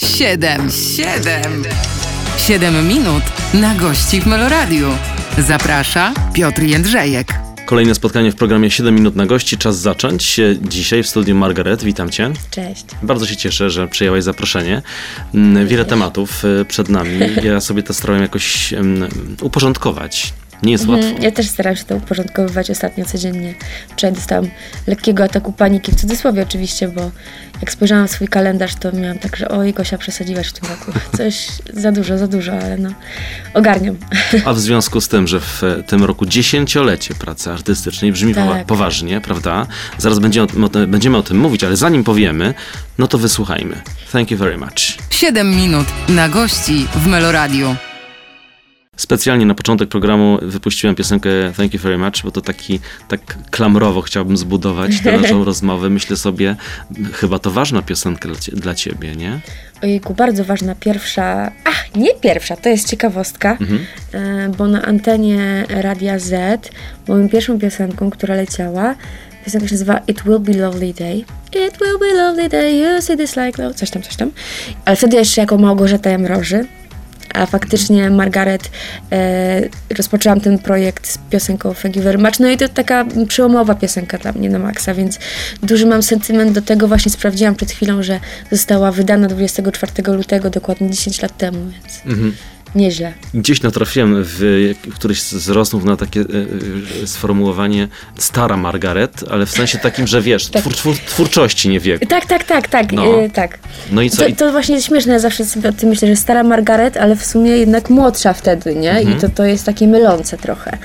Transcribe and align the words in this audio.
Siedem, 0.00 0.70
siedem, 0.70 1.62
siedem 2.38 2.88
minut 2.88 3.22
na 3.54 3.74
gości 3.74 4.20
w 4.20 4.26
Meloradiu. 4.26 4.88
Zaprasza 5.38 6.12
Piotr 6.32 6.62
Jędrzejek. 6.62 7.34
Kolejne 7.66 7.94
spotkanie 7.94 8.32
w 8.32 8.36
programie 8.36 8.70
7 8.70 8.94
minut 8.94 9.16
na 9.16 9.26
gości. 9.26 9.58
Czas 9.58 9.78
zacząć. 9.78 10.40
Dzisiaj 10.62 11.02
w 11.02 11.08
studiu 11.08 11.34
Margaret. 11.34 11.82
Witam 11.84 12.10
Cię. 12.10 12.30
Cześć. 12.50 12.84
Bardzo 13.02 13.26
się 13.26 13.36
cieszę, 13.36 13.70
że 13.70 13.88
przyjęłaś 13.88 14.24
zaproszenie. 14.24 14.82
Mm, 15.34 15.66
Wiele 15.66 15.84
tematów 15.84 16.44
y, 16.44 16.64
przed 16.64 16.88
nami. 16.88 17.18
Ja 17.42 17.60
sobie 17.60 17.82
to 17.82 17.94
starałem 17.94 18.22
jakoś 18.22 18.72
um, 18.72 19.08
uporządkować. 19.42 20.32
Nie 20.62 20.72
jest 20.72 20.84
Mhm, 20.84 21.04
łatwo. 21.04 21.24
Ja 21.24 21.30
też 21.30 21.48
staram 21.48 21.76
się 21.76 21.84
to 21.84 21.96
uporządkowywać 21.96 22.70
ostatnio 22.70 23.04
codziennie. 23.04 23.54
Wczoraj 23.92 24.14
dostałam 24.14 24.50
lekkiego 24.86 25.24
ataku 25.24 25.52
paniki, 25.52 25.92
w 25.92 25.94
cudzysłowie 25.94 26.42
oczywiście, 26.42 26.88
bo 26.88 27.10
jak 27.60 27.72
spojrzałam 27.72 28.08
w 28.08 28.10
swój 28.10 28.28
kalendarz, 28.28 28.74
to 28.74 28.92
miałam 28.92 29.18
tak, 29.18 29.36
że 29.36 29.48
oj, 29.48 29.72
Gosia, 29.72 29.98
przesadziłaś 29.98 30.46
w 30.48 30.52
tym 30.52 30.70
roku. 30.70 30.92
Coś 31.18 31.46
za 31.72 31.92
dużo, 31.92 32.18
za 32.18 32.26
dużo, 32.26 32.52
ale 32.52 32.76
no, 32.78 32.90
ogarniam. 33.54 33.96
A 34.44 34.52
w 34.52 34.60
związku 34.60 35.00
z 35.00 35.08
tym, 35.08 35.26
że 35.26 35.40
w 35.40 35.62
tym 35.86 36.04
roku 36.04 36.26
dziesięciolecie 36.26 37.14
pracy 37.14 37.50
artystycznej 37.52 38.12
brzmi 38.12 38.34
Tak. 38.34 38.44
powa- 38.44 38.64
poważnie, 38.64 39.20
prawda? 39.20 39.66
Zaraz 39.98 40.18
będziemy 40.18 40.46
o, 40.64 40.68
tym, 40.68 40.90
będziemy 40.90 41.16
o 41.16 41.22
tym 41.22 41.38
mówić, 41.38 41.64
ale 41.64 41.76
zanim 41.76 42.04
powiemy, 42.04 42.54
no 42.98 43.06
to 43.06 43.18
wysłuchajmy. 43.18 43.82
Thank 44.12 44.30
you 44.30 44.38
very 44.38 44.58
much. 44.58 44.98
Siedem 45.10 45.56
minut 45.56 45.86
na 46.08 46.28
gości 46.28 46.86
w 46.94 47.06
Meloradiu. 47.06 47.76
Specjalnie 48.96 49.46
na 49.46 49.54
początek 49.54 49.88
programu 49.88 50.38
wypuściłem 50.42 50.96
piosenkę 50.96 51.30
Thank 51.56 51.74
You 51.74 51.80
Very 51.80 51.98
Much, 51.98 52.22
bo 52.24 52.30
to 52.30 52.40
taki, 52.40 52.80
tak 53.08 53.20
klamrowo 53.50 54.00
chciałbym 54.00 54.36
zbudować 54.36 55.00
tę 55.00 55.16
naszą 55.20 55.44
rozmowę. 55.44 55.90
Myślę 55.90 56.16
sobie, 56.16 56.56
chyba 57.12 57.38
to 57.38 57.50
ważna 57.50 57.82
piosenka 57.82 58.28
dla, 58.28 58.38
cie, 58.38 58.52
dla 58.52 58.74
ciebie, 58.74 59.16
nie? 59.16 59.40
Ojejku, 59.82 60.14
bardzo 60.14 60.44
ważna 60.44 60.74
pierwsza, 60.74 61.50
ach, 61.64 61.94
nie 61.96 62.14
pierwsza, 62.14 62.56
to 62.56 62.68
jest 62.68 62.90
ciekawostka, 62.90 63.58
e, 64.12 64.50
bo 64.58 64.68
na 64.68 64.82
antenie 64.82 65.64
Radia 65.68 66.18
Z, 66.18 66.70
moją 67.08 67.28
pierwszą 67.28 67.58
piosenką, 67.58 68.10
która 68.10 68.34
leciała, 68.34 68.94
piosenka 69.44 69.68
się 69.68 69.74
nazywa 69.74 70.00
It 70.08 70.22
Will 70.22 70.40
Be 70.40 70.52
Lovely 70.52 70.94
Day. 70.94 71.24
It 71.66 71.78
will 71.80 71.98
be 72.00 72.14
lovely 72.14 72.48
day, 72.48 72.78
you 72.78 73.02
see 73.02 73.16
this 73.16 73.36
like 73.36 73.62
love, 73.62 73.74
coś 73.74 73.90
tam, 73.90 74.02
coś 74.02 74.16
tam. 74.16 74.30
Ale 74.84 74.96
wtedy 74.96 75.16
jeszcze 75.16 75.40
jako 75.40 75.58
Małgorzata 75.58 76.10
Jamroży, 76.10 76.66
a 77.34 77.46
faktycznie 77.46 78.10
Margaret 78.10 78.70
e, 79.12 79.62
rozpoczęłam 79.96 80.40
ten 80.40 80.58
projekt 80.58 81.06
z 81.06 81.18
piosenką 81.18 81.74
Thank 81.74 81.96
You 81.96 82.02
Very 82.02 82.18
Much. 82.18 82.40
No 82.40 82.50
i 82.50 82.56
to 82.56 82.68
taka 82.68 83.04
przełomowa 83.28 83.74
piosenka 83.74 84.18
dla 84.18 84.32
mnie 84.32 84.50
na 84.50 84.58
maksa, 84.58 84.94
więc 84.94 85.18
duży 85.62 85.86
mam 85.86 86.02
sentyment 86.02 86.52
do 86.52 86.62
tego. 86.62 86.88
Właśnie 86.88 87.10
sprawdziłam 87.10 87.54
przed 87.54 87.70
chwilą, 87.70 88.02
że 88.02 88.20
została 88.50 88.92
wydana 88.92 89.26
24 89.28 90.12
lutego, 90.12 90.50
dokładnie 90.50 90.90
10 90.90 91.22
lat 91.22 91.38
temu, 91.38 91.58
więc 91.70 92.02
Mhm. 92.06 92.34
Nieźle. 92.74 93.12
Gdzieś 93.34 93.62
natrafiłem 93.62 94.14
w 94.24 94.68
któryś 94.94 95.22
z 95.22 95.48
rozmów 95.48 95.84
na 95.84 95.96
takie 95.96 96.20
e, 96.20 96.24
e, 97.02 97.06
sformułowanie 97.06 97.88
stara 98.18 98.56
Margaret, 98.56 99.24
ale 99.30 99.46
w 99.46 99.50
sensie 99.50 99.78
takim, 99.78 100.06
że 100.06 100.22
wiesz, 100.22 100.48
Tak. 100.48 100.62
twór, 100.62 100.74
twór, 100.74 100.96
twórczości 101.06 101.68
nie 101.68 101.80
wieku. 101.80 102.06
Tak, 102.06 102.26
tak, 102.26 102.44
tak, 102.44 102.68
tak, 102.68 102.92
No. 102.92 103.22
e, 103.22 103.30
tak. 103.30 103.58
No 103.92 104.02
i 104.02 104.10
co? 104.10 104.22
To, 104.26 104.32
to 104.36 104.52
właśnie 104.52 104.74
jest 104.74 104.86
śmieszne, 104.86 105.12
ja 105.12 105.18
zawsze 105.18 105.44
sobie 105.44 105.68
o 105.68 105.72
tym 105.72 105.88
myślę, 105.88 106.08
że 106.08 106.16
stara 106.16 106.42
Margaret, 106.42 106.96
ale 106.96 107.16
w 107.16 107.24
sumie 107.26 107.50
jednak 107.50 107.90
młodsza 107.90 108.32
wtedy, 108.32 108.74
nie? 108.74 108.90
Mhm. 108.90 109.18
I 109.18 109.20
to, 109.20 109.28
to 109.28 109.44
jest 109.44 109.66
takie 109.66 109.86
mylące 109.86 110.38
trochę. 110.38 110.78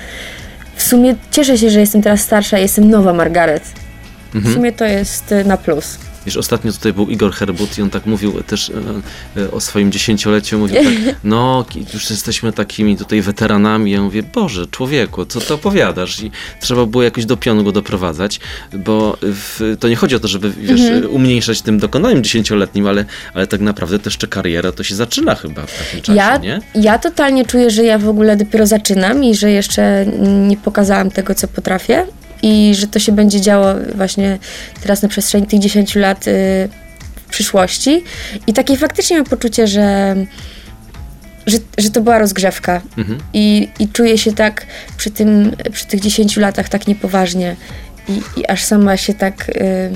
W 0.75 0.83
sumie 0.83 1.15
cieszę 1.31 1.57
się, 1.57 1.69
że 1.69 1.79
jestem 1.79 2.01
teraz 2.01 2.21
starsza, 2.21 2.57
jestem 2.57 2.89
nowa 2.89 3.13
Margaret. 3.13 3.63
Mhm. 4.35 4.53
W 4.53 4.55
sumie 4.55 4.71
to 4.71 4.85
jest 4.85 5.33
na 5.45 5.57
plus. 5.57 5.97
Wiesz, 6.25 6.37
ostatnio 6.37 6.71
tutaj 6.71 6.93
był 6.93 7.07
Igor 7.07 7.33
Herbut 7.33 7.77
i 7.77 7.81
on 7.81 7.89
tak 7.89 8.05
mówił 8.05 8.43
też 8.43 8.69
e, 8.69 9.41
e, 9.41 9.51
o 9.51 9.59
swoim 9.59 9.91
dziesięcioleciu, 9.91 10.59
mówił 10.59 10.75
tak, 10.75 11.15
no 11.23 11.65
już 11.93 12.09
jesteśmy 12.09 12.53
takimi 12.53 12.97
tutaj 12.97 13.21
weteranami. 13.21 13.91
Ja 13.91 14.01
mówię, 14.01 14.23
Boże, 14.23 14.67
człowieku, 14.67 15.25
co 15.25 15.41
ty 15.41 15.53
opowiadasz? 15.53 16.23
I 16.23 16.31
trzeba 16.59 16.85
było 16.85 17.03
jakoś 17.03 17.25
do 17.25 17.37
pionu 17.37 17.63
go 17.63 17.71
doprowadzać, 17.71 18.39
bo 18.73 19.17
w, 19.21 19.75
to 19.79 19.89
nie 19.89 19.95
chodzi 19.95 20.15
o 20.15 20.19
to, 20.19 20.27
żeby 20.27 20.51
wiesz, 20.51 20.81
umniejszać 21.09 21.61
tym 21.61 21.79
dokonaniem 21.79 22.23
dziesięcioletnim, 22.23 22.87
ale, 22.87 23.05
ale 23.33 23.47
tak 23.47 23.61
naprawdę 23.61 23.99
też 23.99 24.13
jeszcze 24.19 24.27
kariera 24.27 24.71
to 24.71 24.83
się 24.83 24.95
zaczyna 24.95 25.35
chyba 25.35 25.65
w 25.65 25.79
takim 25.79 26.01
czasie, 26.01 26.17
Ja, 26.17 26.37
nie? 26.37 26.61
ja 26.75 26.99
totalnie 26.99 27.45
czuję, 27.45 27.69
że 27.69 27.83
ja 27.83 27.97
w 27.97 28.09
ogóle 28.09 28.37
dopiero 28.37 28.67
zaczynam 28.67 29.23
i 29.23 29.35
że 29.35 29.51
jeszcze 29.51 30.05
nie 30.47 30.57
pokazałam 30.57 31.11
tego, 31.11 31.35
co 31.35 31.47
potrafię 31.47 32.05
i 32.41 32.75
że 32.75 32.87
to 32.87 32.99
się 32.99 33.11
będzie 33.11 33.41
działo 33.41 33.75
właśnie 33.95 34.39
teraz 34.81 35.01
na 35.01 35.09
przestrzeni 35.09 35.47
tych 35.47 35.59
10 35.59 35.95
lat 35.95 36.27
y, 36.27 36.31
w 37.15 37.29
przyszłości. 37.29 38.03
I 38.47 38.53
takie 38.53 38.77
faktycznie 38.77 39.17
mam 39.17 39.25
poczucie, 39.25 39.67
że, 39.67 40.15
że, 41.47 41.57
że 41.77 41.89
to 41.89 42.01
była 42.01 42.19
rozgrzewka 42.19 42.81
Mhm. 42.97 43.19
i, 43.33 43.69
i 43.79 43.87
czuję 43.87 44.17
się 44.17 44.33
tak 44.33 44.65
przy, 44.97 45.11
tym, 45.11 45.55
przy 45.71 45.85
tych 45.85 45.99
10 45.99 46.37
latach 46.37 46.69
tak 46.69 46.87
niepoważnie 46.87 47.55
i, 48.09 48.39
i 48.39 48.47
aż 48.47 48.63
sama 48.63 48.97
się 48.97 49.13
tak... 49.13 49.49
Y, 49.49 49.91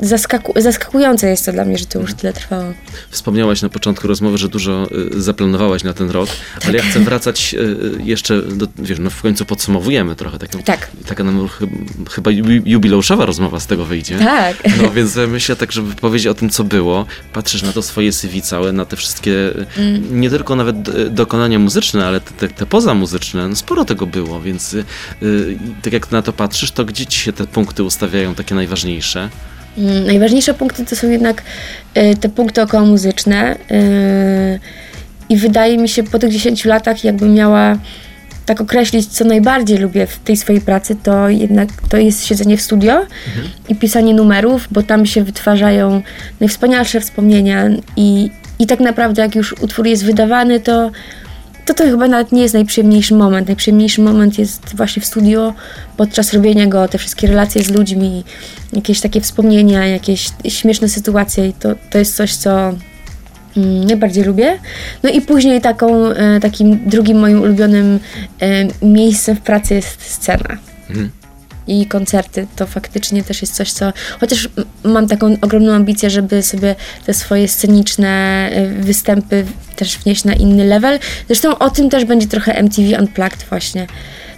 zaskaku, 0.00 0.52
zaskakujące 0.56 1.28
jest 1.28 1.46
to 1.46 1.52
dla 1.52 1.64
mnie, 1.64 1.78
że 1.78 1.86
to 1.86 1.98
już 2.00 2.14
tyle 2.14 2.32
trwało. 2.32 2.72
Wspomniałaś 3.10 3.62
na 3.62 3.68
początku 3.68 4.08
rozmowy, 4.08 4.38
że 4.38 4.48
dużo 4.48 4.86
y, 5.16 5.22
zaplanowałaś 5.22 5.84
na 5.84 5.92
ten 5.94 6.10
rok, 6.10 6.28
ale 6.66 6.76
ja 6.78 6.82
chcę 6.84 7.00
wracać 7.00 7.54
y, 7.54 7.58
y, 7.58 8.02
jeszcze, 8.04 8.42
do, 8.42 8.66
wiesz, 8.78 8.98
no 8.98 9.10
w 9.10 9.22
końcu 9.22 9.44
podsumowujemy 9.44 10.16
trochę. 10.16 10.38
Taką, 10.38 10.58
Tak. 10.62 10.90
Taka 11.06 11.24
nam 11.24 11.48
chy- 11.48 11.68
chyba 12.10 12.30
ju- 12.30 12.62
jubileuszowa 12.66 13.26
rozmowa 13.26 13.60
z 13.60 13.66
tego 13.66 13.84
wyjdzie. 13.84 14.18
Tak. 14.18 14.56
No 14.82 14.90
więc 14.90 15.16
myślę 15.28 15.56
tak, 15.56 15.72
żeby 15.72 15.94
powiedzieć 15.94 16.26
o 16.26 16.34
tym, 16.34 16.50
co 16.50 16.64
było. 16.64 17.06
Patrzysz 17.32 17.62
na 17.62 17.72
to 17.72 17.82
swoje 17.82 18.12
CV 18.12 18.42
całe, 18.42 18.72
na 18.72 18.84
te 18.84 18.96
wszystkie, 18.96 19.30
y, 19.32 19.66
nie 20.10 20.30
tylko 20.30 20.56
nawet 20.56 20.88
y, 20.88 21.10
dokonania 21.10 21.58
muzyczne, 21.58 22.06
ale 22.06 22.20
te, 22.20 22.30
te, 22.30 22.48
te 22.54 22.66
pozamuzyczne, 22.66 23.48
no 23.48 23.56
sporo 23.56 23.84
tego 23.84 24.06
było, 24.06 24.40
więc 24.40 24.74
y, 24.74 24.84
y, 25.22 25.58
tak 25.82 25.92
jak 25.92 26.10
na 26.10 26.22
to 26.22 26.32
patrzysz, 26.32 26.70
to 26.70 26.84
gdzie 26.84 27.06
ci 27.06 27.18
się 27.20 27.32
te 27.32 27.46
punkty 27.46 27.82
ustawiają, 27.82 28.34
takie 28.34 28.54
najważniejsze? 28.54 29.28
Mm, 29.78 30.06
Najważniejsze 30.06 30.54
punkty 30.54 30.84
to 30.84 30.96
są 30.96 31.10
jednak 31.10 31.42
y, 31.96 32.16
te 32.16 32.28
punkty 32.28 32.62
około 32.62 32.86
muzyczne. 32.86 33.56
y, 33.70 34.60
I 35.28 35.36
wydaje 35.36 35.78
mi 35.78 35.88
się, 35.88 36.02
po 36.02 36.18
tych 36.18 36.32
10 36.32 36.64
latach, 36.64 37.04
jakbym 37.04 37.34
miała 37.34 37.78
tak 38.46 38.60
określić, 38.60 39.06
co 39.06 39.24
najbardziej 39.24 39.78
lubię 39.78 40.06
w 40.06 40.18
tej 40.18 40.36
swojej 40.36 40.60
pracy, 40.60 40.96
to 41.02 41.28
jednak 41.28 41.68
to 41.88 41.96
jest 41.96 42.26
siedzenie 42.26 42.56
w 42.56 42.62
studio 42.62 43.06
i 43.68 43.76
pisanie 43.76 44.14
numerów, 44.14 44.68
bo 44.70 44.82
tam 44.82 45.06
się 45.06 45.24
wytwarzają 45.24 46.02
najwspanialsze 46.40 47.00
wspomnienia 47.00 47.68
i, 47.96 48.30
i 48.58 48.66
tak 48.66 48.80
naprawdę 48.80 49.22
jak 49.22 49.34
już 49.34 49.52
utwór 49.52 49.86
jest 49.86 50.04
wydawany, 50.04 50.60
to 50.60 50.90
to 51.68 51.74
to 51.74 51.84
chyba 51.84 52.08
nawet 52.08 52.32
nie 52.32 52.42
jest 52.42 52.54
najprzyjemniejszy 52.54 53.14
moment. 53.14 53.46
Najprzyjemniejszy 53.46 54.00
moment 54.00 54.38
jest 54.38 54.76
właśnie 54.76 55.02
w 55.02 55.06
studio, 55.06 55.54
podczas 55.96 56.32
robienia 56.32 56.66
go, 56.66 56.88
te 56.88 56.98
wszystkie 56.98 57.26
relacje 57.26 57.62
z 57.62 57.70
ludźmi, 57.70 58.24
jakieś 58.72 59.00
takie 59.00 59.20
wspomnienia, 59.20 59.86
jakieś 59.86 60.30
śmieszne 60.48 60.88
sytuacje 60.88 61.48
i 61.48 61.52
to, 61.52 61.68
to 61.90 61.98
jest 61.98 62.16
coś, 62.16 62.34
co 62.34 62.74
mm, 63.56 63.84
najbardziej 63.84 64.24
lubię. 64.24 64.58
No 65.02 65.10
i 65.10 65.20
później 65.20 65.60
taką, 65.60 66.06
e, 66.06 66.40
takim 66.40 66.88
drugim 66.88 67.18
moim 67.18 67.42
ulubionym 67.42 68.00
e, 68.40 68.68
miejscem 68.86 69.36
w 69.36 69.40
pracy 69.40 69.74
jest 69.74 70.02
scena. 70.02 70.58
Mhm. 70.90 71.10
I 71.68 71.86
koncerty 71.86 72.46
to 72.56 72.66
faktycznie 72.66 73.24
też 73.24 73.40
jest 73.40 73.54
coś, 73.54 73.72
co. 73.72 73.92
Chociaż 74.20 74.48
mam 74.84 75.08
taką 75.08 75.36
ogromną 75.40 75.72
ambicję, 75.72 76.10
żeby 76.10 76.42
sobie 76.42 76.74
te 77.06 77.14
swoje 77.14 77.48
sceniczne 77.48 78.08
e, 78.52 78.66
występy 78.66 79.44
też 79.76 79.98
wnieść 79.98 80.24
na 80.24 80.32
inny 80.32 80.64
level. 80.64 80.98
Zresztą 81.26 81.58
o 81.58 81.70
tym 81.70 81.90
też 81.90 82.04
będzie 82.04 82.26
trochę 82.26 82.54
MTV 82.54 83.00
Unplugged, 83.00 83.44
właśnie. 83.48 83.86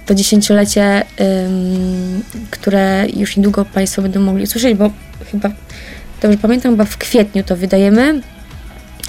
To 0.07 0.15
dziesięciolecie, 0.15 1.03
ym, 1.21 2.23
które 2.51 3.07
już 3.17 3.37
niedługo 3.37 3.65
Państwo 3.65 4.03
będą 4.03 4.21
mogli 4.21 4.45
usłyszeć, 4.45 4.75
bo 4.75 4.91
chyba, 5.31 5.51
dobrze 6.23 6.39
pamiętam, 6.39 6.73
chyba 6.73 6.85
w 6.85 6.97
kwietniu 6.97 7.45
to 7.45 7.57
wydajemy. 7.57 8.21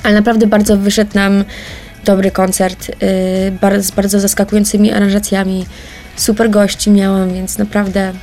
Ale 0.03 0.15
naprawdę 0.15 0.47
bardzo 0.47 0.77
wyszedł 0.77 1.11
nam 1.13 1.43
dobry 2.05 2.31
koncert 2.31 2.87
yy, 3.71 3.83
z 3.83 3.91
bardzo 3.91 4.19
zaskakującymi 4.19 4.91
aranżacjami. 4.91 5.65
Super 6.15 6.49
gości 6.49 6.91
miałam, 6.91 7.33
więc 7.33 7.57
naprawdę 7.57 8.13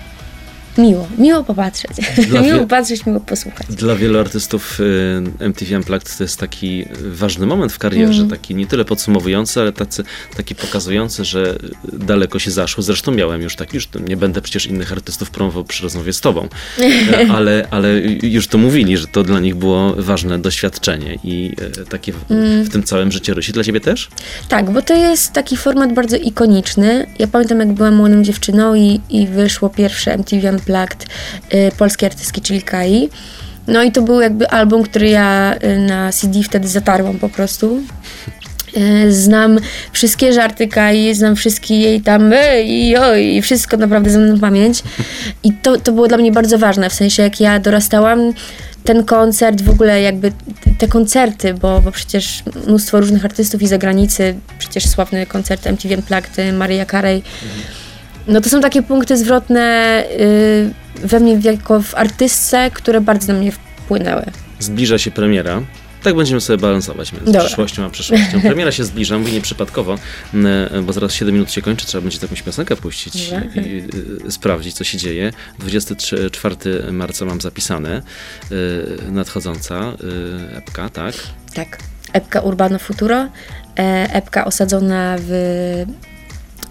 miło, 0.79 1.09
miło 1.19 1.45
popatrzeć. 1.45 1.91
Dla 2.29 2.41
miło 2.43 2.55
wie- 2.55 2.61
popatrzeć, 2.61 3.07
miło 3.07 3.21
posłuchać. 3.21 3.67
Dla 3.71 3.95
wielu 3.97 4.19
artystów 4.19 4.81
y, 4.81 5.45
MTV 5.45 5.77
Unplugged 5.77 6.17
to 6.19 6.25
jest 6.25 6.39
taki 6.41 6.85
ważny 7.01 7.47
moment 7.47 7.73
w 7.73 7.79
karierze, 7.79 8.19
Mm. 8.19 8.31
taki 8.31 8.55
nie 8.55 8.67
tyle 8.67 8.85
podsumowujący, 8.85 9.61
ale 9.61 9.73
tacy, 9.73 10.05
taki 10.37 10.55
pokazujący, 10.55 11.25
że 11.25 11.57
daleko 11.93 12.39
się 12.39 12.51
zaszło. 12.51 12.83
Zresztą 12.83 13.13
miałem 13.13 13.43
już 13.43 13.57
tak, 13.57 13.75
już 13.75 13.89
nie 14.09 14.17
będę 14.17 14.41
przecież 14.43 14.67
innych 14.67 14.93
artystów 14.93 15.31
promował 15.31 15.65
przy 15.65 15.83
rozmowie 15.83 16.13
z 16.13 16.21
tobą, 16.21 16.49
E, 17.13 17.33
ale, 17.33 17.67
ale 17.71 17.99
już 18.23 18.47
to 18.49 18.59
mówili, 18.59 18.97
że 18.97 19.07
to 19.07 19.23
dla 19.25 19.41
nich 19.41 19.55
było 19.57 19.95
ważne 19.99 20.39
doświadczenie 20.39 21.19
i 21.25 21.53
e, 21.81 21.85
takie 21.85 22.13
w, 22.13 22.19
Mm. 22.31 22.63
w 22.65 22.69
tym 22.69 22.83
całym 22.83 23.13
życiorysie. 23.13 23.53
Dla 23.53 23.65
ciebie 23.65 23.81
też? 23.81 24.09
Tak, 24.49 24.71
bo 24.71 24.83
to 24.83 24.95
jest 24.95 25.33
taki 25.33 25.57
format 25.57 25.93
bardzo 25.95 26.17
ikoniczny. 26.17 27.07
Ja 27.19 27.27
pamiętam, 27.27 27.59
jak 27.59 27.73
byłam 27.73 27.95
młodą 27.95 28.23
dziewczyną 28.23 28.75
i, 28.75 29.01
i 29.11 29.27
wyszło 29.27 29.69
pierwsze 29.71 30.15
MTV 30.15 30.51
Unplugged 30.51 30.68
y, 31.55 31.71
polskiej 31.79 32.07
artystki, 32.07 32.41
czyli 32.41 32.63
Kai. 32.63 33.09
No 33.67 33.83
i 33.83 33.93
to 33.93 34.03
był 34.03 34.21
jakby 34.21 34.51
album, 34.51 34.83
który 34.83 35.09
ja 35.09 35.55
y, 35.65 35.79
na 35.79 36.13
CD 36.13 36.43
wtedy 36.43 36.69
zatarłam 36.69 37.19
po 37.19 37.29
prostu. 37.29 37.83
Y, 38.77 39.13
Znam 39.13 39.59
wszystkie 39.93 40.33
żarty 40.33 40.69
Kai, 40.69 41.15
znam 41.15 41.37
wszystkie 41.37 41.81
jej 41.81 42.01
tam 42.01 42.35
i 42.65 42.97
oj, 42.97 43.35
i 43.35 43.43
wszystko 43.43 43.77
naprawdę 43.77 44.11
znam 44.11 44.29
na 44.29 44.39
pamięć. 44.39 44.83
I 45.45 45.53
to, 45.53 45.81
to 45.81 45.93
było 45.93 46.09
dla 46.09 46.19
mnie 46.19 46.33
bardzo 46.33 46.59
ważne, 46.59 46.91
w 46.91 46.95
sensie 46.95 47.23
jak 47.23 47.41
ja 47.41 47.59
dorastałam, 47.59 48.33
ten 48.85 49.05
koncert, 49.05 49.63
w 49.63 49.71
ogóle 49.71 50.03
jakby 50.03 50.33
te 50.79 50.89
koncerty, 50.89 51.55
bo, 51.55 51.81
bo 51.81 51.93
przecież 51.93 52.43
mnóstwo 52.67 53.01
różnych 53.01 53.25
artystów 53.25 53.63
i 53.63 53.67
zagranicy, 53.67 54.35
przecież 54.59 54.89
sławny 54.89 55.27
koncert 55.27 55.67
MTV 55.67 55.97
Unplugged, 55.97 56.55
Maria 56.55 56.87
Carey, 56.87 57.23
no 58.29 58.41
to 58.41 58.49
są 58.49 58.61
takie 58.61 58.83
punkty 58.83 59.17
zwrotne 59.17 60.05
y, 60.21 61.07
we 61.07 61.21
mnie 61.21 61.41
jako 61.43 61.83
w 61.83 61.95
artystce, 61.95 62.71
które 62.71 63.01
bardzo 63.01 63.33
na 63.33 63.39
mnie 63.39 63.53
wpłynęły. 63.53 64.23
Zbliża 64.59 64.99
się 64.99 65.11
premiera. 65.11 65.63
Tak 66.03 66.15
będziemy 66.17 66.41
sobie 66.41 66.59
balansować 66.59 67.13
między 67.13 67.27
Dobra. 67.27 67.41
przyszłością 67.41 67.85
a 67.85 67.91
przyszłością. 67.91 68.41
Premiera 68.41 68.73
się 68.73 68.85
zbliża, 68.85 69.19
mówię 69.19 69.33
nieprzypadkowo, 69.33 69.99
m, 70.35 70.47
bo 70.83 70.93
zaraz 70.93 71.15
7 71.15 71.35
minut 71.35 71.53
się 71.53 71.63
kończy, 71.63 71.87
trzeba 71.87 72.03
będzie 72.03 72.19
jakąś 72.23 72.43
piosenkę 72.43 72.77
puścić 72.77 73.31
Dobra. 73.31 73.63
i 73.63 73.83
y, 74.27 74.31
sprawdzić, 74.31 74.75
co 74.75 74.85
się 74.85 74.99
dzieje. 74.99 75.33
24 75.59 76.57
marca 76.93 77.25
mam 77.25 77.41
zapisane, 77.41 78.03
y, 78.53 79.13
nadchodząca 79.13 79.93
y, 80.53 80.57
epka, 80.57 80.89
tak? 80.89 81.15
Tak. 81.55 81.79
Epka 82.13 82.41
Urbano 82.41 82.79
Futuro, 82.79 83.17
e, 83.79 84.09
epka 84.13 84.45
osadzona 84.45 85.17
w, 85.19 85.31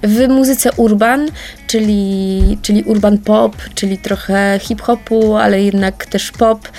w 0.04 0.28
muzyce 0.28 0.70
urban, 0.72 1.28
czyli, 1.68 2.58
czyli 2.62 2.84
urban 2.84 3.18
pop, 3.18 3.56
czyli 3.76 3.98
trochę 3.98 4.60
hip-hopu, 4.62 5.36
ale 5.36 5.62
jednak 5.62 6.06
też 6.06 6.32
pop. 6.32 6.70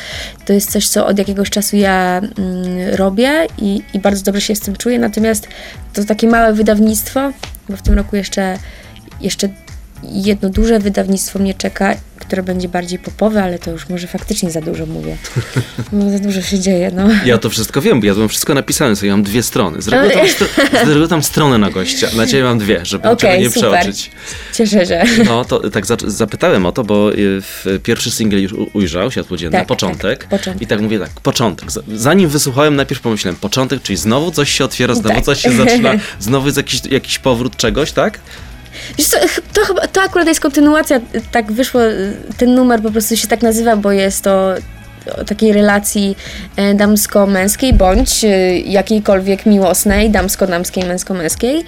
To 0.45 0.53
jest 0.53 0.71
coś, 0.71 0.89
co 0.89 1.07
od 1.07 1.19
jakiegoś 1.19 1.51
czasu 1.51 1.77
ja 1.77 2.21
mm, 2.21 2.95
robię 2.95 3.47
i, 3.59 3.83
i 3.95 3.99
bardzo 3.99 4.25
dobrze 4.25 4.41
się 4.41 4.55
z 4.55 4.61
tym 4.61 4.77
czuję, 4.77 4.99
natomiast 4.99 5.49
to 5.93 6.05
takie 6.05 6.27
małe 6.27 6.53
wydawnictwo, 6.53 7.33
bo 7.69 7.77
w 7.77 7.83
tym 7.83 7.95
roku 7.95 8.17
jeszcze, 8.17 8.59
jeszcze 9.21 9.49
jedno 10.03 10.49
duże 10.51 10.79
wydawnictwo 10.79 11.39
mnie 11.39 11.55
czeka, 11.55 11.95
które 12.19 12.43
będzie 12.43 12.69
bardziej 12.69 12.99
popowe, 12.99 13.43
ale 13.43 13.59
to 13.59 13.71
już 13.71 13.89
może 13.89 14.07
faktycznie 14.07 14.51
za 14.51 14.61
dużo 14.61 14.87
mówię. 14.87 15.17
No, 15.93 16.11
za 16.11 16.19
dużo 16.19 16.43
się 16.43 16.59
dzieje, 16.61 16.91
no. 16.95 17.09
Ja 17.25 17.39
to 17.39 17.51
wszystko 17.51 17.81
wiem, 17.83 18.01
bo 18.01 18.07
ja 18.07 18.15
to 18.15 18.29
wszystko 18.29 18.55
napisane 18.55 18.97
sobie, 18.97 19.09
ja 19.09 19.15
mam 19.15 19.23
dwie 19.23 19.43
strony. 19.43 19.83
Z 19.83 19.89
reguły 19.89 20.11
tam, 20.13 20.27
z 20.85 20.89
reguły 20.89 21.09
tam 21.09 21.23
stronę 21.23 21.59
na 21.59 21.71
gościa, 21.71 22.09
na 22.17 22.27
ciebie 22.27 22.43
mam 22.45 22.59
dwie, 22.59 22.81
żeby 22.85 23.09
czego 23.17 23.37
nie 23.41 23.51
super. 23.51 23.71
przeoczyć. 23.81 24.11
Cieszę 24.55 24.87
się. 24.87 25.05
No, 25.25 25.45
to 25.45 25.71
tak 25.71 25.87
za- 25.87 25.97
zapytałem 26.07 26.67
o 26.67 26.73
to, 26.73 26.85
bo 26.85 27.13
y, 27.13 27.17
w 27.41 27.81
pierwszy 27.83 28.11
singiel 28.11 28.43
już 28.43 28.55
ujrzał, 28.73 29.11
Światło 29.11 29.37
Dzienne, 29.37 29.59
Tak, 29.59 29.67
początek. 29.69 30.19
tak, 30.21 30.29
początek. 30.29 30.63
I 30.63 30.67
tak 30.67 30.81
mówię 30.81 30.99
tak, 30.99 31.11
początek. 31.11 31.69
Zanim 31.95 32.29
wysłuchałem, 32.29 32.77
najpierw 32.77 33.01
pomyślałem, 33.01 33.37
początek, 33.37 33.83
czyli 33.83 33.97
znowu 33.97 34.31
coś 34.31 34.51
się 34.51 34.65
otwiera, 34.65 34.95
znowu 34.95 35.15
Tak. 35.15 35.25
coś 35.25 35.41
się 35.43 35.53
zaczyna, 35.53 35.93
znowu 36.21 36.47
jest 36.47 36.57
jakiś, 36.57 36.81
jakiś 36.91 37.19
powrót 37.19 37.57
czegoś, 37.57 37.93
tak? 37.93 38.21
Wiesz 38.99 39.09
co, 39.09 39.19
to, 39.53 39.65
chyba, 39.65 39.87
to 39.87 40.03
akurat 40.03 40.29
jest 40.29 40.41
kontynuacja, 40.41 40.97
y, 40.97 41.01
tak 41.33 41.53
wyszło, 41.53 41.85
y, 41.85 42.15
ten 42.39 42.55
numer 42.55 42.83
po 42.83 42.91
prostu 42.91 43.17
się 43.17 43.29
tak 43.29 43.43
nazywa, 43.43 43.77
bo 43.77 43.93
jest 43.93 44.25
to 44.25 44.55
o 45.17 45.25
takiej 45.25 45.53
relacji 45.53 46.17
e, 46.57 46.75
damsko-męskiej, 46.75 47.73
bądź 47.75 48.25
y, 48.25 48.29
jakiejkolwiek 48.67 49.47
miłosnej, 49.47 50.11
damsko-damskiej, 50.11 50.85
męsko-męskiej, 50.85 51.65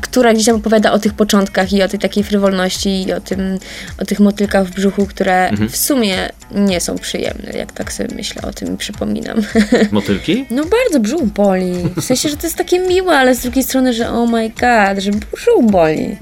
która 0.00 0.34
gdzieś 0.34 0.46
tam 0.46 0.56
opowiada 0.56 0.92
o 0.92 0.98
tych 0.98 1.14
początkach 1.14 1.72
i 1.72 1.82
o 1.82 1.88
tej 1.88 2.00
takiej 2.00 2.24
frywolności 2.24 3.02
i 3.02 3.12
o, 3.12 3.20
tym, 3.20 3.58
o 3.98 4.04
tych 4.04 4.20
motylkach 4.20 4.66
w 4.66 4.74
brzuchu, 4.74 5.06
które 5.06 5.50
w 5.70 5.76
sumie 5.76 6.28
nie 6.54 6.80
są 6.80 6.98
przyjemne, 6.98 7.52
jak 7.52 7.72
tak 7.72 7.92
sobie 7.92 8.14
myślę 8.14 8.42
o 8.42 8.52
tym 8.52 8.74
i 8.74 8.76
przypominam. 8.76 9.42
Motylki? 9.92 10.46
No 10.50 10.62
bardzo 10.64 11.00
brzuch 11.00 11.24
boli. 11.24 11.72
W 11.96 12.04
sensie, 12.04 12.28
że 12.28 12.36
to 12.36 12.46
jest 12.46 12.56
takie 12.56 12.78
miłe, 12.78 13.18
ale 13.18 13.34
z 13.34 13.40
drugiej 13.40 13.64
strony, 13.64 13.92
że 13.92 14.10
oh 14.10 14.32
my 14.32 14.48
god, 14.48 15.04
że 15.04 15.10
brzuch 15.10 15.70
boli. 15.70 16.16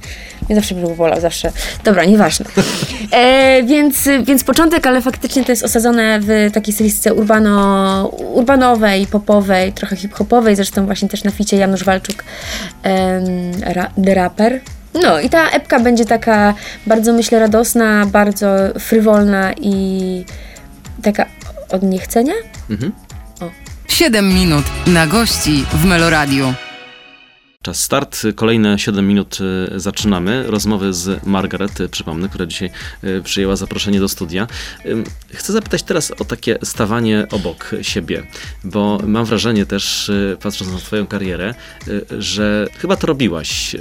Nie 0.50 0.56
zawsze 0.56 0.74
brzuch 0.74 0.96
bolał, 0.96 1.20
zawsze. 1.20 1.52
Dobra, 1.84 2.04
nieważne. 2.04 2.46
E, 3.10 3.62
więc, 3.62 4.08
więc 4.24 4.44
początek, 4.44 4.86
ale 4.86 5.02
faktycznie 5.02 5.44
to 5.44 5.52
jest 5.52 5.64
osadzone 5.64 6.20
w 6.22 6.50
takiej 6.52 6.74
stylistyce 6.74 7.14
urbano, 7.14 8.06
urbanowej, 8.08 9.06
popowej, 9.06 9.72
trochę 9.72 9.96
hip-hopowej, 9.96 10.56
zresztą 10.56 10.86
właśnie 10.86 11.08
też 11.08 11.24
na 11.24 11.30
ficie 11.30 11.56
Janusz 11.56 11.84
Walczuk, 11.84 12.24
em, 12.82 13.24
ra, 13.62 13.90
The 14.04 14.14
Rapper. 14.14 14.60
No 15.02 15.20
i 15.20 15.28
ta 15.30 15.50
epka 15.50 15.80
będzie 15.80 16.04
taka 16.04 16.54
bardzo, 16.86 17.12
myślę, 17.12 17.38
radosna, 17.38 18.06
bardzo 18.06 18.46
frywolna 18.78 19.52
i 19.52 20.24
taka 21.02 21.26
od 21.70 21.82
niechcenia. 21.82 22.34
Mhm. 22.70 22.92
7 23.88 24.34
minut 24.34 24.64
na 24.86 25.06
gości 25.06 25.64
w 25.72 25.84
Meloradiu. 25.84 26.54
Czas 27.64 27.80
start. 27.80 28.22
Kolejne 28.34 28.78
7 28.78 29.08
minut 29.08 29.38
y, 29.74 29.80
zaczynamy. 29.80 30.44
Rozmowy 30.46 30.92
z 30.92 31.26
Margaret, 31.26 31.80
y, 31.80 31.88
przypomnę, 31.88 32.28
która 32.28 32.46
dzisiaj 32.46 32.70
y, 33.04 33.22
przyjęła 33.22 33.56
zaproszenie 33.56 34.00
do 34.00 34.08
studia. 34.08 34.46
Chcę 35.34 35.52
zapytać 35.52 35.82
teraz 35.82 36.10
o 36.10 36.24
takie 36.24 36.58
stawanie 36.62 37.26
obok 37.30 37.70
siebie, 37.82 38.22
bo 38.64 38.98
mam 39.06 39.24
wrażenie 39.24 39.66
też, 39.66 40.10
patrząc 40.42 40.72
na 40.72 40.78
Twoją 40.78 41.06
karierę, 41.06 41.54
że 42.18 42.68
chyba 42.78 42.96
to 42.96 43.06
robiłaś 43.06 43.76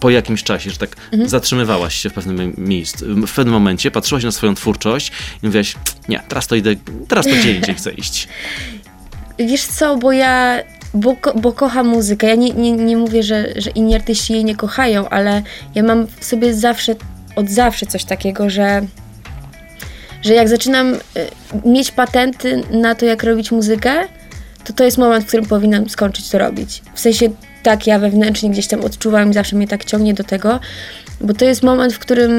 po 0.00 0.10
jakimś 0.10 0.42
czasie, 0.42 0.70
że 0.70 0.76
tak 0.76 0.96
zatrzymywałaś 1.24 1.94
się 1.94 2.10
w 2.10 2.12
pewnym 2.12 2.54
miejscu, 2.58 3.06
w 3.26 3.34
pewnym 3.34 3.54
momencie, 3.54 3.90
patrzyłaś 3.90 4.24
na 4.24 4.32
swoją 4.32 4.54
twórczość 4.54 5.12
i 5.42 5.46
mówiłaś, 5.46 5.76
nie, 6.08 6.22
teraz 6.28 6.46
to 6.46 6.56
idę, 6.56 6.74
teraz 7.08 7.26
to 7.26 7.32
gdzie 7.32 7.52
indziej 7.56 7.74
chcę 7.74 7.92
iść. 7.92 8.28
Wiesz 9.38 9.64
co, 9.64 9.96
bo 9.96 10.12
ja, 10.12 10.58
bo, 10.94 11.16
bo 11.34 11.52
kocham 11.52 11.86
muzykę. 11.86 12.26
Ja 12.26 12.34
nie, 12.34 12.50
nie, 12.50 12.72
nie 12.72 12.96
mówię, 12.96 13.22
że, 13.22 13.48
że 13.56 13.70
inni 13.70 13.94
artyści 13.94 14.32
jej 14.32 14.44
nie 14.44 14.56
kochają, 14.56 15.08
ale 15.08 15.42
ja 15.74 15.82
mam 15.82 16.06
w 16.20 16.24
sobie 16.24 16.54
zawsze, 16.54 16.94
od 17.36 17.50
zawsze 17.50 17.86
coś 17.86 18.04
takiego, 18.04 18.50
że, 18.50 18.82
że 20.22 20.34
jak 20.34 20.48
zaczynam 20.48 20.94
y, 20.94 20.98
mieć 21.64 21.90
patenty 21.90 22.62
na 22.70 22.94
to, 22.94 23.06
jak 23.06 23.22
robić 23.22 23.52
muzykę, 23.52 23.94
to 24.64 24.72
to 24.72 24.84
jest 24.84 24.98
moment, 24.98 25.24
w 25.24 25.28
którym 25.28 25.46
powinnam 25.46 25.88
skończyć 25.88 26.28
to 26.28 26.38
robić. 26.38 26.82
W 26.94 27.00
sensie 27.00 27.30
tak 27.62 27.86
ja 27.86 27.98
wewnętrznie 27.98 28.50
gdzieś 28.50 28.66
tam 28.66 28.84
odczuwam 28.84 29.30
i 29.30 29.34
zawsze 29.34 29.56
mnie 29.56 29.68
tak 29.68 29.84
ciągnie 29.84 30.14
do 30.14 30.24
tego, 30.24 30.60
bo 31.20 31.34
to 31.34 31.44
jest 31.44 31.62
moment, 31.62 31.92
w 31.92 31.98
którym, 31.98 32.30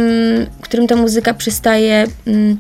w 0.60 0.62
którym 0.62 0.88
ta 0.88 0.96
muzyka 0.96 1.34
przestaje... 1.34 2.08
Mm, 2.28 2.58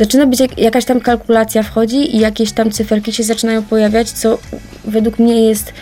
zaczyna 0.00 0.26
być 0.26 0.40
jak, 0.40 0.58
jakaś 0.58 0.84
tam 0.84 1.00
kalkulacja 1.00 1.62
wchodzi 1.62 2.16
i 2.16 2.18
jakieś 2.18 2.52
tam 2.52 2.70
cyferki 2.70 3.12
się 3.12 3.22
zaczynają 3.22 3.62
pojawiać, 3.62 4.10
co 4.10 4.38
według 4.84 5.18
mnie 5.18 5.48
jest 5.48 5.72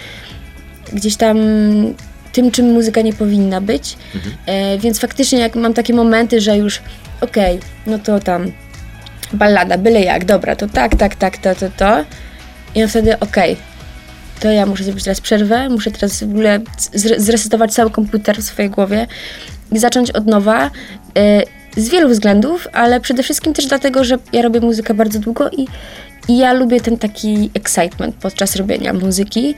gdzieś 0.92 1.16
tam 1.16 1.38
tym, 2.32 2.50
czym 2.50 2.72
muzyka 2.72 3.00
nie 3.00 3.12
powinna 3.12 3.60
być. 3.60 3.96
E, 4.46 4.78
więc 4.78 5.00
faktycznie 5.00 5.38
jak 5.38 5.54
mam 5.54 5.74
takie 5.74 5.94
momenty, 5.94 6.40
że 6.40 6.56
już 6.56 6.80
okej, 7.20 7.58
no 7.86 7.98
to 7.98 8.20
tam 8.20 8.52
ballada, 9.32 9.78
byle 9.78 10.00
jak, 10.00 10.24
dobra, 10.24 10.56
to 10.56 10.66
tak, 10.68 10.96
tak, 10.96 11.14
tak, 11.14 11.38
to, 11.38 11.54
to, 11.54 11.70
to. 11.76 12.04
I 12.74 12.78
ja 12.78 12.88
wtedy 12.88 13.18
okej, 13.18 13.56
to 14.40 14.50
ja 14.50 14.66
muszę 14.66 14.84
zrobić 14.84 15.04
teraz 15.04 15.20
przerwę, 15.20 15.68
muszę 15.68 15.90
teraz 15.90 16.20
w 16.20 16.30
ogóle 16.30 16.58
zre- 16.94 17.20
zresetować 17.20 17.72
cały 17.72 17.90
komputer 17.90 18.36
w 18.36 18.44
swojej 18.44 18.70
głowie 18.70 19.06
i 19.72 19.78
zacząć 19.78 20.10
od 20.10 20.26
nowa. 20.26 20.70
e, 21.16 21.42
Z 21.78 21.88
wielu 21.88 22.08
względów, 22.08 22.68
ale 22.72 23.00
przede 23.00 23.22
wszystkim 23.22 23.52
też 23.52 23.66
dlatego, 23.66 24.04
że 24.04 24.18
ja 24.32 24.42
robię 24.42 24.60
muzykę 24.60 24.94
bardzo 24.94 25.18
długo 25.18 25.50
i, 25.50 25.66
i 26.28 26.38
ja 26.38 26.52
lubię 26.52 26.80
ten 26.80 26.98
taki 26.98 27.50
excitement 27.54 28.16
podczas 28.16 28.56
robienia 28.56 28.92
muzyki, 28.92 29.54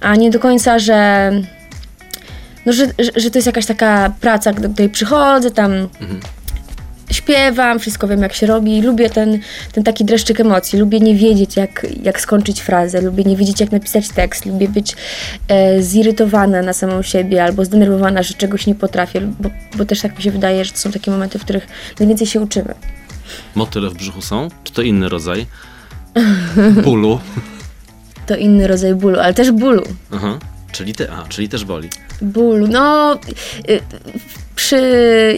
a 0.00 0.16
nie 0.16 0.30
do 0.30 0.38
końca, 0.38 0.78
że 0.78 1.30
no, 2.66 2.72
że, 2.72 2.86
że, 2.98 3.10
że 3.16 3.30
to 3.30 3.38
jest 3.38 3.46
jakaś 3.46 3.66
taka 3.66 4.12
praca, 4.20 4.52
do 4.52 4.68
której 4.68 4.88
przychodzę, 4.88 5.50
tam 5.50 5.88
śpiewam, 7.24 7.78
wszystko 7.78 8.08
wiem 8.08 8.22
jak 8.22 8.32
się 8.32 8.46
robi, 8.46 8.82
lubię 8.82 9.10
ten, 9.10 9.38
ten 9.72 9.84
taki 9.84 10.04
dreszczyk 10.04 10.40
emocji, 10.40 10.78
lubię 10.78 11.00
nie 11.00 11.14
wiedzieć 11.14 11.56
jak, 11.56 11.86
jak 12.02 12.20
skończyć 12.20 12.60
frazę, 12.60 13.00
lubię 13.00 13.24
nie 13.24 13.36
wiedzieć 13.36 13.60
jak 13.60 13.72
napisać 13.72 14.08
tekst, 14.08 14.46
lubię 14.46 14.68
być 14.68 14.96
e, 15.48 15.82
zirytowana 15.82 16.62
na 16.62 16.72
samą 16.72 17.02
siebie 17.02 17.44
albo 17.44 17.64
zdenerwowana, 17.64 18.22
że 18.22 18.34
czegoś 18.34 18.66
nie 18.66 18.74
potrafię, 18.74 19.20
bo, 19.20 19.50
bo 19.76 19.84
też 19.84 20.00
tak 20.00 20.16
mi 20.16 20.22
się 20.22 20.30
wydaje, 20.30 20.64
że 20.64 20.72
to 20.72 20.78
są 20.78 20.92
takie 20.92 21.10
momenty, 21.10 21.38
w 21.38 21.42
których 21.42 21.66
najwięcej 22.00 22.26
się 22.26 22.40
uczymy. 22.40 22.74
Motyle 23.54 23.90
w 23.90 23.94
brzuchu 23.94 24.22
są? 24.22 24.48
Czy 24.64 24.72
to 24.72 24.82
inny 24.82 25.08
rodzaj 25.08 25.46
bólu? 26.84 27.18
To 28.26 28.36
inny 28.36 28.66
rodzaj 28.66 28.94
bólu, 28.94 29.20
ale 29.20 29.34
też 29.34 29.50
bólu. 29.50 29.82
Aha. 30.12 30.38
Czyli, 30.74 30.94
te, 30.94 31.12
a, 31.12 31.24
czyli 31.28 31.48
też 31.48 31.64
boli. 31.64 31.88
bólu. 32.22 32.66
No, 32.66 33.14
y, 33.70 33.80
przy 34.56 34.78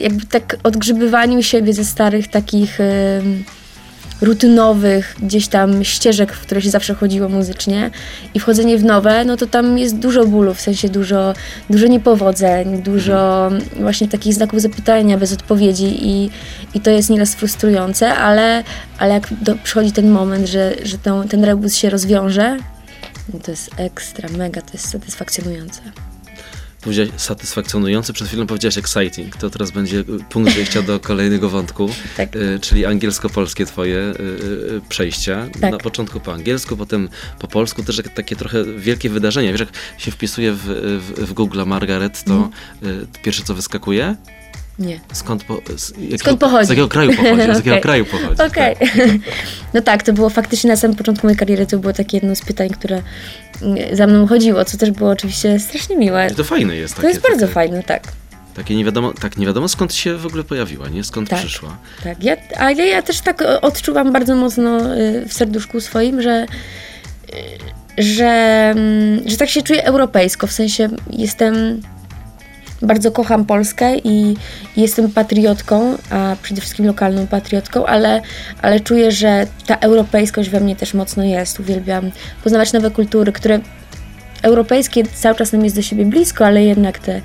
jakby 0.02 0.26
tak 0.26 0.56
odgrzebywaniu 0.62 1.42
siebie 1.42 1.72
ze 1.72 1.84
starych 1.84 2.28
takich 2.28 2.78
rutynowych 4.20 5.16
gdzieś 5.22 5.48
tam 5.48 5.84
ścieżek, 5.84 6.32
w 6.32 6.40
które 6.40 6.62
się 6.62 6.70
zawsze 6.70 6.94
chodziło 6.94 7.28
muzycznie 7.28 7.90
i 8.34 8.40
wchodzenie 8.40 8.78
w 8.78 8.84
nowe, 8.84 9.24
no 9.24 9.36
to 9.36 9.46
tam 9.46 9.78
jest 9.78 9.98
dużo 9.98 10.26
bólu, 10.26 10.54
w 10.54 10.60
sensie 10.60 10.88
dużo, 10.88 11.34
dużo 11.70 11.86
niepowodzeń, 11.86 12.82
dużo 12.82 13.50
właśnie 13.80 14.08
takich 14.08 14.34
znaków 14.34 14.60
zapytania 14.60 15.18
bez 15.18 15.32
odpowiedzi 15.32 16.08
i, 16.08 16.30
i 16.74 16.80
to 16.80 16.90
jest 16.90 17.10
nieraz 17.10 17.34
frustrujące, 17.34 18.14
ale, 18.14 18.64
ale 18.98 19.14
jak 19.14 19.28
do, 19.42 19.54
przychodzi 19.64 19.92
ten 19.92 20.10
moment, 20.10 20.48
że, 20.48 20.72
że 20.82 20.98
ten, 20.98 21.28
ten 21.28 21.44
rebus 21.44 21.74
się 21.74 21.90
rozwiąże, 21.90 22.56
no 23.34 23.40
to 23.40 23.50
jest 23.50 23.70
ekstra, 23.76 24.28
mega, 24.28 24.62
to 24.62 24.72
jest 24.72 24.88
satysfakcjonujące. 24.88 25.80
Powiedziałeś 26.80 27.10
satysfakcjonujący, 27.16 28.12
przed 28.12 28.28
chwilą 28.28 28.46
powiedziałeś 28.46 28.78
exciting. 28.78 29.36
To 29.36 29.50
teraz 29.50 29.70
będzie 29.70 30.04
punkt 30.30 30.52
wyjścia 30.54 30.82
do 30.82 31.00
kolejnego 31.00 31.50
wątku, 31.50 31.90
Tak. 32.16 32.36
y, 32.36 32.58
czyli 32.60 32.86
angielsko-polskie 32.86 33.66
twoje 33.66 33.98
y, 33.98 34.22
y, 34.76 34.80
przejścia. 34.88 35.46
Tak. 35.60 35.72
Na 35.72 35.78
początku 35.78 36.20
po 36.20 36.32
angielsku, 36.32 36.76
potem 36.76 37.08
po 37.38 37.48
polsku. 37.48 37.82
Też 37.82 38.02
takie 38.14 38.36
trochę 38.36 38.64
wielkie 38.64 39.10
wydarzenie. 39.10 39.52
Wiesz, 39.52 39.60
jak 39.60 39.68
się 39.98 40.10
wpisuje 40.10 40.52
w, 40.52 40.58
w, 41.00 41.26
w 41.26 41.32
Google 41.32 41.62
Margaret, 41.66 42.24
to 42.24 42.50
y, 42.82 43.06
pierwsze 43.22 43.42
co 43.42 43.54
wyskakuje? 43.54 44.16
Nie. 44.78 45.00
Skąd, 45.12 45.44
po, 45.44 45.60
z, 45.76 45.90
jakiego, 45.90 46.18
Skąd 46.18 46.40
pochodzi? 46.40 46.66
Z 46.66 46.68
jakiego 46.68 46.88
kraju 46.88 47.10
pochodzi? 47.16 47.42
Z 47.42 47.46
jakiego 47.56 47.70
Okej. 47.70 47.82
kraju 47.82 48.04
pochodzi? 48.04 48.42
Okej. 48.42 48.76
tak. 48.76 48.88
No 49.76 49.82
tak, 49.82 50.02
to 50.02 50.12
było 50.12 50.30
faktycznie 50.30 50.70
na 50.70 50.76
samym 50.76 50.96
początku 50.96 51.26
mojej 51.26 51.38
kariery, 51.38 51.66
to 51.66 51.78
było 51.78 51.92
takie 51.92 52.16
jedno 52.16 52.36
z 52.36 52.42
pytań, 52.42 52.68
które 52.68 53.02
mm, 53.62 53.96
za 53.96 54.06
mną 54.06 54.26
chodziło, 54.26 54.64
co 54.64 54.76
też 54.76 54.90
było 54.90 55.10
oczywiście 55.10 55.58
strasznie 55.58 55.96
miłe. 55.96 56.30
To 56.30 56.44
fajne 56.44 56.76
jest. 56.76 56.94
To 56.94 57.02
Takie, 57.02 57.08
jest 57.08 57.22
bardzo 57.22 57.40
takie, 57.40 57.52
fajne, 57.52 57.82
tak. 57.82 58.02
Takie 58.54 58.76
nie 58.76 58.84
wiadomo, 58.84 59.12
tak, 59.12 59.36
nie 59.36 59.46
wiadomo 59.46 59.68
skąd 59.68 59.94
się 59.94 60.16
w 60.16 60.26
ogóle 60.26 60.44
pojawiła, 60.44 60.88
nie? 60.88 61.04
Skąd 61.04 61.28
Tak. 61.28 61.38
przyszła. 61.38 61.76
Tak, 62.04 62.24
ja, 62.24 62.36
ale 62.58 62.86
ja 62.86 63.02
też 63.02 63.20
tak 63.20 63.42
odczuwam 63.62 64.12
bardzo 64.12 64.34
mocno 64.34 64.96
y, 64.96 65.24
w 65.28 65.32
serduszku 65.32 65.80
swoim, 65.80 66.22
że, 66.22 66.46
y, 67.98 68.02
że, 68.02 68.24
mm, 68.76 69.28
że 69.28 69.36
tak 69.36 69.48
się 69.48 69.62
czuję 69.62 69.84
europejsko, 69.84 70.46
w 70.46 70.52
sensie 70.52 70.88
jestem, 71.10 71.80
bardzo 72.82 73.10
kocham 73.10 73.44
Polskę 73.44 73.98
i 73.98 74.36
jestem 74.76 75.10
patriotką, 75.10 75.96
a 76.10 76.36
przede 76.42 76.60
wszystkim 76.60 76.86
lokalną 76.86 77.26
patriotką, 77.26 77.86
ale, 77.86 78.22
ale 78.62 78.80
czuję, 78.80 79.12
że 79.12 79.46
ta 79.66 79.76
europejskość 79.76 80.50
we 80.50 80.60
mnie 80.60 80.76
też 80.76 80.94
mocno 80.94 81.24
jest. 81.24 81.60
Uwielbiam 81.60 82.10
poznawać 82.44 82.72
nowe 82.72 82.90
kultury, 82.90 83.32
które 83.32 83.60
europejskie 84.42 85.02
cały 85.14 85.34
czas 85.34 85.52
nam 85.52 85.64
jest 85.64 85.76
do 85.76 85.82
siebie 85.82 86.04
blisko, 86.04 86.46
ale 86.46 86.64
jednak 86.64 86.98
te 86.98 87.20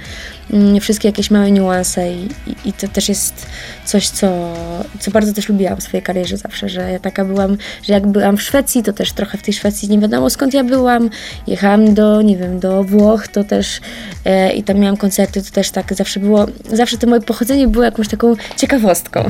mm, 0.53 0.79
wszystkie 0.79 1.07
jakieś 1.07 1.31
małe 1.31 1.51
niuanse 1.51 2.13
i, 2.13 2.27
i, 2.47 2.69
i 2.69 2.73
to 2.73 2.87
też 2.87 3.09
jest 3.09 3.45
coś, 3.85 4.09
co, 4.09 4.53
co 4.99 5.11
bardzo 5.11 5.33
też 5.33 5.49
lubiłam 5.49 5.77
w 5.77 5.83
swojej 5.83 6.03
karierze 6.03 6.37
zawsze, 6.37 6.69
że 6.69 6.91
ja 6.91 6.99
taka 6.99 7.25
byłam, 7.25 7.57
że 7.83 7.93
jak 7.93 8.07
byłam 8.07 8.37
w 8.37 8.41
Szwecji, 8.41 8.83
to 8.83 8.93
też 8.93 9.13
trochę 9.13 9.37
w 9.37 9.41
tej 9.41 9.53
Szwecji 9.53 9.89
nie 9.89 9.99
wiadomo 9.99 10.29
skąd 10.29 10.53
ja 10.53 10.63
byłam, 10.63 11.09
jechałam 11.47 11.93
do, 11.93 12.21
nie 12.21 12.37
wiem, 12.37 12.59
do 12.59 12.83
Włoch, 12.83 13.27
to 13.27 13.43
też 13.43 13.81
e, 14.25 14.53
i 14.53 14.63
tam 14.63 14.77
miałam 14.77 14.97
koncerty, 14.97 15.43
to 15.43 15.51
też 15.51 15.71
tak 15.71 15.93
zawsze 15.93 16.19
było, 16.19 16.45
zawsze 16.73 16.97
to 16.97 17.07
moje 17.07 17.21
pochodzenie 17.21 17.67
było 17.67 17.83
jakąś 17.83 18.07
taką 18.07 18.35
ciekawostką. 18.57 19.29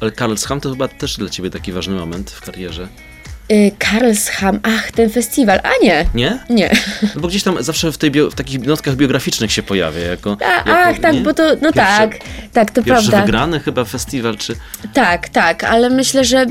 Ale 0.00 0.12
Karlsham 0.12 0.60
to 0.60 0.70
chyba 0.70 0.88
też 0.88 1.16
dla 1.16 1.28
ciebie 1.28 1.50
taki 1.50 1.72
ważny 1.72 1.94
moment 1.94 2.30
w 2.30 2.40
karierze. 2.40 2.88
Y, 3.54 3.72
Karlsham, 3.78 4.60
ach, 4.62 4.92
ten 4.92 5.10
festiwal, 5.10 5.60
a 5.62 5.70
nie, 5.82 6.06
Nie? 6.14 6.38
nie. 6.50 6.70
No 7.14 7.20
bo 7.20 7.28
gdzieś 7.28 7.42
tam 7.42 7.62
zawsze 7.62 7.92
w, 7.92 7.98
tej 7.98 8.10
bio, 8.10 8.30
w 8.30 8.34
takich 8.34 8.66
notkach 8.66 8.96
biograficznych 8.96 9.52
się 9.52 9.62
pojawia 9.62 10.00
jako... 10.00 10.30
Jako 10.30 10.44
ach, 10.70 10.98
tak, 10.98 11.14
nie? 11.14 11.20
bo 11.20 11.34
to, 11.34 11.42
no 11.42 11.72
Pierwszy- 11.72 11.72
tak, 11.74 12.18
tak, 12.52 12.70
to 12.70 12.82
Pierwszy 12.82 13.10
prawda. 13.10 13.26
wygrany 13.26 13.60
chyba 13.60 13.84
festiwal, 13.84 14.36
czy... 14.36 14.56
Tak, 14.94 15.28
tak, 15.28 15.64
ale 15.64 15.90
myślę, 15.90 16.24
że 16.24 16.46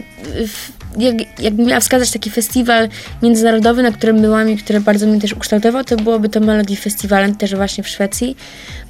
w, 0.47 0.71
jak, 0.97 1.39
jakbym 1.39 1.65
miała 1.65 1.79
wskazać 1.79 2.11
taki 2.11 2.29
festiwal 2.29 2.89
międzynarodowy, 3.21 3.83
na 3.83 3.91
którym 3.91 4.21
byłam 4.21 4.49
i 4.49 4.57
który 4.57 4.81
bardzo 4.81 5.07
mnie 5.07 5.21
też 5.21 5.33
ukształtował, 5.33 5.83
to 5.83 5.97
byłoby 5.97 6.29
to 6.29 6.39
Melody 6.39 6.75
Festival 6.75 7.35
też 7.35 7.55
właśnie 7.55 7.83
w 7.83 7.87
Szwecji, 7.87 8.37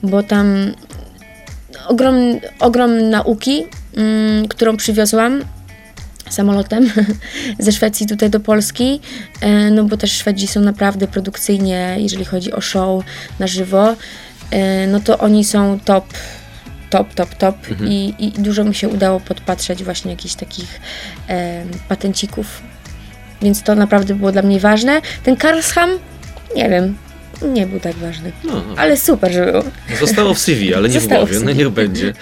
bo 0.03 0.23
tam 0.23 0.71
ogrom, 1.87 2.15
ogrom 2.59 3.09
nauki, 3.09 3.65
mm, 3.97 4.47
którą 4.47 4.77
przywiozłam 4.77 5.41
samolotem 6.29 6.91
ze 7.59 7.71
Szwecji 7.71 8.07
tutaj 8.07 8.29
do 8.29 8.39
Polski, 8.39 8.99
e, 9.41 9.71
no 9.71 9.83
bo 9.83 9.97
też 9.97 10.11
Szwedzi 10.11 10.47
są 10.47 10.59
naprawdę 10.59 11.07
produkcyjnie, 11.07 11.95
jeżeli 11.99 12.25
chodzi 12.25 12.53
o 12.53 12.61
show 12.61 13.03
na 13.39 13.47
żywo, 13.47 13.95
e, 14.51 14.87
no 14.87 14.99
to 14.99 15.19
oni 15.19 15.43
są 15.45 15.79
top, 15.79 16.05
top, 16.89 17.13
top, 17.13 17.35
top. 17.35 17.55
I, 17.85 18.13
i 18.19 18.31
dużo 18.31 18.63
mi 18.63 18.75
się 18.75 18.89
udało 18.89 19.19
podpatrzeć 19.19 19.83
właśnie 19.83 20.11
jakichś 20.11 20.35
takich 20.35 20.79
e, 21.29 21.63
patencików, 21.89 22.61
więc 23.41 23.63
to 23.63 23.75
naprawdę 23.75 24.15
było 24.15 24.31
dla 24.31 24.41
mnie 24.41 24.59
ważne. 24.59 25.01
Ten 25.23 25.35
Karlsham, 25.35 25.89
nie 26.55 26.69
wiem, 26.69 26.97
nie 27.47 27.67
był 27.67 27.79
tak 27.79 27.95
ważny, 27.95 28.31
No, 28.43 28.53
no. 28.53 28.75
ale 28.77 28.97
super, 28.97 29.33
że 29.33 29.51
był. 29.51 29.63
Zostało 29.99 30.33
w 30.33 30.39
CV, 30.39 30.73
ale 30.73 30.89
nie 30.89 30.99
w 30.99 31.01
Zostało 31.01 31.25
w 31.25 31.29
głowie, 31.29 31.45
no 31.45 31.51
CV. 31.51 31.59
niech 31.63 31.69
będzie. 31.69 32.13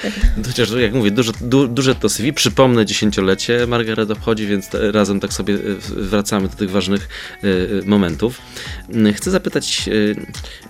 Chociaż 0.47 0.71
jak 0.71 0.93
mówię, 0.93 1.11
duże, 1.11 1.31
du, 1.41 1.67
duże 1.67 1.95
to 1.95 2.09
CV. 2.09 2.33
Przypomnę 2.33 2.85
dziesięciolecie, 2.85 3.67
Margaret 3.67 4.11
obchodzi, 4.11 4.47
więc 4.47 4.67
te, 4.69 4.91
razem 4.91 5.19
tak 5.19 5.33
sobie 5.33 5.53
e, 5.53 5.57
w- 5.57 6.09
wracamy 6.09 6.47
do 6.47 6.55
tych 6.55 6.71
ważnych 6.71 7.09
e, 7.43 7.47
momentów. 7.85 8.41
Mm, 8.93 9.13
Chcę 9.13 9.31
zapytać, 9.31 9.89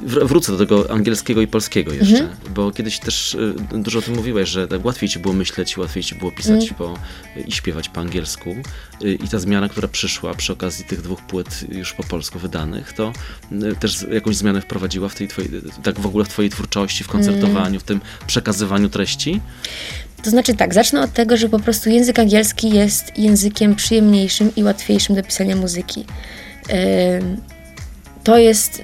wr- 0.06 0.28
wrócę 0.28 0.52
do 0.52 0.58
tego 0.58 0.92
angielskiego 0.92 1.42
i 1.42 1.48
polskiego 1.48 1.94
jeszcze, 1.94 2.18
Mhm. 2.20 2.38
bo 2.56 2.72
kiedyś 2.72 3.00
też 3.00 3.38
e, 3.74 3.78
dużo 3.80 4.00
o 4.00 4.02
tym 4.02 4.16
mówiłeś, 4.16 4.50
że 4.50 4.68
tak 4.68 4.86
łatwiej 4.86 5.10
ci 5.10 5.20
było 5.20 5.34
myśleć, 5.34 5.78
łatwiej 5.78 6.04
ci 6.04 6.16
było 6.16 6.32
pisać 6.32 6.62
Mhm. 6.70 6.76
po, 6.78 6.98
i 7.48 7.52
śpiewać 7.52 7.90
po 7.90 8.02
angielsku 8.02 8.56
i 9.04 9.28
ta 9.28 9.40
zmiana, 9.40 9.70
która 9.70 9.88
przyszła 9.88 10.34
przy 10.34 10.54
okazji 10.54 10.86
tych 10.86 11.02
dwóch 11.02 11.22
płyt 11.22 11.66
już 11.70 11.94
po 11.94 12.04
polsku 12.04 12.40
wydanych, 12.40 12.94
to 12.94 13.14
e, 13.52 13.76
też 13.76 14.06
jakąś 14.12 14.36
zmianę 14.36 14.62
wprowadziła 14.62 15.10
w 15.10 15.16
tej 15.16 15.28
twojej, 15.28 15.52
tak 15.84 16.00
w 16.00 16.06
ogóle 16.06 16.26
w 16.26 16.30
twojej 16.30 16.52
twórczości, 16.52 17.04
w 17.04 17.08
koncertowaniu, 17.08 17.80
w 17.80 17.84
tym 17.84 18.02
przekazywaniu 18.28 18.90
treści? 18.90 19.42
To 20.24 20.30
znaczy 20.30 20.54
tak, 20.56 20.74
zacznę 20.74 21.02
od 21.02 21.14
tego, 21.14 21.38
że 21.38 21.50
po 21.50 21.60
prostu 21.60 21.90
język 21.90 22.20
angielski 22.20 22.70
jest 22.70 23.18
językiem 23.18 23.76
przyjemniejszym 23.76 24.56
i 24.56 24.64
łatwiejszym 24.64 25.16
do 25.16 25.24
pisania 25.24 25.56
muzyki. 25.56 26.06
To 28.24 28.38
jest 28.38 28.84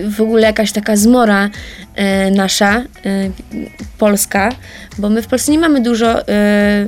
w 0.00 0.20
ogóle 0.20 0.42
jakaś 0.42 0.72
taka 0.72 0.96
zmora 0.96 1.50
nasza, 2.32 2.84
polska, 3.98 4.52
bo 4.98 5.08
my 5.08 5.22
w 5.22 5.26
Polsce 5.26 5.52
nie 5.52 5.58
mamy 5.58 5.82
dużo 5.82 6.16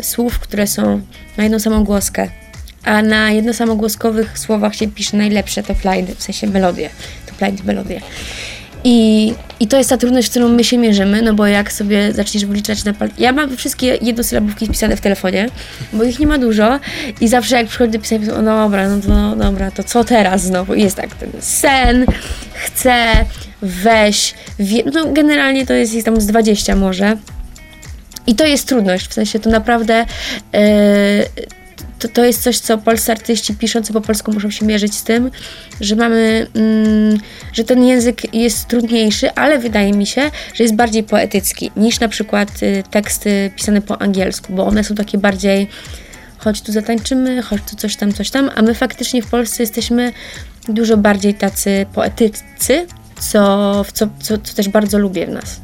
słów, 0.02 0.38
które 0.38 0.66
są 0.66 1.00
na 1.36 1.42
jedną 1.42 1.58
samą 1.58 1.84
głoskę, 1.84 2.30
a 2.84 3.02
na 3.02 3.30
jednosamogłoskowych 3.30 4.38
słowach 4.38 4.74
się 4.74 4.88
pisze 4.88 5.16
najlepsze 5.16 5.62
top 5.62 5.84
line, 5.84 6.06
w 6.16 6.22
sensie 6.22 6.46
melodie, 6.46 6.90
top 7.26 7.40
line 7.40 7.56
melodie. 7.64 8.00
I, 8.84 9.34
I 9.60 9.66
to 9.68 9.78
jest 9.78 9.90
ta 9.90 9.96
trudność, 9.96 10.28
z 10.28 10.30
którą 10.30 10.48
my 10.48 10.64
się 10.64 10.78
mierzymy, 10.78 11.22
no 11.22 11.34
bo 11.34 11.46
jak 11.46 11.72
sobie 11.72 12.12
zaczniesz 12.12 12.44
wyliczać 12.44 12.84
na 12.84 12.94
palcach. 12.94 13.18
Ja 13.18 13.32
mam 13.32 13.56
wszystkie 13.56 13.98
jednosylabówki 14.02 14.66
wpisane 14.66 14.96
w 14.96 15.00
telefonie, 15.00 15.48
bo 15.92 16.04
ich 16.04 16.18
nie 16.18 16.26
ma 16.26 16.38
dużo 16.38 16.80
i 17.20 17.28
zawsze 17.28 17.56
jak 17.56 17.66
przychodzi 17.66 17.92
do 17.92 17.98
pisania, 17.98 18.26
to, 18.26 18.36
o 18.36 18.42
dobra, 18.42 18.88
no 18.88 19.00
to 19.00 19.08
no, 19.08 19.36
dobra, 19.36 19.70
to 19.70 19.84
co 19.84 20.04
teraz 20.04 20.42
znowu? 20.42 20.74
I 20.74 20.82
jest 20.82 20.96
tak, 20.96 21.14
ten 21.14 21.30
sen, 21.40 22.06
chcę, 22.54 23.12
weź, 23.62 24.34
wie, 24.58 24.82
no 24.92 25.12
generalnie 25.12 25.66
to 25.66 25.72
jest, 25.72 25.94
jest 25.94 26.06
tam 26.06 26.20
z 26.20 26.26
20 26.26 26.76
może. 26.76 27.16
I 28.26 28.34
to 28.34 28.46
jest 28.46 28.68
trudność, 28.68 29.08
w 29.08 29.14
sensie 29.14 29.40
to 29.40 29.50
naprawdę 29.50 30.06
e, 30.54 30.64
to, 32.02 32.08
to 32.08 32.24
jest 32.24 32.42
coś, 32.42 32.58
co 32.58 32.78
polscy 32.78 33.12
artyści 33.12 33.54
piszący 33.54 33.92
po 33.92 34.00
polsku 34.00 34.32
muszą 34.32 34.50
się 34.50 34.66
mierzyć 34.66 34.94
z 34.94 35.02
tym, 35.02 35.30
że 35.80 35.96
mamy, 35.96 36.46
mm, 36.54 37.18
że 37.52 37.64
ten 37.64 37.84
język 37.84 38.34
jest 38.34 38.68
trudniejszy, 38.68 39.32
ale 39.32 39.58
wydaje 39.58 39.92
mi 39.92 40.06
się, 40.06 40.30
że 40.54 40.64
jest 40.64 40.74
bardziej 40.76 41.02
poetycki 41.02 41.70
niż 41.76 42.00
na 42.00 42.08
przykład 42.08 42.62
y, 42.62 42.82
teksty 42.90 43.50
pisane 43.56 43.82
po 43.82 44.02
angielsku, 44.02 44.52
bo 44.52 44.66
one 44.66 44.84
są 44.84 44.94
takie 44.94 45.18
bardziej 45.18 45.68
chodź 46.38 46.60
tu 46.60 46.72
zatańczymy, 46.72 47.42
chodź 47.42 47.60
tu 47.70 47.76
coś 47.76 47.96
tam, 47.96 48.12
coś 48.12 48.30
tam, 48.30 48.50
a 48.54 48.62
my 48.62 48.74
faktycznie 48.74 49.22
w 49.22 49.26
Polsce 49.26 49.62
jesteśmy 49.62 50.12
dużo 50.68 50.96
bardziej 50.96 51.34
tacy 51.34 51.86
poetycy, 51.94 52.86
co, 53.18 53.84
co, 53.92 54.08
co, 54.22 54.38
co 54.38 54.54
też 54.54 54.68
bardzo 54.68 54.98
lubię 54.98 55.26
w 55.26 55.30
nas. 55.30 55.60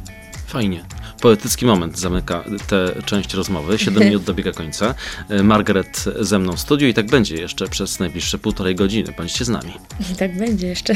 Fajnie. 0.47 0.98
Poetycki 1.21 1.67
moment 1.67 1.99
zamyka 1.99 2.45
tę 2.67 3.03
część 3.05 3.35
rozmowy. 3.35 3.79
7 3.79 4.05
minut 4.05 4.25
dobiega 4.25 4.53
końca. 4.53 4.95
E, 5.29 5.43
Margaret 5.43 6.05
ze 6.21 6.39
mną 6.39 6.53
w 6.53 6.61
studiu 6.61 6.89
i 6.89 6.95
tak 6.95 7.07
będzie 7.07 7.37
jeszcze 7.37 7.69
przez 7.69 8.01
najbliższe 8.01 8.39
półtorej 8.39 8.75
godziny. 8.75 9.13
Bądźcie 9.17 9.45
z 9.45 9.49
nami. 9.49 9.73
I 10.13 10.17
tak 10.17 10.37
będzie 10.37 10.67
jeszcze. 10.67 10.95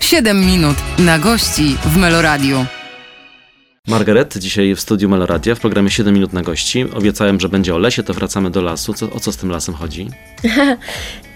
7 0.00 0.46
minut 0.46 0.76
na 0.98 1.18
gości 1.18 1.76
w 1.84 1.96
Meloradiu. 1.96 2.66
Margaret 3.90 4.38
dzisiaj 4.38 4.74
w 4.74 4.80
studiu 4.80 5.08
Meloradia 5.08 5.54
w 5.54 5.60
programie 5.60 5.90
7 5.90 6.14
minut 6.14 6.32
na 6.32 6.42
gości. 6.42 6.84
Obiecałem, 6.94 7.40
że 7.40 7.48
będzie 7.48 7.74
o 7.74 7.78
lesie, 7.78 8.02
to 8.02 8.14
wracamy 8.14 8.50
do 8.50 8.62
lasu. 8.62 8.94
Co, 8.94 9.10
o 9.12 9.20
co 9.20 9.32
z 9.32 9.36
tym 9.36 9.50
lasem 9.50 9.74
chodzi? 9.74 10.08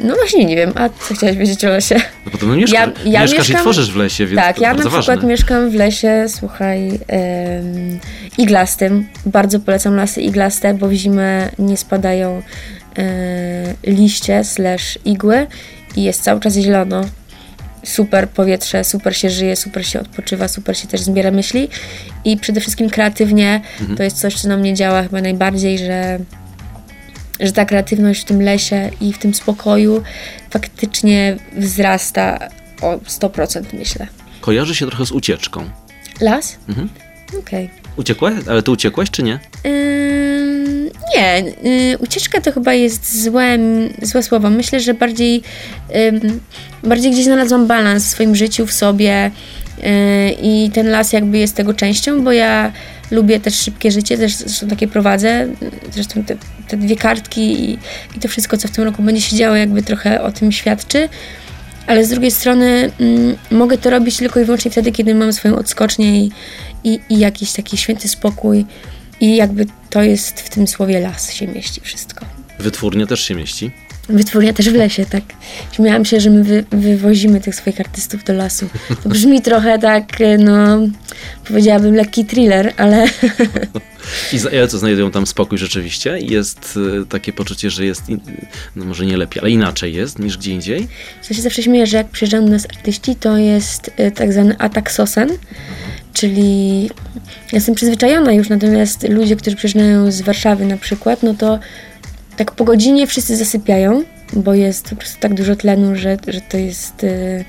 No 0.00 0.14
właśnie 0.14 0.44
nie 0.44 0.56
wiem, 0.56 0.72
a 0.74 0.88
co 0.88 1.14
chciałeś 1.14 1.36
wiedzieć 1.36 1.64
o 1.64 1.68
lesie? 1.68 1.94
No 2.26 2.32
bo 2.32 2.38
to 2.38 2.46
no 2.46 2.56
mieszka, 2.56 2.78
Ja- 2.78 2.92
ja 3.04 3.20
mieszkasz 3.22 3.48
i 3.48 3.52
mieszkam- 3.52 3.60
tworzysz 3.62 3.90
w 3.92 3.96
lesie, 3.96 4.26
więc 4.26 4.40
Tak, 4.40 4.60
ja 4.60 4.74
na 4.74 4.78
przykład 4.80 5.04
ważne. 5.06 5.28
mieszkam 5.28 5.70
w 5.70 5.74
lesie, 5.74 6.26
słuchaj, 6.28 6.88
em, 7.06 7.98
iglastym. 8.38 9.06
Bardzo 9.26 9.60
polecam 9.60 9.96
lasy 9.96 10.20
iglaste, 10.22 10.74
bo 10.74 10.88
w 10.88 10.92
zimę 10.92 11.50
nie 11.58 11.76
spadają 11.76 12.42
e, 12.98 13.74
liście 13.86 14.44
slash 14.44 14.98
igły 15.04 15.46
i 15.96 16.02
jest 16.02 16.22
cały 16.22 16.40
czas 16.40 16.54
zielono. 16.56 17.00
Super 17.84 18.28
powietrze, 18.28 18.84
super 18.84 19.16
się 19.16 19.30
żyje, 19.30 19.56
super 19.56 19.86
się 19.86 20.00
odpoczywa, 20.00 20.48
super 20.48 20.78
się 20.78 20.88
też 20.88 21.00
zbiera 21.00 21.30
myśli 21.30 21.68
i 22.24 22.36
przede 22.36 22.60
wszystkim 22.60 22.90
kreatywnie 22.90 23.60
to 23.96 24.02
jest 24.02 24.20
coś, 24.20 24.40
co 24.40 24.48
na 24.48 24.56
mnie 24.56 24.74
działa 24.74 25.02
chyba 25.02 25.20
najbardziej, 25.20 25.78
że 25.78 26.18
że 27.40 27.52
ta 27.52 27.64
kreatywność 27.64 28.20
w 28.20 28.24
tym 28.24 28.42
lesie 28.42 28.90
i 29.00 29.12
w 29.12 29.18
tym 29.18 29.34
spokoju 29.34 30.02
faktycznie 30.50 31.36
wzrasta 31.56 32.48
o 32.80 32.96
100% 32.96 33.62
myślę. 33.72 34.06
Kojarzy 34.40 34.74
się 34.74 34.86
trochę 34.86 35.06
z 35.06 35.12
ucieczką. 35.12 35.70
Las? 36.20 36.56
Mhm. 36.68 36.88
Okej. 37.38 37.70
Uciekłaś? 37.96 38.34
Ale 38.48 38.62
ty 38.62 38.70
uciekłaś, 38.70 39.10
czy 39.10 39.22
nie? 39.22 39.40
Ym, 39.66 40.90
nie, 41.16 41.44
y, 41.92 41.98
ucieczka 41.98 42.40
to 42.40 42.52
chyba 42.52 42.74
jest 42.74 43.22
złe, 43.22 43.58
złe 44.02 44.22
słowo. 44.22 44.50
Myślę, 44.50 44.80
że 44.80 44.94
bardziej, 44.94 45.42
bardziej 46.82 47.12
gdzieś 47.12 47.24
znalazłam 47.24 47.66
balans 47.66 48.04
w 48.04 48.08
swoim 48.08 48.36
życiu, 48.36 48.66
w 48.66 48.72
sobie 48.72 49.30
y, 49.78 49.82
i 50.42 50.70
ten 50.74 50.90
las 50.90 51.12
jakby 51.12 51.38
jest 51.38 51.56
tego 51.56 51.74
częścią, 51.74 52.24
bo 52.24 52.32
ja 52.32 52.72
lubię 53.10 53.40
też 53.40 53.54
szybkie 53.54 53.90
życie, 53.90 54.18
też 54.18 54.36
zresztą 54.36 54.68
takie 54.68 54.88
prowadzę. 54.88 55.48
Zresztą 55.92 56.24
te, 56.24 56.36
te 56.68 56.76
dwie 56.76 56.96
kartki 56.96 57.70
i, 57.70 57.78
i 58.16 58.20
to 58.20 58.28
wszystko, 58.28 58.56
co 58.56 58.68
w 58.68 58.70
tym 58.70 58.84
roku 58.84 59.02
będzie 59.02 59.20
się 59.22 59.36
działo, 59.36 59.56
jakby 59.56 59.82
trochę 59.82 60.22
o 60.22 60.32
tym 60.32 60.52
świadczy. 60.52 61.08
Ale 61.86 62.04
z 62.04 62.08
drugiej 62.08 62.30
strony 62.30 62.90
mm, 63.00 63.36
mogę 63.50 63.78
to 63.78 63.90
robić 63.90 64.16
tylko 64.16 64.40
i 64.40 64.44
wyłącznie 64.44 64.70
wtedy, 64.70 64.92
kiedy 64.92 65.14
mam 65.14 65.32
swoją 65.32 65.56
odskocznię 65.56 66.24
i, 66.24 66.32
i, 66.84 67.00
i 67.10 67.18
jakiś 67.18 67.52
taki 67.52 67.76
święty 67.76 68.08
spokój. 68.08 68.66
I 69.20 69.36
jakby 69.36 69.66
to 69.90 70.02
jest 70.02 70.40
w 70.40 70.48
tym 70.48 70.66
słowie 70.66 71.00
las 71.00 71.32
się 71.32 71.46
mieści 71.46 71.80
wszystko. 71.80 72.26
Wytwórnia 72.58 73.06
też 73.06 73.20
się 73.20 73.34
mieści. 73.34 73.70
Wytwórnia 74.08 74.52
też 74.52 74.70
w 74.70 74.74
lesie, 74.74 75.06
tak. 75.06 75.22
Śmiałam 75.72 76.04
się, 76.04 76.20
że 76.20 76.30
my 76.30 76.44
wy, 76.44 76.64
wywozimy 76.70 77.40
tych 77.40 77.54
swoich 77.54 77.80
artystów 77.80 78.24
do 78.24 78.32
lasu. 78.32 78.68
To 79.02 79.08
brzmi 79.08 79.42
trochę 79.42 79.78
tak, 79.78 80.04
no, 80.38 80.78
powiedziałabym 81.48 81.94
lekki 81.94 82.24
thriller, 82.24 82.72
ale 82.76 83.06
I 84.32 84.38
ale 84.46 84.68
co, 84.68 84.78
znajdują 84.78 85.10
tam 85.10 85.26
spokój 85.26 85.58
rzeczywiście? 85.58 86.18
Jest 86.18 86.78
y, 87.02 87.06
takie 87.06 87.32
poczucie, 87.32 87.70
że 87.70 87.84
jest, 87.84 88.02
no 88.76 88.84
może 88.84 89.06
nie 89.06 89.16
lepiej, 89.16 89.40
ale 89.40 89.50
inaczej 89.50 89.94
jest 89.94 90.18
niż 90.18 90.38
gdzie 90.38 90.52
indziej? 90.52 90.88
Ja 91.30 91.36
się 91.36 91.42
zawsze 91.42 91.62
śmieję, 91.62 91.86
że 91.86 91.96
jak 91.96 92.08
przyjeżdżają 92.08 92.44
do 92.44 92.50
nas 92.50 92.66
artyści, 92.76 93.16
to 93.16 93.36
jest 93.36 93.90
tak 94.14 94.32
zwany 94.32 94.58
atak 94.58 94.90
sosen, 94.92 95.28
czyli 96.12 96.84
ja 96.84 97.52
jestem 97.52 97.74
przyzwyczajona 97.74 98.32
już, 98.32 98.48
natomiast 98.48 99.08
ludzie, 99.08 99.36
którzy 99.36 99.56
przyjeżdżają 99.56 100.12
z 100.12 100.20
Warszawy 100.20 100.64
na 100.64 100.76
przykład, 100.76 101.22
no 101.22 101.34
to 101.34 101.58
tak 102.36 102.52
po 102.52 102.64
godzinie 102.64 103.06
wszyscy 103.06 103.36
zasypiają, 103.36 104.02
bo 104.32 104.54
jest 104.54 104.88
po 104.90 104.96
prostu 104.96 105.20
tak 105.20 105.34
dużo 105.34 105.56
tlenu, 105.56 105.96
że, 105.96 106.16
że 106.26 106.40
to 106.40 106.56
jest 106.56 107.04
y, 107.04 107.44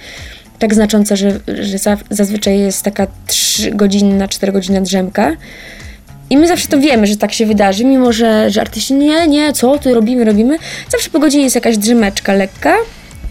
tak 0.59 0.73
znaczące, 0.73 1.17
że, 1.17 1.39
że 1.47 1.77
za, 1.77 1.97
zazwyczaj 2.09 2.59
jest 2.59 2.83
taka 2.83 3.07
3 3.27 3.71
godzinna, 3.71 4.27
4 4.27 4.51
godzina 4.51 4.81
drzemka. 4.81 5.31
I 6.29 6.37
my 6.37 6.47
zawsze 6.47 6.67
to 6.67 6.79
wiemy, 6.79 7.07
że 7.07 7.17
tak 7.17 7.33
się 7.33 7.45
wydarzy, 7.45 7.85
mimo 7.85 8.13
że, 8.13 8.49
że 8.49 8.61
artyści 8.61 8.93
nie, 8.93 9.27
nie, 9.27 9.53
co 9.53 9.77
tu 9.77 9.93
robimy, 9.93 10.25
robimy. 10.25 10.57
Zawsze 10.89 11.09
po 11.09 11.19
godzinie 11.19 11.43
jest 11.43 11.55
jakaś 11.55 11.77
drzemeczka 11.77 12.33
lekka 12.33 12.75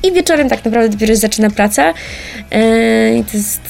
i 0.04 0.12
wieczorem 0.12 0.48
tak 0.48 0.64
naprawdę 0.64 0.88
dopiero 0.88 1.16
zaczyna 1.16 1.50
praca. 1.50 1.94
Yy, 2.50 3.18
I 3.18 3.24
to 3.24 3.36
jest 3.36 3.60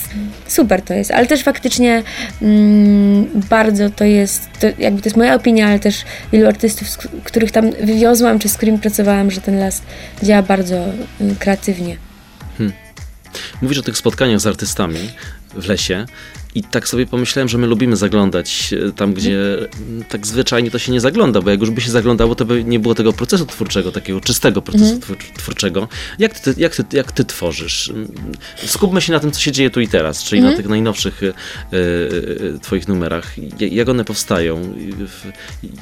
super 0.46 0.82
to 0.82 0.94
jest, 0.94 1.10
ale 1.10 1.26
też 1.26 1.42
faktycznie 1.42 2.02
mm, 2.42 3.26
bardzo 3.50 3.90
to 3.90 4.04
jest, 4.04 4.48
to 4.60 4.66
jakby 4.78 5.02
to 5.02 5.08
jest 5.08 5.16
moja 5.16 5.34
opinia, 5.34 5.66
ale 5.66 5.78
też 5.78 6.04
wielu 6.32 6.48
artystów, 6.48 6.88
których 7.24 7.52
tam 7.52 7.70
wywiozłam, 7.70 8.38
czy 8.38 8.48
z 8.48 8.56
którymi 8.56 8.78
pracowałam, 8.78 9.30
że 9.30 9.40
ten 9.40 9.58
las 9.58 9.82
działa 10.22 10.42
bardzo 10.42 10.76
y, 11.20 11.36
kreatywnie. 11.38 11.96
Mówisz 13.62 13.78
o 13.78 13.82
tych 13.82 13.98
spotkaniach 13.98 14.40
z 14.40 14.46
artystami 14.46 15.10
w 15.54 15.68
lesie 15.68 16.06
i 16.54 16.62
tak 16.62 16.88
sobie 16.88 17.06
pomyślałem, 17.06 17.48
że 17.48 17.58
my 17.58 17.66
lubimy 17.66 17.96
zaglądać 17.96 18.74
e, 18.88 18.92
tam, 18.92 19.14
gdzie 19.14 19.38
tak 20.08 20.26
zwyczajnie 20.26 20.70
to 20.70 20.78
się 20.78 20.92
nie 20.92 21.00
zagląda, 21.00 21.40
bo 21.42 21.50
jak 21.50 21.60
już 21.60 21.70
by 21.70 21.80
się 21.80 21.90
zaglądało, 21.90 22.34
to 22.34 22.44
by 22.44 22.64
nie 22.64 22.80
było 22.80 22.94
tego 22.94 23.12
procesu 23.12 23.46
twórczego, 23.46 23.92
takiego 23.92 24.20
czystego 24.20 24.62
procesu 24.62 24.94
twór- 25.00 25.32
twórczego. 25.36 25.88
Jak 26.18 26.40
ty, 26.40 26.54
jak, 26.56 26.76
ty, 26.76 26.96
jak 26.96 27.12
ty 27.12 27.24
tworzysz? 27.24 27.92
Skupmy 28.66 29.00
się 29.00 29.12
na 29.12 29.20
tym, 29.20 29.32
co 29.32 29.40
się 29.40 29.52
dzieje 29.52 29.70
tu 29.70 29.80
i 29.80 29.88
teraz, 29.88 30.24
czyli 30.24 30.42
na 30.42 30.56
tych 30.56 30.68
najnowszych 30.68 31.22
e, 31.22 31.26
e, 31.28 32.58
twoich 32.62 32.88
numerach. 32.88 33.34
Ja- 33.60 33.68
Jak 33.68 33.88
one 33.88 34.04
powstają? 34.04 34.74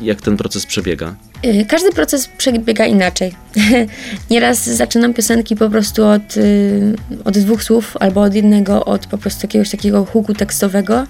Jak 0.01 0.21
ten 0.21 0.37
proces 0.37 0.67
przebiega? 0.67 1.15
Y, 1.45 1.65
Każdy 1.69 1.93
proces 1.93 2.29
przebiega 2.29 2.87
inaczej. 2.87 3.35
Nieraz 4.31 4.65
zaczynam 4.65 5.15
piosenki 5.15 5.57
po 5.57 5.71
prostu 5.71 6.07
od, 6.07 6.37
y, 6.37 6.95
od 7.25 7.39
dwóch 7.39 7.63
słów 7.63 7.97
albo 8.01 8.23
od 8.23 8.35
jednego, 8.35 8.85
od 8.85 9.07
po 9.07 9.19
prostu 9.19 9.45
jakiegoś 9.45 9.71
takiego 9.71 10.05
huku 10.05 10.35
tekstowego, 10.35 11.07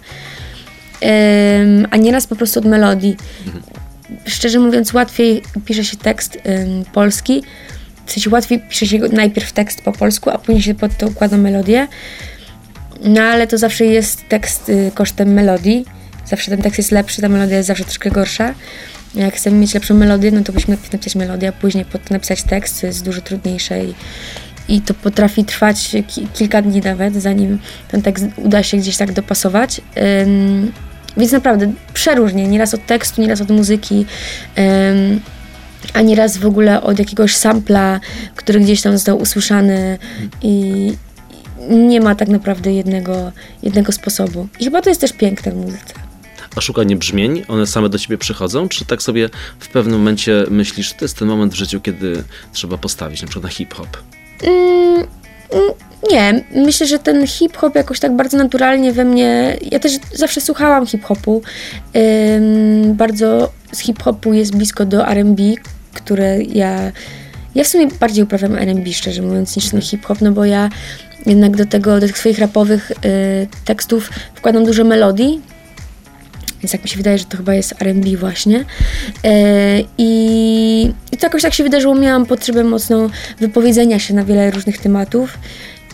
a 1.91 1.97
nieraz 1.97 2.27
po 2.27 2.37
prostu 2.37 2.61
od 2.61 2.67
melodii. 2.67 3.17
Szczerze 4.27 4.59
mówiąc, 4.59 4.93
łatwiej 4.93 5.43
pisze 5.65 5.85
się 5.85 5.97
tekst 5.97 6.39
polski, 6.93 7.43
w 8.07 8.13
sensie 8.13 8.31
łatwiej 8.31 8.61
pisze 8.69 8.87
się 8.87 8.99
najpierw 8.99 9.53
tekst 9.53 9.83
po 9.83 9.93
polsku, 9.93 10.31
a 10.31 10.39
później 10.39 10.63
się 10.63 10.75
pod 10.75 10.97
to 10.97 11.07
układa 11.07 11.37
melodię. 11.37 11.89
No 13.05 13.23
ale 13.23 13.47
to 13.47 13.59
zawsze 13.59 13.85
jest 13.85 14.29
tekst 14.29 14.69
y, 14.69 14.91
kosztem 14.95 15.33
melodii. 15.33 15.85
Zawsze 16.27 16.51
ten 16.51 16.63
tekst 16.63 16.79
jest 16.79 16.91
lepszy, 16.91 17.23
ta 17.23 17.29
melodia 17.29 17.57
jest 17.57 17.67
zawsze 17.67 17.85
troszkę 17.85 18.11
gorsza. 18.11 18.55
Jak 19.15 19.35
chcemy 19.35 19.57
mieć 19.57 19.75
lepszą 19.75 19.95
melodię, 19.95 20.31
no 20.31 20.43
to 20.43 20.53
musimy 20.53 20.69
najpierw 20.77 20.93
napisać 20.93 21.15
melodię, 21.15 21.49
a 21.49 21.53
później 21.53 21.85
pod 21.85 22.11
napisać 22.11 22.43
tekst, 22.43 22.81
co 22.81 22.87
jest 22.87 23.05
dużo 23.05 23.21
trudniejsze 23.21 23.85
i, 23.85 23.95
i 24.69 24.81
to 24.81 24.95
potrafi 24.95 25.45
trwać 25.45 25.97
ki- 26.09 26.29
kilka 26.35 26.63
dni 26.63 26.81
nawet, 26.81 27.15
zanim 27.15 27.59
ten 27.89 28.03
tekst 28.03 28.25
uda 28.37 28.63
się 28.63 28.77
gdzieś 28.77 28.97
tak 28.97 29.13
dopasować. 29.13 29.81
Ym, 30.23 30.73
więc 31.17 31.33
naprawdę 31.33 31.73
przeróżnie, 31.95 32.49
nieraz 32.49 32.75
od 32.75 32.87
tekstu, 32.87 33.21
nieraz 33.23 33.41
od 33.41 33.51
muzyki, 33.51 34.07
ym, 34.59 35.21
a 35.93 36.01
nieraz 36.01 36.37
w 36.37 36.47
ogóle 36.47 36.83
od 36.83 36.99
jakiegoś 36.99 37.37
sampla, 37.37 38.01
który 38.37 38.61
gdzieś 38.61 38.83
tam 38.83 38.93
został 38.93 39.19
usłyszany 39.19 39.99
i 40.43 40.93
i 41.71 41.77
nie 41.77 42.01
ma 42.01 42.15
tak 42.15 42.29
naprawdę 42.29 42.73
jednego, 42.73 43.33
jednego 43.63 43.93
sposobu. 43.93 44.49
I 44.61 44.65
chyba 44.65 44.83
to 44.83 44.89
jest 44.89 45.01
też 45.01 45.13
piękne 45.13 45.53
w 45.53 45.57
muzyce. 45.57 45.95
A 46.57 46.61
szukanie 46.61 46.97
brzmień, 46.97 47.43
one 47.49 47.67
same 47.67 47.89
do 47.89 47.99
ciebie 47.99 48.19
przychodzą? 48.19 48.69
Czy 48.69 48.85
tak 48.85 49.03
sobie 49.03 49.31
w 49.59 49.69
pewnym 49.69 49.99
momencie 49.99 50.45
myślisz, 50.51 50.93
to 50.93 51.05
jest 51.05 51.19
ten 51.19 51.29
moment 51.29 51.53
w 51.53 51.57
życiu, 51.57 51.81
kiedy 51.81 52.25
trzeba 52.53 52.79
postawić 52.79 53.23
na 53.23 53.29
przykład 53.29 53.45
na 53.45 53.51
hip-hop? 53.51 53.89
Mm, 54.43 55.07
mm, 55.51 55.73
nie, 56.11 56.45
myślę, 56.55 56.87
że 56.87 56.99
ten 56.99 57.27
hip-hop 57.27 57.75
jakoś 57.75 58.01
tak 58.01 58.17
bardzo 58.17 58.37
naturalnie 58.39 58.93
we 58.93 59.05
mnie. 59.05 59.57
Ja 59.71 59.79
też 59.79 59.93
zawsze 60.15 60.41
słuchałam 60.41 60.87
hip-hopu. 60.87 61.43
Ym, 62.37 62.95
bardzo 62.95 63.53
z 63.73 63.79
hip-hopu 63.79 64.33
jest 64.33 64.57
blisko 64.57 64.85
do 64.85 65.07
RB, 65.07 65.41
które 65.95 66.43
ja. 66.43 66.93
Ja 67.55 67.65
w 67.65 67.69
sumie 67.69 67.89
bardziej 68.01 68.25
uprawiam 68.25 68.57
RB, 68.57 68.93
szczerze 68.93 69.23
mówiąc, 69.23 69.57
niż 69.57 69.71
ten 69.71 69.81
hip-hop, 69.81 70.21
no 70.21 70.33
bo 70.33 70.45
ja 70.45 70.69
jednak 71.27 71.57
do 71.57 71.67
tego, 71.67 72.01
do 72.01 72.07
tych 72.07 72.19
swoich 72.19 72.39
rapowych 72.39 72.91
y, 72.91 72.95
tekstów 73.65 74.11
wkładam 74.35 74.65
dużo 74.65 74.85
melodii. 74.85 75.52
Więc 76.63 76.73
jak 76.73 76.83
mi 76.83 76.89
się 76.89 76.97
wydaje, 76.97 77.19
że 77.19 77.25
to 77.25 77.37
chyba 77.37 77.55
jest 77.55 77.75
R&B 77.83 78.17
właśnie. 78.17 78.65
E, 79.25 79.81
i, 79.99 80.93
I 81.13 81.17
to 81.17 81.27
jakoś 81.27 81.43
tak 81.43 81.55
się 81.55 81.65
wydarzyło. 81.65 81.95
Miałam 81.95 82.27
potrzebę 82.27 82.65
mocną 82.65 83.09
wypowiedzenia 83.41 83.99
się 83.99 84.15
na 84.15 84.25
wiele 84.25 84.51
różnych 84.51 84.79
tematów. 84.79 85.39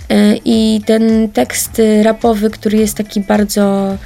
E, 0.09 0.37
I 0.45 0.81
ten 0.87 1.29
tekst 1.29 1.79
y, 1.79 2.03
rapowy, 2.03 2.51
który 2.51 2.79
jest 2.79 2.97
taki 2.97 3.21
bardzo 3.21 3.97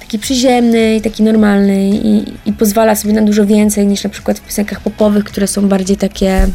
taki 0.00 0.18
przyziemny 0.18 0.96
i 0.96 1.00
taki 1.00 1.22
normalny 1.22 1.90
i, 1.90 2.24
i 2.46 2.52
pozwala 2.52 2.96
sobie 2.96 3.14
na 3.14 3.22
dużo 3.22 3.46
więcej 3.46 3.86
niż 3.86 4.04
na 4.04 4.10
przykład 4.10 4.38
w 4.38 4.42
piosenkach 4.42 4.80
popowych, 4.80 5.24
które 5.24 5.46
są 5.46 5.68
bardziej 5.68 5.96
takie 5.96 6.46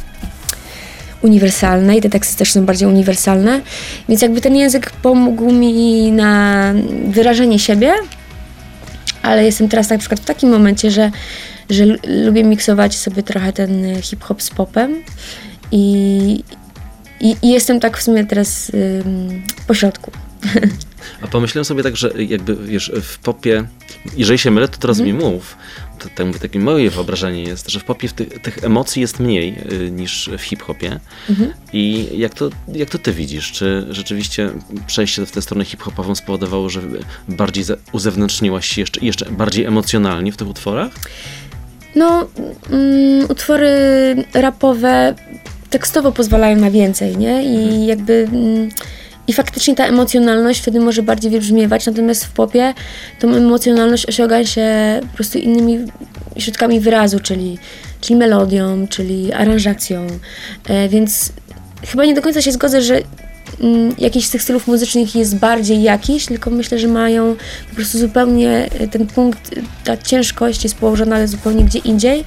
uniwersalne 1.21 1.97
i 1.97 2.01
te 2.01 2.09
teksty 2.09 2.37
też 2.37 2.51
są 2.51 2.65
bardziej 2.65 2.87
uniwersalne. 2.87 3.61
Więc 4.09 4.21
jakby 4.21 4.41
ten 4.41 4.55
język 4.55 4.91
pomógł 4.91 5.51
mi 5.51 6.11
na 6.11 6.73
wyrażenie 7.07 7.59
siebie, 7.59 7.93
ale 9.21 9.45
jestem 9.45 9.69
teraz 9.69 9.89
na 9.89 9.97
przykład 9.97 10.19
w 10.19 10.25
takim 10.25 10.49
momencie, 10.49 10.91
że, 10.91 11.11
że 11.69 11.85
lubię 12.25 12.43
miksować 12.43 12.97
sobie 12.97 13.23
trochę 13.23 13.53
ten 13.53 14.01
hip-hop 14.01 14.41
z 14.41 14.49
popem 14.49 15.03
i, 15.71 16.43
i, 17.19 17.35
i 17.41 17.49
jestem 17.49 17.79
tak 17.79 17.97
w 17.97 18.03
sumie 18.03 18.25
teraz 18.25 18.71
ym, 18.73 19.43
po 19.67 19.73
środku. 19.73 20.11
A 21.21 21.27
pomyślałem 21.27 21.65
sobie 21.65 21.83
tak, 21.83 21.97
że 21.97 22.11
jakby 22.17 22.55
wiesz, 22.55 22.91
w 23.01 23.17
popie, 23.19 23.63
jeżeli 24.17 24.39
się 24.39 24.51
mylę, 24.51 24.67
to 24.67 24.77
teraz 24.77 24.99
mi 24.99 25.13
mów. 25.13 25.57
Tak 26.15 26.27
mówię, 26.27 26.39
takie 26.39 26.59
moje 26.59 26.89
wyobrażenie 26.89 27.43
jest, 27.43 27.69
że 27.69 27.79
w 27.79 27.83
popie 27.83 28.07
w 28.07 28.13
ty, 28.13 28.25
tych 28.25 28.63
emocji 28.63 29.01
jest 29.01 29.19
mniej 29.19 29.55
y, 29.71 29.91
niż 29.91 30.29
w 30.37 30.41
hip-hopie. 30.41 30.99
I 31.73 32.07
jak 32.17 32.33
to, 32.33 32.49
jak 32.73 32.89
to 32.89 32.97
ty 32.97 33.13
widzisz? 33.13 33.51
Czy 33.51 33.85
rzeczywiście 33.89 34.49
przejście 34.87 35.25
w 35.25 35.31
tę 35.31 35.41
stronę 35.41 35.65
hip-hopową 35.65 36.15
spowodowało, 36.15 36.69
że 36.69 36.81
bardziej 37.27 37.65
uzewnętrzniłaś 37.91 38.67
się 38.67 38.81
jeszcze, 38.81 39.05
jeszcze 39.05 39.25
bardziej 39.25 39.65
emocjonalnie 39.65 40.31
w 40.31 40.37
tych 40.37 40.47
utworach? 40.47 40.91
No, 41.95 42.27
mm, 42.69 43.25
utwory 43.29 43.75
rapowe 44.33 45.15
tekstowo 45.69 46.11
pozwalają 46.11 46.57
na 46.57 46.71
więcej, 46.71 47.17
nie? 47.17 47.43
I 47.43 47.85
jakby... 47.85 48.27
Mm, 48.31 48.69
i 49.27 49.33
faktycznie 49.33 49.75
ta 49.75 49.85
emocjonalność 49.85 50.61
wtedy 50.61 50.79
może 50.79 51.03
bardziej 51.03 51.31
wybrzmiewać, 51.31 51.85
natomiast 51.85 52.25
w 52.25 52.31
popie 52.31 52.73
tą 53.19 53.35
emocjonalność 53.35 54.05
osiąga 54.05 54.45
się 54.45 54.65
po 55.01 55.15
prostu 55.15 55.37
innymi 55.37 55.79
środkami 56.37 56.79
wyrazu, 56.79 57.19
czyli, 57.19 57.57
czyli 58.01 58.15
melodią, 58.19 58.87
czyli 58.87 59.33
aranżacją. 59.33 60.07
E, 60.67 60.89
więc 60.89 61.33
chyba 61.87 62.05
nie 62.05 62.13
do 62.13 62.21
końca 62.21 62.41
się 62.41 62.51
zgodzę, 62.51 62.81
że 62.81 63.01
mm, 63.59 63.95
jakiś 63.97 64.25
z 64.25 64.29
tych 64.29 64.43
stylów 64.43 64.67
muzycznych 64.67 65.15
jest 65.15 65.35
bardziej 65.35 65.83
jakiś, 65.83 66.25
tylko 66.25 66.49
myślę, 66.49 66.79
że 66.79 66.87
mają 66.87 67.35
po 67.69 67.75
prostu 67.75 67.97
zupełnie 67.97 68.69
e, 68.79 68.87
ten 68.87 69.07
punkt, 69.07 69.51
ta 69.83 69.97
ciężkość 69.97 70.63
jest 70.63 70.75
położona 70.75 71.27
zupełnie 71.27 71.63
gdzie 71.63 71.79
indziej. 71.79 72.25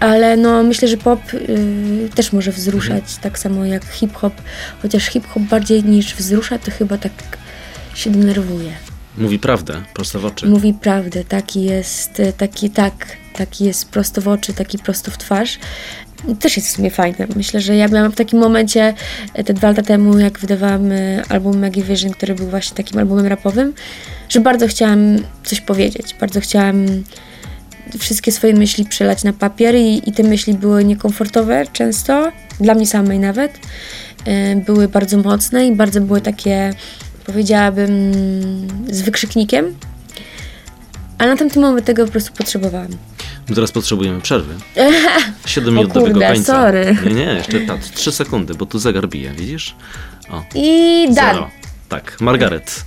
Ale 0.00 0.36
no, 0.36 0.62
myślę, 0.62 0.88
że 0.88 0.96
pop 0.96 1.34
y, 1.34 2.08
też 2.14 2.32
może 2.32 2.52
wzruszać, 2.52 3.16
tak 3.16 3.38
samo 3.38 3.64
jak 3.64 3.84
hip-hop, 3.84 4.34
chociaż 4.82 5.06
hip-hop 5.06 5.42
bardziej 5.42 5.84
niż 5.84 6.14
wzrusza, 6.14 6.58
to 6.58 6.70
chyba 6.70 6.98
tak 6.98 7.12
się 7.94 8.10
denerwuje. 8.10 8.72
Mówi 9.18 9.38
prawdę, 9.38 9.82
prosto 9.94 10.20
w 10.20 10.24
oczy. 10.24 10.46
Mówi 10.46 10.74
prawdę, 10.74 11.24
taki 11.24 11.62
jest, 11.62 12.20
y, 12.20 12.32
taki 12.32 12.70
tak, 12.70 13.16
taki 13.32 13.64
jest 13.64 13.88
prosto 13.88 14.20
w 14.20 14.28
oczy, 14.28 14.54
taki 14.54 14.78
prosto 14.78 15.10
w 15.10 15.18
twarz. 15.18 15.58
Też 16.40 16.56
jest 16.56 16.68
w 16.68 16.70
sumie 16.70 16.90
fajne. 16.90 17.26
Myślę, 17.36 17.60
że 17.60 17.76
ja 17.76 17.88
miałam 17.88 18.12
w 18.12 18.16
takim 18.16 18.38
momencie 18.38 18.94
y, 19.38 19.44
te 19.44 19.54
dwa 19.54 19.68
lata 19.68 19.82
temu, 19.82 20.18
jak 20.18 20.38
wydawałam 20.38 20.92
y, 20.92 21.22
album 21.28 21.58
Maggie 21.58 21.82
Vision, 21.82 22.12
który 22.12 22.34
był 22.34 22.46
właśnie 22.46 22.76
takim 22.76 22.98
albumem 22.98 23.26
rapowym, 23.26 23.72
że 24.28 24.40
bardzo 24.40 24.68
chciałam 24.68 25.16
coś 25.44 25.60
powiedzieć, 25.60 26.14
bardzo 26.20 26.40
chciałam 26.40 26.86
wszystkie 27.98 28.32
swoje 28.32 28.54
myśli 28.54 28.84
przelać 28.84 29.24
na 29.24 29.32
papier 29.32 29.74
i, 29.74 30.08
i 30.10 30.12
te 30.12 30.22
myśli 30.22 30.54
były 30.54 30.84
niekomfortowe 30.84 31.64
często, 31.72 32.32
dla 32.60 32.74
mnie 32.74 32.86
samej 32.86 33.18
nawet. 33.18 33.58
E, 34.24 34.56
były 34.56 34.88
bardzo 34.88 35.18
mocne 35.18 35.66
i 35.66 35.76
bardzo 35.76 36.00
były 36.00 36.20
takie, 36.20 36.74
powiedziałabym, 37.26 38.12
z 38.90 39.00
wykrzyknikiem. 39.02 39.74
A 41.18 41.26
na 41.26 41.36
tamtym 41.36 41.62
moment 41.62 41.86
tego 41.86 42.04
po 42.04 42.12
prostu 42.12 42.32
potrzebowałam. 42.32 42.88
My 43.48 43.54
teraz 43.54 43.72
potrzebujemy 43.72 44.20
przerwy. 44.20 44.54
7 45.46 45.68
O 45.68 45.72
minut 45.80 45.92
do 45.94 46.00
tego 46.00 46.06
kurde, 46.12 46.32
końca. 46.32 46.52
sorry. 46.52 46.96
Nie, 47.06 47.14
nie, 47.14 47.22
jeszcze 47.24 47.60
tak, 47.60 47.80
3 47.84 48.12
sekundy, 48.12 48.54
bo 48.54 48.66
tu 48.66 48.78
zegar 48.78 49.08
bije, 49.08 49.30
widzisz? 49.32 49.74
O, 50.30 50.44
I 50.54 51.04
dan. 51.14 51.34
zero. 51.34 51.50
Tak, 51.88 52.20
Margaret. 52.20 52.84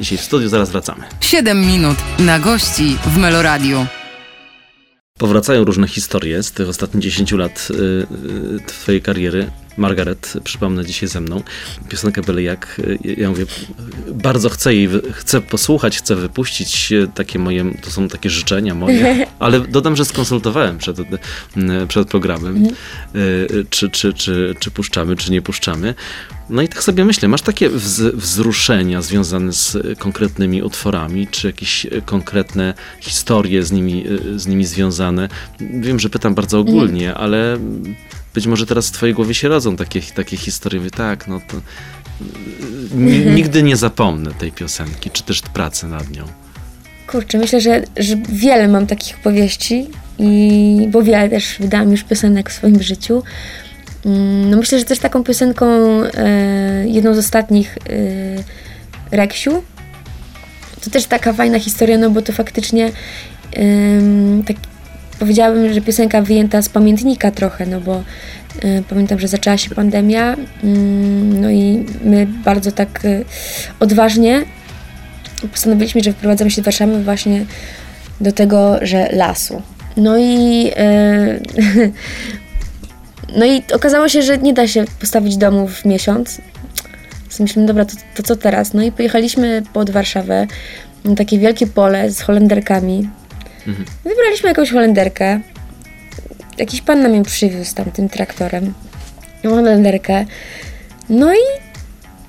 Dzisiaj 0.00 0.18
w 0.18 0.20
studiu, 0.20 0.48
zaraz 0.48 0.70
wracamy. 0.70 1.04
7 1.20 1.66
minut 1.66 1.96
na 2.18 2.38
gości 2.38 2.96
w 3.06 3.16
Meloradiu. 3.16 3.86
Powracają 5.18 5.64
różne 5.64 5.88
historie 5.88 6.42
z 6.42 6.52
tych 6.52 6.68
ostatnich 6.68 7.02
10 7.02 7.32
lat 7.32 7.68
y, 7.70 7.74
y, 7.74 8.60
twojej 8.66 9.02
kariery. 9.02 9.50
Margaret, 9.76 10.32
przypomnę 10.44 10.84
dzisiaj 10.84 11.08
ze 11.08 11.20
mną, 11.20 11.42
piosenkę 11.88 12.22
byle 12.22 12.42
jak, 12.42 12.80
y, 12.84 12.98
ja 13.16 13.28
mówię, 13.28 13.46
bardzo 14.14 14.48
chcę 14.48 14.74
jej, 14.74 14.88
chcę 15.12 15.40
posłuchać, 15.40 15.98
chcę 15.98 16.16
wypuścić, 16.16 16.92
y, 16.92 17.08
takie 17.14 17.38
moje, 17.38 17.74
to 17.82 17.90
są 17.90 18.08
takie 18.08 18.30
życzenia 18.30 18.74
moje, 18.74 19.26
ale 19.38 19.60
dodam, 19.60 19.96
że 19.96 20.04
skonsultowałem 20.04 20.78
przed, 20.78 20.98
y, 20.98 21.04
przed 21.88 22.08
programem, 22.08 22.66
y, 23.14 23.66
czy, 23.70 23.90
czy, 23.90 24.12
czy, 24.12 24.54
czy 24.58 24.70
puszczamy, 24.70 25.16
czy 25.16 25.32
nie 25.32 25.42
puszczamy. 25.42 25.94
No 26.50 26.62
i 26.62 26.68
tak 26.68 26.82
sobie 26.82 27.04
myślę, 27.04 27.28
masz 27.28 27.42
takie 27.42 27.68
wz, 27.68 28.00
wzruszenia 28.00 29.02
związane 29.02 29.52
z 29.52 29.98
konkretnymi 29.98 30.62
utworami, 30.62 31.26
czy 31.26 31.46
jakieś 31.46 31.86
konkretne 32.04 32.74
historie 33.00 33.62
z 33.62 33.72
nimi, 33.72 34.04
z 34.36 34.46
nimi 34.46 34.64
związane? 34.64 35.28
Wiem, 35.60 36.00
że 36.00 36.08
pytam 36.10 36.34
bardzo 36.34 36.58
ogólnie, 36.58 37.14
ale 37.14 37.58
być 38.34 38.46
może 38.46 38.66
teraz 38.66 38.88
w 38.88 38.92
twojej 38.92 39.14
głowie 39.14 39.34
się 39.34 39.48
rodzą 39.48 39.76
takie, 39.76 40.00
takie 40.02 40.36
historie. 40.36 40.80
Mówię, 40.80 40.90
tak, 40.90 41.28
no 41.28 41.40
to 41.48 41.56
y, 41.56 41.60
ni, 42.94 43.18
nigdy 43.18 43.62
nie 43.62 43.76
zapomnę 43.76 44.30
tej 44.34 44.52
piosenki, 44.52 45.10
czy 45.10 45.22
też 45.22 45.42
pracy 45.42 45.86
nad 45.86 46.10
nią. 46.10 46.24
Kurczę, 47.06 47.38
myślę, 47.38 47.60
że, 47.60 47.82
że 47.96 48.16
wiele 48.28 48.68
mam 48.68 48.86
takich 48.86 49.18
powieści, 49.18 49.86
i, 50.18 50.88
bo 50.90 51.02
wiele 51.02 51.28
też 51.28 51.56
wydałam 51.60 51.90
już 51.90 52.04
piosenek 52.04 52.50
w 52.50 52.52
swoim 52.52 52.82
życiu. 52.82 53.22
Mm, 54.04 54.50
No 54.50 54.56
myślę, 54.56 54.78
że 54.78 54.84
też 54.84 54.98
taką 54.98 55.24
piosenką, 55.24 55.66
e, 56.14 56.84
jedną 56.88 57.14
z 57.14 57.18
ostatnich 57.18 57.78
e, 59.10 59.16
Reksiu, 59.16 59.62
to 60.84 60.90
też 60.90 61.06
taka 61.06 61.32
fajna 61.32 61.58
historia, 61.58 61.98
no 61.98 62.10
bo 62.10 62.22
to 62.22 62.32
faktycznie 62.32 62.92
em, 63.52 64.42
tak 64.46 64.56
powiedziałabym, 65.18 65.74
że 65.74 65.80
piosenka 65.80 66.22
wyjęta 66.22 66.62
z 66.62 66.68
pamiętnika 66.68 67.30
trochę, 67.30 67.66
no 67.66 67.80
bo 67.80 68.02
e, 68.62 68.82
pamiętam, 68.88 69.18
że 69.18 69.28
zaczęła 69.28 69.56
się 69.56 69.70
pandemia, 69.70 70.36
mm, 70.64 71.40
no 71.40 71.50
i 71.50 71.86
my 72.04 72.26
bardzo 72.26 72.72
tak 72.72 73.04
e, 73.04 73.24
odważnie 73.80 74.44
postanowiliśmy, 75.48 76.00
że 76.00 76.12
wprowadzamy 76.12 76.50
się 76.50 76.62
do 76.62 76.64
Warszawy 76.64 77.02
właśnie 77.02 77.46
do 78.20 78.32
tego, 78.32 78.78
że 78.82 79.08
lasu. 79.12 79.62
No 79.96 80.18
i 80.18 80.70
e, 80.76 81.40
no 83.38 83.46
i 83.46 83.62
okazało 83.74 84.08
się, 84.08 84.22
że 84.22 84.38
nie 84.38 84.52
da 84.52 84.68
się 84.68 84.84
postawić 85.00 85.36
domu 85.36 85.68
w 85.68 85.84
miesiąc. 85.84 86.40
Więc 87.22 87.40
myślimy, 87.40 87.66
dobra, 87.66 87.84
to, 87.84 87.96
to 88.16 88.22
co 88.22 88.36
teraz? 88.36 88.74
No 88.74 88.82
i 88.82 88.92
pojechaliśmy 88.92 89.62
pod 89.72 89.90
Warszawę 89.90 90.46
na 91.04 91.14
takie 91.14 91.38
wielkie 91.38 91.66
pole 91.66 92.10
z 92.10 92.20
Holenderkami. 92.20 93.08
Mhm. 93.66 93.86
Wybraliśmy 94.04 94.48
jakąś 94.48 94.70
Holenderkę. 94.70 95.40
Jakiś 96.58 96.80
pan 96.80 97.02
nam 97.02 97.14
ją 97.14 97.22
przywiózł 97.22 97.74
tam 97.74 97.90
tym 97.90 98.08
traktorem. 98.08 98.74
Holenderkę. 99.42 100.24
No 101.08 101.34
i, 101.34 101.46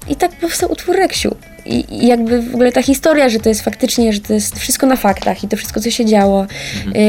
i 0.08 0.16
tak 0.16 0.32
powstał 0.32 0.72
utwór 0.72 0.96
Reksiu. 0.96 1.36
I, 1.66 2.08
jakby 2.08 2.42
w 2.42 2.56
ogóle 2.56 2.72
ta 2.72 2.82
historia, 2.82 3.30
że 3.30 3.40
to 3.40 3.50
jest 3.50 3.62
faktycznie, 3.62 4.14
że 4.14 4.20
to 4.20 4.34
jest 4.34 4.60
wszystko 4.60 4.88
na 4.88 4.96
faktach 4.96 5.44
i 5.44 5.48
to 5.48 5.58
wszystko, 5.58 5.80
co 5.80 5.92
się 5.92 6.06
działo, 6.06 6.46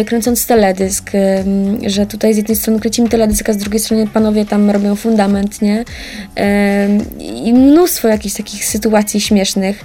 y, 0.00 0.04
kręcąc 0.04 0.46
teledysk, 0.46 1.10
ym, 1.14 1.90
że 1.90 2.06
tutaj 2.06 2.34
z 2.34 2.36
jednej 2.36 2.56
strony 2.56 2.80
kręcimy 2.80 3.08
teledysk, 3.08 3.48
a 3.48 3.52
z 3.52 3.56
drugiej 3.56 3.80
strony 3.80 4.06
panowie 4.06 4.44
tam 4.44 4.70
robią 4.70 4.96
fundament, 4.96 5.62
nie? 5.62 5.78
Ym, 5.78 7.20
I 7.44 7.52
mnóstwo 7.52 8.08
jakichś 8.08 8.34
takich 8.34 8.64
sytuacji 8.64 9.20
śmiesznych, 9.20 9.84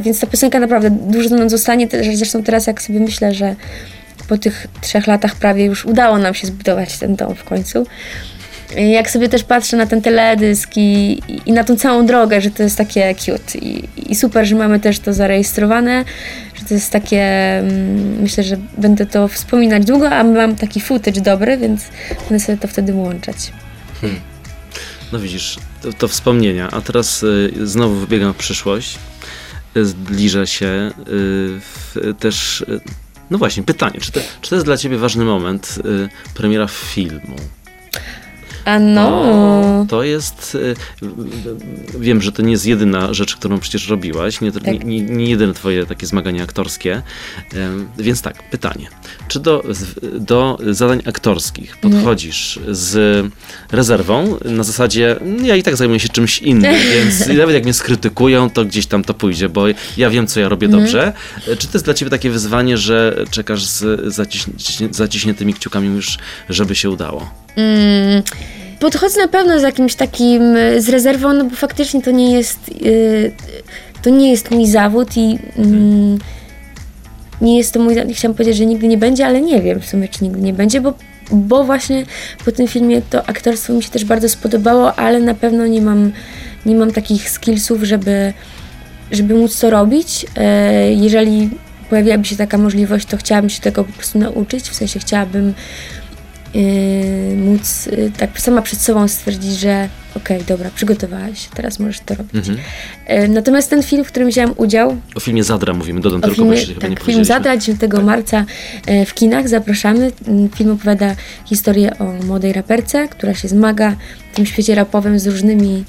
więc 0.00 0.20
ta 0.20 0.26
piosenka 0.26 0.60
naprawdę 0.60 0.90
dużo 0.90 1.36
nam 1.36 1.50
zostanie, 1.50 1.88
zresztą 2.14 2.42
teraz 2.42 2.66
jak 2.66 2.82
sobie 2.82 3.00
myślę, 3.00 3.34
że 3.34 3.56
po 4.28 4.38
tych 4.38 4.66
trzech 4.80 5.06
latach 5.06 5.34
prawie 5.34 5.64
już 5.64 5.84
udało 5.84 6.18
nam 6.18 6.34
się 6.34 6.46
zbudować 6.46 6.98
ten 6.98 7.16
dom 7.16 7.34
w 7.34 7.44
końcu. 7.44 7.86
Jak 8.76 9.10
sobie 9.10 9.28
też 9.28 9.44
patrzę 9.44 9.76
na 9.76 9.86
ten 9.86 10.02
teledysk 10.02 10.70
i, 10.76 11.20
i 11.46 11.52
na 11.52 11.64
tą 11.64 11.76
całą 11.76 12.06
drogę, 12.06 12.40
że 12.40 12.50
to 12.50 12.62
jest 12.62 12.78
takie 12.78 13.14
cute 13.14 13.58
i, 13.58 13.88
i 14.12 14.14
super, 14.14 14.46
że 14.46 14.56
mamy 14.56 14.80
też 14.80 14.98
to 14.98 15.12
zarejestrowane, 15.12 16.04
że 16.54 16.64
to 16.64 16.74
jest 16.74 16.92
takie, 16.92 17.22
mm, 17.58 18.20
myślę, 18.22 18.44
że 18.44 18.56
będę 18.78 19.06
to 19.06 19.28
wspominać 19.28 19.84
długo, 19.84 20.10
a 20.10 20.24
mam 20.24 20.56
taki 20.56 20.80
footage 20.80 21.20
dobry, 21.20 21.56
więc 21.56 21.84
będę 22.28 22.44
sobie 22.44 22.58
to 22.58 22.68
wtedy 22.68 22.92
łączać. 22.92 23.52
No 25.12 25.18
widzisz, 25.18 25.58
to, 25.82 25.92
to 25.92 26.08
wspomnienia, 26.08 26.70
a 26.70 26.80
teraz 26.80 27.22
y, 27.22 27.52
znowu 27.64 27.94
wybiegam 27.94 28.32
w 28.32 28.36
przyszłość, 28.36 28.98
y, 29.76 29.84
zbliża 29.84 30.46
się 30.46 30.66
y, 30.66 30.92
w, 31.60 31.94
też, 32.18 32.60
y, 32.60 32.80
no 33.30 33.38
właśnie, 33.38 33.62
pytanie, 33.62 34.00
czy 34.00 34.12
to, 34.12 34.20
czy 34.40 34.50
to 34.50 34.56
jest 34.56 34.66
dla 34.66 34.76
ciebie 34.76 34.98
ważny 34.98 35.24
moment, 35.24 35.78
y, 35.84 36.08
premiera 36.34 36.66
filmu? 36.66 37.36
A 38.64 38.78
no, 38.78 39.08
O, 39.08 39.86
to 39.88 40.02
jest. 40.02 40.54
y, 40.54 40.58
y, 41.02 41.08
Wiem, 42.00 42.22
że 42.22 42.32
to 42.32 42.42
nie 42.42 42.52
jest 42.52 42.66
jedyna 42.66 43.14
rzecz, 43.14 43.36
którą 43.36 43.58
przecież 43.60 43.88
robiłaś, 43.88 44.40
nie, 44.40 44.52
Tak. 44.52 44.84
nie, 44.84 45.00
nie, 45.00 45.30
jedyne 45.30 45.54
twoje 45.54 45.86
takie 45.86 46.06
zmagania 46.06 46.42
aktorskie. 46.44 47.02
Ym, 47.54 47.88
Więc 47.98 48.22
tak, 48.22 48.50
pytanie. 48.50 48.86
Czy 49.28 49.40
do, 49.40 49.64
do 50.20 50.58
zadań 50.70 51.02
aktorskich 51.06 51.74
Mhm. 51.74 51.92
podchodzisz 51.94 52.58
z 52.70 53.26
rezerwą 53.72 54.38
na 54.44 54.64
zasadzie, 54.64 55.20
"Mm, 55.20 55.46
ja 55.46 55.56
i 55.56 55.62
tak 55.62 55.76
zajmuję 55.76 56.00
się 56.00 56.08
czymś 56.08 56.38
innym, 56.38 56.74
więc 56.94 57.26
nawet 57.26 57.54
jak 57.54 57.64
mnie 57.64 57.74
skrytykują, 57.74 58.50
to 58.50 58.64
gdzieś 58.64 58.86
tam 58.86 59.04
to 59.04 59.14
pójdzie, 59.14 59.48
bo 59.48 59.64
ja 59.96 60.10
wiem, 60.10 60.26
co 60.26 60.40
ja 60.40 60.48
robię 60.48 60.66
Mhm. 60.66 60.84
dobrze. 60.84 61.12
Czy 61.58 61.66
to 61.66 61.72
jest 61.74 61.84
dla 61.84 61.94
ciebie 61.94 62.10
takie 62.10 62.30
wyzwanie, 62.30 62.76
że 62.78 63.24
czekasz 63.30 63.64
z 63.64 64.00
zaciśni- 64.14 64.88
zaciśniętymi 64.94 65.54
kciukami 65.54 65.88
już, 65.88 66.18
żeby 66.48 66.74
się 66.74 66.90
udało? 66.90 67.30
Mm, 67.56 68.22
podchodzę 68.80 69.20
na 69.20 69.28
pewno 69.28 69.60
z 69.60 69.62
jakimś 69.62 69.94
takim, 69.94 70.56
y, 70.56 70.82
z 70.82 70.88
rezerwą, 70.88 71.32
no 71.32 71.44
bo 71.44 71.56
faktycznie 71.56 72.02
to 72.02 72.10
nie 72.10 72.32
jest, 72.32 72.58
y, 72.86 73.32
to 74.02 74.10
nie 74.10 74.30
jest 74.30 74.50
mój 74.50 74.66
zawód 74.66 75.16
i 75.16 75.38
mm, 75.56 76.18
nie 77.40 77.58
jest 77.58 77.74
to 77.74 77.80
mój, 77.80 77.96
chciałam 78.14 78.34
powiedzieć, 78.34 78.56
że 78.56 78.66
nigdy 78.66 78.88
nie 78.88 78.98
będzie, 78.98 79.26
ale 79.26 79.40
nie 79.40 79.62
wiem 79.62 79.80
w 79.80 79.86
sumie, 79.86 80.08
czy 80.08 80.24
nigdy 80.24 80.40
nie 80.40 80.52
będzie, 80.52 80.80
bo, 80.80 80.94
bo 81.30 81.64
właśnie 81.64 82.06
po 82.44 82.52
tym 82.52 82.68
filmie 82.68 83.02
to 83.10 83.28
aktorstwo 83.28 83.72
mi 83.72 83.82
się 83.82 83.90
też 83.90 84.04
bardzo 84.04 84.28
spodobało, 84.28 84.94
ale 84.94 85.20
na 85.20 85.34
pewno 85.34 85.66
nie 85.66 85.82
mam, 85.82 86.12
nie 86.66 86.74
mam 86.74 86.90
takich 86.92 87.30
skillsów, 87.30 87.82
żeby, 87.82 88.32
żeby 89.10 89.34
móc 89.34 89.60
to 89.60 89.70
robić. 89.70 90.26
E, 90.36 90.92
Jeżeli 90.92 91.50
pojawiłaby 91.90 92.24
się 92.24 92.36
taka 92.36 92.58
możliwość, 92.58 93.06
to 93.06 93.16
chciałabym 93.16 93.50
się 93.50 93.60
tego 93.60 93.84
po 93.84 93.92
prostu 93.92 94.18
nauczyć, 94.18 94.68
w 94.68 94.74
sensie 94.74 95.00
chciałabym 95.00 95.54
yy, 96.54 97.36
móc 97.36 97.86
yy, 97.86 98.12
tak 98.18 98.40
sama 98.40 98.62
przed 98.62 98.80
sobą 98.80 99.08
stwierdzić, 99.08 99.52
że 99.52 99.88
okej, 100.16 100.44
dobra, 100.44 100.70
przygotowałaś 100.74 101.38
się, 101.38 101.48
teraz 101.54 101.78
możesz 101.78 102.00
to 102.00 102.14
robić. 102.14 102.34
Mhm. 102.34 102.58
Yy, 103.08 103.28
natomiast 103.28 103.70
ten 103.70 103.82
film, 103.82 104.04
w 104.04 104.08
którym 104.08 104.28
wziąłem 104.28 104.54
udział, 104.56 104.96
O 105.14 105.20
filmie 105.20 105.44
Zadra 105.44 105.74
mówimy, 105.74 106.00
dodam 106.00 106.20
tylko, 106.20 106.36
filmie, 106.36 106.50
bo 106.50 106.74
chyba 106.74 106.88
nie 106.88 106.96
tak, 106.96 107.04
film. 107.04 107.24
Zadra 107.24 107.56
9 107.56 107.80
marca 108.02 108.44
e, 108.86 109.06
w 109.06 109.14
kinach, 109.14 109.48
zapraszamy. 109.48 110.12
Mm, 110.28 110.48
Film 110.48 110.70
opowiada 110.70 111.14
historię 111.44 111.98
o 111.98 112.04
młodej 112.04 112.52
raperce, 112.52 113.08
która 113.08 113.34
się 113.34 113.48
zmaga 113.48 113.96
w 114.32 114.36
tym 114.36 114.46
świecie 114.46 114.74
rapowym 114.74 115.18
z 115.18 115.26
różnymi 115.26 115.84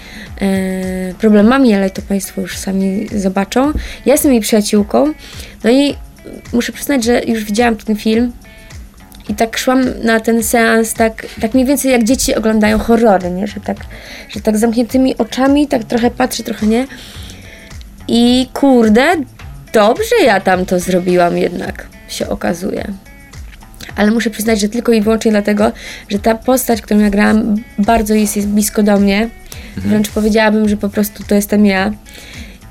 problemami, 1.20 1.74
ale 1.74 1.90
to 1.90 2.02
Państwo 2.02 2.42
już 2.42 2.58
sami 2.58 3.08
zobaczą. 3.16 3.74
Ja 4.06 4.14
jestem 4.14 4.32
jej 4.32 4.42
przyjaciółką, 4.42 5.14
no 5.64 5.70
i 5.70 5.96
muszę 6.54 6.72
przyznać, 6.72 7.04
że 7.04 7.22
już 7.24 7.44
widziałam 7.44 7.76
ten 7.76 7.96
film 7.96 8.32
i 9.30 9.36
tak 9.36 9.58
szłam 9.58 9.84
na 10.04 10.20
ten 10.20 10.44
seans, 10.44 10.94
tak, 10.94 11.26
tak 11.42 11.54
mniej 11.54 11.66
więcej 11.66 11.92
jak 11.92 12.04
dzieci 12.04 12.36
oglądają 12.36 12.80
horrory, 12.80 13.32
nie? 13.32 13.48
Że 13.48 13.60
tak, 13.60 13.78
że 14.30 14.42
tak 14.42 14.58
zamkniętymi 14.58 15.18
oczami, 15.18 15.68
tak 15.68 15.84
trochę 15.84 16.12
patrzę, 16.12 16.44
trochę 16.44 16.68
nie. 16.68 16.88
I 18.08 18.48
kurde, 18.54 19.16
dobrze 19.74 20.16
ja 20.26 20.40
tam 20.40 20.66
to 20.66 20.80
zrobiłam 20.80 21.38
jednak, 21.38 21.88
się 22.08 22.30
okazuje. 22.30 22.88
Ale 23.96 24.12
muszę 24.12 24.30
przyznać, 24.30 24.60
że 24.60 24.70
tylko 24.70 24.92
i 24.92 25.02
wyłącznie 25.02 25.32
dlatego, 25.32 25.72
że 26.10 26.20
ta 26.20 26.36
postać, 26.36 26.82
którą 26.82 27.00
ja 27.00 27.10
grałam, 27.10 27.56
bardzo 27.80 28.14
jest, 28.14 28.36
jest 28.36 28.48
blisko 28.48 28.84
do 28.84 28.98
mnie. 28.98 29.30
Wręcz 29.78 30.10
powiedziałabym, 30.10 30.70
że 30.70 30.78
po 30.78 30.90
prostu 30.90 31.24
to 31.24 31.36
jestem 31.36 31.66
ja. 31.66 31.92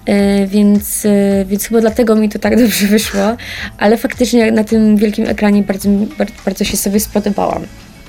E, 0.08 0.46
więc, 0.46 1.06
e, 1.06 1.44
więc 1.44 1.64
chyba 1.68 1.80
dlatego 1.80 2.16
mi 2.16 2.28
to 2.28 2.38
tak 2.38 2.56
dobrze 2.62 2.86
wyszło. 2.86 3.36
Ale 3.78 3.96
faktycznie 3.96 4.52
na 4.52 4.64
tym 4.64 4.96
wielkim 4.96 5.26
ekranie 5.26 5.62
bardzo, 5.62 5.88
bardzo, 6.44 6.64
się 6.64 6.76
sobie 6.76 7.00
spodobałam. 7.00 7.62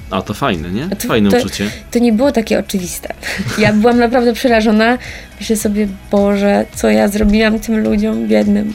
A 0.10 0.22
to 0.22 0.34
fajne, 0.34 0.72
nie? 0.72 0.90
to- 0.90 1.08
Fajne 1.08 1.30
to- 1.30 1.38
uczucie. 1.38 1.70
To 1.92 2.00
nie 2.00 2.14
było 2.14 2.32
takie 2.32 2.60
oczywiste. 2.60 3.14
Ja 3.60 3.74
byłam 3.74 4.00
naprawdę 4.00 4.34
przerażona. 4.34 4.98
Myślę 5.40 5.56
sobie, 5.56 5.88
Boże, 6.12 6.66
co 6.76 6.90
ja 6.90 7.08
zrobiłam 7.08 7.60
tym 7.60 7.84
ludziom 7.84 8.28
biednym. 8.28 8.74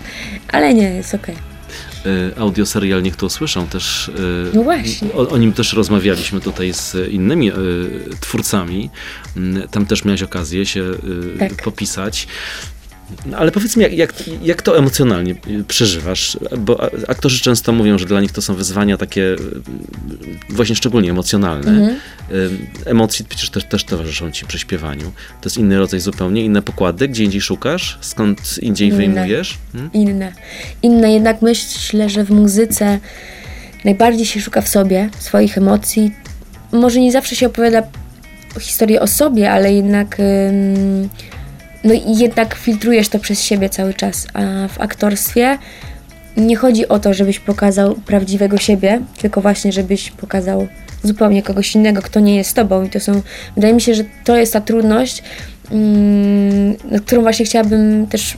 Ale 0.53 0.75
nie, 0.75 0.91
jest 0.91 1.15
okej. 1.15 1.35
Y, 2.07 2.33
audioserial 2.41 3.03
Niech 3.03 3.17
to 3.17 3.27
usłyszą 3.27 3.67
też. 3.67 4.11
No 4.55 4.63
właśnie. 4.63 5.13
O, 5.13 5.29
o 5.29 5.37
nim 5.39 5.53
też 5.53 5.73
rozmawialiśmy 5.73 6.41
tutaj 6.41 6.73
z 6.75 6.97
innymi 7.11 7.53
twórcami. 8.21 8.91
Mm, 9.37 9.69
Tam 9.69 9.87
też 9.87 10.05
miałeś 10.05 10.23
okazję 10.23 10.67
się 10.67 10.83
Tak. 11.39 11.63
popisać. 11.63 12.27
No, 13.27 13.37
Ale 13.37 13.53
powiedz 13.53 13.77
mi, 13.77 13.83
jak, 13.83 13.93
jak, 13.93 14.15
jak 14.43 14.63
to 14.63 14.79
emocjonalnie 14.79 15.33
y, 15.33 15.65
przeżywasz? 15.69 16.39
Bo 16.59 16.91
aktorzy 17.09 17.41
często 17.41 17.73
mówią, 17.73 17.99
że 17.99 18.07
dla 18.07 18.21
nich 18.21 18.33
to 18.33 18.43
są 18.43 18.55
wyzwania 18.55 18.97
takie 18.97 19.23
y, 19.23 19.39
właśnie 20.49 20.77
szczególnie 20.77 21.11
emocjonalne. 21.11 21.71
Mhm. 21.71 21.97
Y, 22.33 22.51
Emocje 22.85 23.27
przecież 23.29 23.51
też, 23.51 23.65
też 23.65 23.85
towarzyszą 23.85 24.31
ci 24.31 24.47
przy 24.47 24.59
śpiewaniu. 24.59 25.13
To 25.41 25.47
jest 25.47 25.59
inny 25.59 25.79
rodzaj 25.79 26.01
zupełnie, 26.01 26.45
inne 26.45 26.63
pokłady, 26.63 27.09
gdzie 27.09 27.25
indziej 27.25 27.41
szukasz, 27.41 27.99
skąd 28.01 28.59
indziej 28.63 28.89
Inne. 28.89 28.97
wyjmujesz. 28.97 29.59
Hmm? 29.73 29.93
inne. 29.93 30.33
Inne 30.83 31.13
jednak 31.13 31.43
myślę, 31.43 32.09
że 32.09 32.25
w 32.25 32.31
muzyce 32.31 32.99
najbardziej 33.85 34.27
się 34.27 34.41
szuka 34.41 34.61
w 34.61 34.69
sobie, 34.69 35.09
swoich 35.19 35.59
emocji. 35.59 36.13
Może 36.73 37.01
nie 37.01 37.13
zawsze 37.13 37.37
się 37.37 37.47
opowiada 37.47 37.83
historię 38.61 39.01
o 39.01 39.07
sobie, 39.07 39.53
ale 39.53 39.73
jednak 39.73 40.21
ym, 40.21 41.09
no 41.85 41.95
i 41.95 42.19
jednak 42.19 42.55
filtrujesz 42.55 43.09
to 43.09 43.19
przez 43.19 43.43
siebie 43.43 43.69
cały 43.69 43.95
czas. 43.95 44.27
A 44.33 44.69
w 44.69 44.81
aktorstwie 44.81 45.59
nie 46.37 46.57
chodzi 46.57 46.89
o 46.89 46.99
to, 46.99 47.15
żebyś 47.15 47.39
pokazał 47.39 47.95
prawdziwego 47.95 48.59
siebie, 48.59 49.01
tylko 49.19 49.41
właśnie, 49.41 49.73
żebyś 49.73 50.11
pokazał 50.11 50.69
zupełnie 51.03 51.43
kogoś 51.43 51.75
innego, 51.75 52.03
kto 52.03 52.21
nie 52.21 52.37
jest 52.37 52.55
tobą. 52.57 52.85
I 52.85 52.91
to 52.91 53.01
są, 53.01 53.23
wydaje 53.55 53.75
mi 53.75 53.81
się, 53.81 53.95
że 53.95 54.05
to 54.25 54.37
jest 54.37 54.53
ta 54.53 54.61
trudność, 54.61 55.23
którą 57.07 57.23
właśnie 57.23 57.45
chciałabym 57.45 58.07
też 58.07 58.37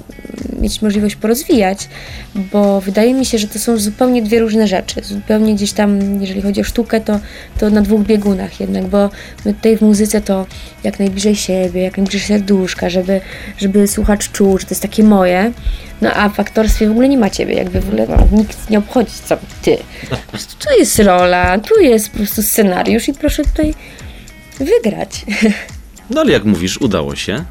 mieć 0.60 0.82
możliwość 0.82 1.16
porozwijać, 1.16 1.88
bo 2.34 2.80
wydaje 2.80 3.14
mi 3.14 3.26
się, 3.26 3.38
że 3.38 3.48
to 3.48 3.58
są 3.58 3.76
zupełnie 3.76 4.22
dwie 4.22 4.40
różne 4.40 4.68
rzeczy. 4.68 5.02
Zupełnie 5.04 5.54
gdzieś 5.54 5.72
tam, 5.72 6.20
jeżeli 6.20 6.42
chodzi 6.42 6.60
o 6.60 6.64
sztukę, 6.64 7.00
to, 7.00 7.20
to 7.58 7.70
na 7.70 7.82
dwóch 7.82 8.00
biegunach 8.00 8.60
jednak, 8.60 8.86
bo 8.86 9.10
my 9.44 9.54
tutaj 9.54 9.76
w 9.76 9.80
muzyce 9.80 10.20
to 10.20 10.46
jak 10.84 10.98
najbliżej 10.98 11.36
siebie, 11.36 11.82
jak 11.82 11.96
najbliżej 11.96 12.20
serduszka, 12.20 12.90
żeby, 12.90 13.20
żeby 13.58 13.88
słuchacz 13.88 14.30
czuł, 14.30 14.58
że 14.58 14.64
to 14.64 14.70
jest 14.70 14.82
takie 14.82 15.02
moje. 15.02 15.52
No 16.00 16.12
a 16.12 16.28
w 16.28 16.40
aktorstwie 16.40 16.88
w 16.88 16.90
ogóle 16.90 17.08
nie 17.08 17.18
ma 17.18 17.30
ciebie, 17.30 17.54
jakby 17.54 17.80
w 17.80 17.88
ogóle 17.88 18.06
no, 18.06 18.38
nikt 18.38 18.70
nie 18.70 18.78
obchodzi 18.78 19.12
co 19.24 19.36
ty. 19.62 19.76
Tu 20.58 20.78
jest 20.78 20.98
rola, 20.98 21.58
tu 21.58 21.80
jest 21.80 22.10
po 22.10 22.16
prostu 22.16 22.42
scenariusz 22.42 23.08
i 23.08 23.14
proszę 23.14 23.44
tutaj 23.44 23.74
wygrać. 24.60 25.24
No 26.10 26.20
ale 26.20 26.32
jak 26.32 26.44
mówisz, 26.44 26.78
udało 26.80 27.16
się. 27.16 27.44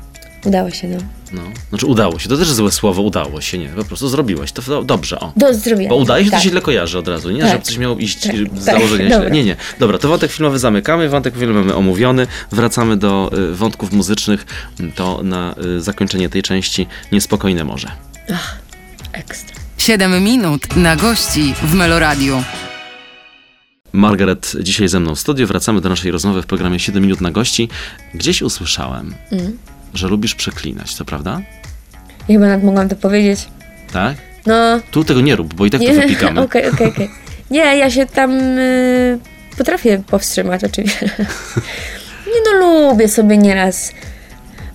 Udało 0.45 0.69
się, 0.71 0.87
no. 0.87 0.97
No, 1.31 1.41
znaczy 1.69 1.85
udało 1.85 2.19
się, 2.19 2.29
to 2.29 2.37
też 2.37 2.51
złe 2.51 2.71
słowo, 2.71 3.01
udało 3.01 3.41
się, 3.41 3.57
nie, 3.57 3.67
po 3.69 3.85
prostu 3.85 4.07
zrobiłeś, 4.09 4.51
to 4.51 4.61
do- 4.61 4.83
dobrze, 4.83 5.19
o. 5.19 5.31
Do 5.35 5.53
zdrowia. 5.53 5.89
Bo 5.89 5.95
udaje 5.95 6.25
się, 6.25 6.31
tak. 6.31 6.39
to 6.39 6.43
się 6.43 6.49
źle 6.49 6.61
kojarzy 6.61 6.97
od 6.99 7.07
razu, 7.07 7.31
nie? 7.31 7.41
Tak. 7.41 7.51
Żeby 7.51 7.63
coś 7.63 7.77
miało 7.77 7.97
iść 7.97 8.19
Tak, 8.19 8.35
y, 8.35 8.45
tak, 8.49 8.57
z 8.59 8.63
założenia 8.63 9.05
źle. 9.05 9.09
dobra. 9.15 9.29
Nie, 9.29 9.43
nie. 9.43 9.55
Dobra, 9.79 9.97
to 9.97 10.07
wątek 10.07 10.31
filmowy 10.31 10.59
zamykamy, 10.59 11.09
wątek 11.09 11.33
filmowy 11.37 11.59
mamy 11.59 11.75
omówiony, 11.75 12.27
wracamy 12.51 12.97
do 12.97 13.31
y, 13.51 13.55
wątków 13.55 13.91
muzycznych, 13.91 14.45
to 14.95 15.19
na 15.23 15.55
y, 15.77 15.81
zakończenie 15.81 16.29
tej 16.29 16.41
części 16.43 16.87
Niespokojne 17.11 17.63
Morze. 17.63 17.91
Ach, 18.33 18.57
ekstra. 19.13 19.55
7 19.77 20.23
minut 20.23 20.75
na 20.75 20.95
gości 20.95 21.53
w 21.63 21.73
Meloradiu. 21.73 22.43
Margaret 23.95 24.53
dzisiaj 24.61 24.87
ze 24.87 24.99
mną 24.99 25.15
w 25.15 25.19
studiu, 25.19 25.47
wracamy 25.47 25.81
do 25.81 25.89
naszej 25.89 26.11
rozmowy 26.11 26.41
w 26.41 26.45
programie 26.45 26.79
7 26.79 27.03
minut 27.03 27.21
na 27.21 27.31
gości. 27.31 27.69
Gdzieś 28.13 28.41
usłyszałem, 28.41 29.15
Mm. 29.31 29.57
że 29.93 30.07
lubisz 30.07 30.35
przeklinać, 30.35 30.95
to 30.95 31.05
prawda? 31.05 31.41
Ja 32.27 32.35
chyba 32.35 32.47
nawet 32.47 32.63
mogłam 32.65 32.89
to 32.89 32.95
powiedzieć. 32.95 33.47
Tak? 33.93 34.15
No, 34.45 34.79
Tu 34.91 35.03
tego 35.03 35.21
nie 35.21 35.35
rób, 35.35 35.53
bo 35.53 35.65
i 35.65 35.69
tak 35.69 35.81
to 35.81 35.87
nie, 35.87 35.93
wypikamy. 35.93 36.41
okej, 36.45 36.69
okej, 36.71 36.87
okej. 36.87 37.09
Nie, 37.51 37.59
ja 37.77 37.91
się 37.91 38.05
tam 38.05 38.31
y, 38.31 39.19
potrafię 39.57 40.03
powstrzymać 40.07 40.63
oczywiście. 40.63 41.09
nie 42.33 42.59
no, 42.59 42.87
lubię 42.89 43.07
sobie 43.09 43.37
nieraz, 43.37 43.91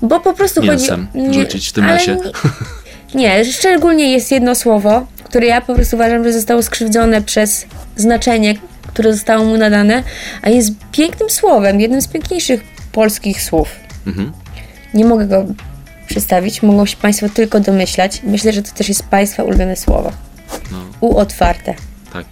bo 0.03 0.21
po 0.21 0.33
prostu 0.35 0.63
Mięsem 0.63 1.07
chodzi... 1.13 1.41
rzucić 1.41 1.69
w 1.69 1.73
tym 1.73 1.87
lesie. 1.87 2.17
Nie, 3.15 3.23
nie, 3.39 3.45
szczególnie 3.45 4.13
jest 4.13 4.31
jedno 4.33 4.55
słowo, 4.55 5.07
które 5.25 5.47
ja 5.47 5.61
po 5.61 5.75
prostu 5.75 5.97
uważam, 5.97 6.25
że 6.25 6.33
zostało 6.33 6.63
skrzywdzone 6.63 7.23
przez 7.23 7.67
znaczenie, 7.97 8.55
które 8.93 9.13
zostało 9.13 9.45
mu 9.45 9.57
nadane, 9.57 10.03
a 10.43 10.49
jest 10.51 10.71
pięknym 10.93 11.31
słowem, 11.31 11.81
jednym 11.81 12.03
z 12.03 12.09
piękniejszych 12.09 12.61
polskich 12.93 13.43
słów. 13.43 13.69
Mhm. 14.07 14.33
Nie 14.95 15.05
mogę 15.05 15.27
go 15.27 15.45
przedstawić, 16.09 16.63
mogą 16.63 16.87
się 16.87 16.97
Państwo 16.97 17.29
tylko 17.29 17.61
domyślać. 17.61 18.21
Myślę, 18.25 18.53
że 18.53 18.63
to 18.63 18.73
też 18.75 18.89
jest 18.89 19.03
Państwa 19.03 19.43
ulubione 19.43 19.77
słowo. 19.77 20.13
No, 20.73 20.79
U 21.01 21.17
otwarte. 21.17 21.75
tak. 22.13 22.27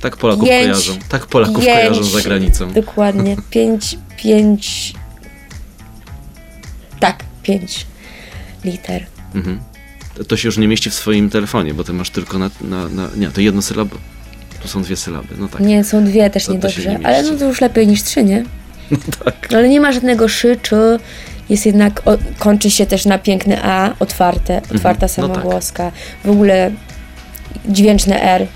Tak 0.00 0.16
Polaków 0.16 0.48
Pięć- 0.48 0.62
kojarzą. 0.62 0.92
Tak 1.08 1.26
Polaków 1.26 1.64
Pięć- 1.64 1.66
kojarzą 1.66 2.04
za 2.04 2.20
granicą. 2.20 2.72
Dokładnie. 2.72 3.36
Pięć, 3.50 3.98
pięć... 4.16 4.94
Tak, 7.00 7.24
pięć 7.42 7.86
liter. 8.64 9.06
Mhm. 9.34 9.60
To- 10.28 10.36
się 10.36 10.48
już 10.48 10.58
nie 10.58 10.68
mieści 10.68 10.90
w 10.90 10.94
swoim 10.94 11.30
telefonie, 11.30 11.74
bo 11.74 11.84
ty 11.84 11.92
masz 11.92 12.10
tylko 12.10 12.38
na. 12.38 12.50
na, 12.60 12.88
na 12.88 13.08
nie, 13.16 13.28
to 13.30 13.40
jedno 13.40 13.62
sylaby. 13.62 13.96
Tu 14.62 14.68
są 14.68 14.82
dwie 14.82 14.96
sylaby. 14.96 15.28
No 15.38 15.48
tak. 15.48 15.60
Nie, 15.60 15.84
są 15.84 16.04
dwie 16.04 16.30
też 16.30 16.46
To- 16.46 16.52
niedobrze, 16.52 16.90
nie 16.98 17.06
ale 17.06 17.22
no 17.22 17.36
to 17.38 17.44
już 17.44 17.60
lepiej 17.60 17.86
niż 17.86 18.02
trzy, 18.02 18.24
nie? 18.24 18.44
tak. 19.24 19.48
No 19.50 19.58
ale 19.58 19.68
nie 19.68 19.80
ma 19.80 19.92
żadnego 19.92 20.28
szy, 20.28 20.56
czy 20.62 20.76
jest 21.48 21.66
jednak, 21.66 22.02
o, 22.04 22.18
kończy 22.38 22.70
się 22.70 22.86
też 22.86 23.04
na 23.04 23.18
piękne 23.18 23.62
A, 23.62 23.94
otwarte, 24.00 24.56
otwarta 24.74 24.90
No 24.90 24.98
tak. 24.98 25.10
samogłoska, 25.10 25.92
w 26.24 26.30
ogóle 26.30 26.70
dźwięczne 27.68 28.22
R. 28.22 28.46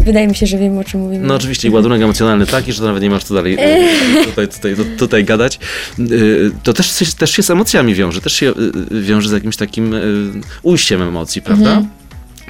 Wydaje 0.00 0.26
mi 0.28 0.34
się, 0.34 0.46
że 0.46 0.58
wiem 0.58 0.78
o 0.78 0.84
czym 0.84 1.00
mówimy. 1.00 1.26
No 1.26 1.34
oczywiście 1.34 1.68
i 1.68 1.70
ładunek 1.70 2.02
emocjonalny 2.02 2.46
taki, 2.46 2.72
że 2.72 2.82
nawet 2.84 3.02
nie 3.02 3.10
masz 3.10 3.24
co 3.24 3.34
dalej 3.34 3.54
y, 3.54 4.24
tutaj, 4.28 4.48
tutaj, 4.48 4.76
tu- 4.76 4.96
tutaj 4.98 5.24
gadać. 5.24 5.58
Y, 5.98 6.50
To 6.62 6.72
też, 6.72 7.14
też 7.18 7.30
się 7.30 7.42
z 7.42 7.50
emocjami 7.50 7.94
wiąże, 7.94 8.20
też 8.20 8.32
się 8.32 8.46
y, 8.92 9.02
wiąże 9.02 9.28
z 9.28 9.32
jakimś 9.32 9.56
takim 9.56 9.94
ujściem 10.62 11.02
emocji, 11.02 11.42
prawda? 11.42 11.70
Mhm. 11.70 11.88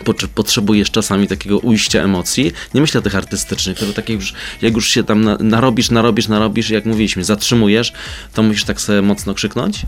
Potrze- 0.05 0.29
Potrzebujesz 0.35 0.91
czasami 0.91 1.27
takiego 1.27 1.59
ujścia 1.59 2.03
emocji. 2.03 2.53
Nie 2.75 2.81
myślę 2.81 2.99
o 2.99 3.03
tych 3.03 3.15
artystycznych, 3.17 3.79
tylko 3.79 3.93
takie 3.95 4.13
już, 4.13 4.35
jak 4.63 4.75
już 4.75 4.89
się 4.91 5.05
tam 5.05 5.21
na, 5.25 5.37
narobisz, 5.41 5.91
narobisz, 5.91 6.29
narobisz 6.29 6.71
jak 6.71 6.85
mówiliśmy, 6.87 7.25
zatrzymujesz, 7.25 7.93
to 8.35 8.43
musisz 8.43 8.65
tak 8.65 8.81
sobie 8.81 9.03
mocno 9.03 9.35
krzyknąć. 9.35 9.83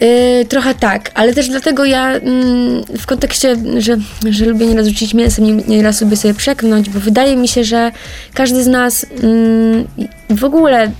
Yy, 0.00 0.44
trochę 0.48 0.74
tak, 0.74 1.10
ale 1.14 1.34
też 1.34 1.48
dlatego 1.48 1.84
ja 1.84 2.10
mm, 2.10 2.84
w 2.98 3.06
kontekście, 3.06 3.56
że, 3.78 3.96
że 4.30 4.46
lubię 4.46 4.66
nieraz 4.66 4.86
rzucić 4.86 5.14
mięsem, 5.14 5.44
nie- 5.44 5.64
nieraz 5.76 6.00
lubię 6.00 6.16
sobie 6.16 6.34
przeknąć, 6.34 6.90
bo 6.90 7.00
wydaje 7.00 7.36
mi 7.36 7.48
się, 7.48 7.64
że 7.64 7.92
każdy 8.34 8.62
z 8.62 8.66
nas 8.66 9.06
mm, 9.22 9.84
w 10.30 10.44
ogóle 10.44 10.90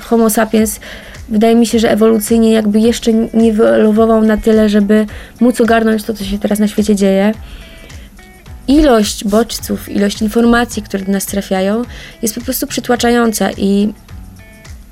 homo 0.00 0.30
sapiens 0.30 0.80
wydaje 1.28 1.54
mi 1.54 1.66
się, 1.66 1.78
że 1.78 1.90
ewolucyjnie 1.90 2.52
jakby 2.52 2.80
jeszcze 2.80 3.12
nie 3.12 3.52
wyewoluował 3.52 4.22
na 4.22 4.36
tyle, 4.36 4.68
żeby 4.68 5.06
móc 5.40 5.60
ogarnąć 5.60 6.02
to, 6.02 6.14
co 6.14 6.24
się 6.24 6.38
teraz 6.38 6.58
na 6.58 6.68
świecie 6.68 6.96
dzieje. 6.96 7.34
Ilość 8.68 9.24
bodźców, 9.24 9.88
ilość 9.88 10.22
informacji, 10.22 10.82
które 10.82 11.04
do 11.04 11.12
nas 11.12 11.26
trafiają, 11.26 11.82
jest 12.22 12.34
po 12.34 12.40
prostu 12.40 12.66
przytłaczająca 12.66 13.50
i, 13.50 13.92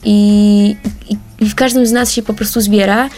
i, 0.04 0.76
i, 1.10 1.16
i 1.40 1.48
w 1.48 1.54
każdym 1.54 1.86
z 1.86 1.92
nas 1.92 2.12
się 2.12 2.22
po 2.22 2.34
prostu 2.34 2.60
zbiera. 2.60 3.08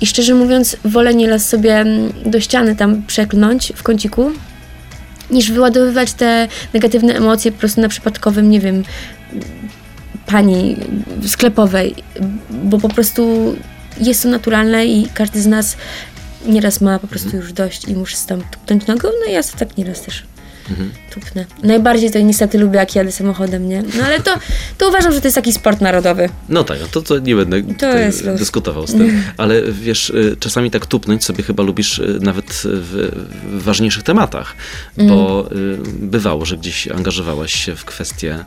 I 0.00 0.06
szczerze 0.06 0.34
mówiąc, 0.34 0.76
wolę 0.84 1.14
nieraz 1.14 1.48
sobie 1.48 1.76
mm, 1.76 2.12
do 2.26 2.40
ściany 2.40 2.76
tam 2.76 3.02
przeklnąć 3.06 3.72
w 3.76 3.82
kąciku, 3.82 4.30
niż 5.30 5.52
wyładowywać 5.52 6.12
te 6.12 6.48
negatywne 6.74 7.14
emocje 7.14 7.52
po 7.52 7.58
prostu 7.58 7.80
na 7.80 7.88
przypadkowym, 7.88 8.50
nie 8.50 8.60
wiem, 8.60 8.82
pani 10.30 10.76
sklepowej, 11.26 11.94
bo 12.50 12.78
po 12.78 12.88
prostu 12.88 13.54
jest 14.00 14.22
to 14.22 14.28
naturalne 14.28 14.86
i 14.86 15.06
każdy 15.14 15.42
z 15.42 15.46
nas 15.46 15.76
nieraz 16.46 16.80
ma 16.80 16.98
po 16.98 17.06
prostu 17.06 17.36
już 17.36 17.52
dość 17.52 17.88
i 17.88 17.94
muszę 17.94 18.16
tam 18.26 18.42
tupnąć 18.50 18.86
nogą, 18.86 19.08
no 19.20 19.30
i 19.30 19.34
ja 19.34 19.42
sobie 19.42 19.58
tak 19.58 19.76
nieraz 19.76 20.02
też 20.02 20.22
tupnę. 21.14 21.46
Najbardziej 21.62 22.10
to 22.10 22.18
niestety 22.18 22.58
lubię, 22.58 22.78
jak 22.78 22.94
jadę 22.94 23.12
samochodem, 23.12 23.68
nie? 23.68 23.82
No 23.98 24.04
ale 24.04 24.20
to, 24.20 24.34
to 24.78 24.88
uważam, 24.88 25.12
że 25.12 25.20
to 25.20 25.26
jest 25.26 25.34
taki 25.34 25.52
sport 25.52 25.80
narodowy. 25.80 26.28
No 26.48 26.64
tak, 26.64 26.80
no 26.80 26.86
to, 26.90 27.02
to 27.02 27.18
nie 27.18 27.36
będę 27.36 27.62
tutaj 27.62 28.00
jest 28.00 28.30
dyskutował 28.30 28.86
z 28.86 28.92
tym. 28.92 29.22
Ale 29.36 29.62
wiesz, 29.72 30.10
y, 30.10 30.36
czasami 30.40 30.70
tak 30.70 30.86
tupnąć 30.86 31.24
sobie 31.24 31.44
chyba 31.44 31.62
lubisz 31.62 31.98
y, 31.98 32.18
nawet 32.20 32.46
w, 32.64 33.10
w 33.42 33.62
ważniejszych 33.62 34.02
tematach, 34.02 34.56
bo 34.96 35.48
y, 35.52 35.78
bywało, 35.92 36.44
że 36.44 36.56
gdzieś 36.56 36.88
angażowałaś 36.88 37.52
się 37.64 37.76
w 37.76 37.84
kwestie, 37.84 38.44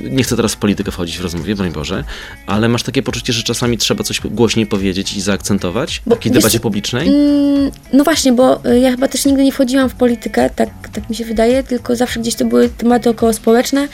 nie 0.00 0.22
chcę 0.22 0.36
teraz 0.36 0.52
w 0.52 0.56
politykę 0.56 0.90
wchodzić 0.90 1.18
w 1.18 1.22
rozmowie, 1.22 1.54
broń 1.54 1.72
Boże, 1.72 2.04
ale 2.46 2.68
masz 2.68 2.82
takie 2.82 3.02
poczucie, 3.02 3.32
że 3.32 3.42
czasami 3.42 3.78
trzeba 3.78 4.04
coś 4.04 4.20
głośniej 4.20 4.66
powiedzieć 4.66 5.16
i 5.16 5.20
zaakcentować 5.20 6.02
Bo 6.06 6.14
w 6.14 6.18
takiej 6.18 6.32
wiesz 6.32 6.42
debacie 6.42 6.60
publicznej? 6.60 7.08
Mm, 7.08 7.70
no 7.92 8.04
właśnie, 8.04 8.32
bo 8.32 8.60
ja 8.82 8.90
chyba 8.90 9.08
też 9.08 9.24
nigdy 9.24 9.44
nie 9.44 9.52
wchodziłam 9.52 9.88
w 9.88 9.94
politykę, 9.94 10.50
tak, 10.50 10.68
tak 10.92 11.10
mi 11.10 11.16
się 11.16 11.24
wydaje, 11.24 11.61
tylko 11.62 11.96
zawsze 11.96 12.20
gdzieś 12.20 12.34
to 12.34 12.44
były 12.44 12.68
tematy 12.68 13.10
około 13.10 13.32
społeczne, 13.32 13.88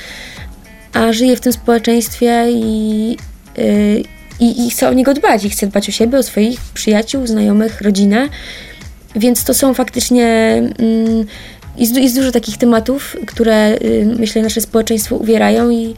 a 0.92 1.12
żyję 1.12 1.36
w 1.36 1.40
tym 1.40 1.52
społeczeństwie 1.52 2.46
i, 2.50 3.16
y, 3.58 4.02
i, 4.40 4.66
i 4.66 4.70
chcę 4.70 4.88
o 4.88 4.92
niego 4.92 5.14
dbać, 5.14 5.44
i 5.44 5.50
chcę 5.50 5.66
dbać 5.66 5.88
o 5.88 5.92
siebie, 5.92 6.18
o 6.18 6.22
swoich 6.22 6.60
przyjaciół, 6.74 7.26
znajomych, 7.26 7.80
rodzinę, 7.80 8.28
więc 9.16 9.44
to 9.44 9.54
są 9.54 9.74
faktycznie... 9.74 10.26
Mm, 10.78 11.26
jest, 11.78 11.96
jest 11.96 12.16
dużo 12.16 12.32
takich 12.32 12.58
tematów, 12.58 13.16
które 13.26 13.74
y, 13.82 14.16
myślę 14.18 14.42
nasze 14.42 14.60
społeczeństwo 14.60 15.16
uwierają 15.16 15.70
i, 15.70 15.94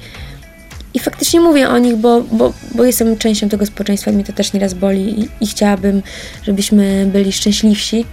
i 0.94 0.98
faktycznie 0.98 1.40
mówię 1.40 1.68
o 1.68 1.78
nich, 1.78 1.96
bo, 1.96 2.22
bo, 2.32 2.52
bo 2.74 2.84
jestem 2.84 3.16
częścią 3.16 3.48
tego 3.48 3.66
społeczeństwa 3.66 4.10
i 4.10 4.14
mnie 4.14 4.24
to 4.24 4.32
też 4.32 4.52
nieraz 4.52 4.74
boli 4.74 5.20
i, 5.20 5.28
i 5.40 5.46
chciałabym, 5.46 6.02
żebyśmy 6.42 7.06
byli 7.12 7.32
szczęśliwsi. 7.32 8.04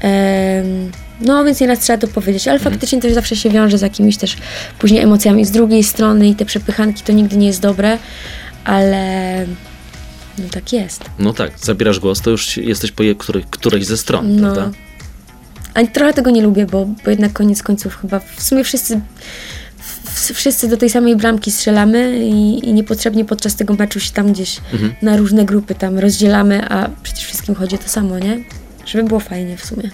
Em, 0.00 0.90
no, 1.24 1.44
więc 1.44 1.60
nieraz 1.60 1.78
trzeba 1.78 1.98
to 1.98 2.08
powiedzieć, 2.08 2.48
ale 2.48 2.58
faktycznie 2.58 3.00
też 3.00 3.12
zawsze 3.14 3.36
się 3.36 3.50
wiąże 3.50 3.78
z 3.78 3.82
jakimiś 3.82 4.16
też 4.16 4.36
później 4.78 5.00
emocjami 5.02 5.44
z 5.44 5.50
drugiej 5.50 5.84
strony 5.84 6.28
i 6.28 6.34
te 6.34 6.44
przepychanki 6.44 7.02
to 7.02 7.12
nigdy 7.12 7.36
nie 7.36 7.46
jest 7.46 7.60
dobre, 7.60 7.98
ale 8.64 9.46
no 10.38 10.44
tak 10.50 10.72
jest. 10.72 11.04
No 11.18 11.32
tak, 11.32 11.52
zabierasz 11.62 12.00
głos, 12.00 12.20
to 12.20 12.30
już 12.30 12.56
jesteś 12.56 12.92
po 12.92 13.02
której, 13.18 13.44
którejś 13.50 13.86
ze 13.86 13.96
stron, 13.96 14.36
No. 14.36 14.52
prawda? 14.52 14.70
A 15.74 15.86
trochę 15.86 16.12
tego 16.12 16.30
nie 16.30 16.42
lubię, 16.42 16.66
bo, 16.66 16.86
bo 17.04 17.10
jednak 17.10 17.32
koniec 17.32 17.62
końców 17.62 17.96
chyba 18.00 18.18
w 18.36 18.42
sumie 18.42 18.64
wszyscy, 18.64 19.00
wszyscy 20.34 20.68
do 20.68 20.76
tej 20.76 20.90
samej 20.90 21.16
bramki 21.16 21.50
strzelamy 21.52 22.18
i, 22.26 22.68
i 22.68 22.72
niepotrzebnie 22.72 23.24
podczas 23.24 23.56
tego 23.56 23.74
meczu 23.74 24.00
się 24.00 24.10
tam 24.12 24.32
gdzieś 24.32 24.56
Mhm. 24.72 24.94
na 25.02 25.16
różne 25.16 25.44
grupy 25.44 25.74
tam 25.74 25.98
rozdzielamy, 25.98 26.68
a 26.68 26.90
przecież 27.02 27.24
wszystkim 27.24 27.54
chodzi 27.54 27.74
o 27.74 27.78
to 27.78 27.88
samo, 27.88 28.18
nie? 28.18 28.44
Żeby 28.86 29.04
było 29.04 29.20
fajnie 29.20 29.56
w 29.56 29.64
sumie. 29.66 29.90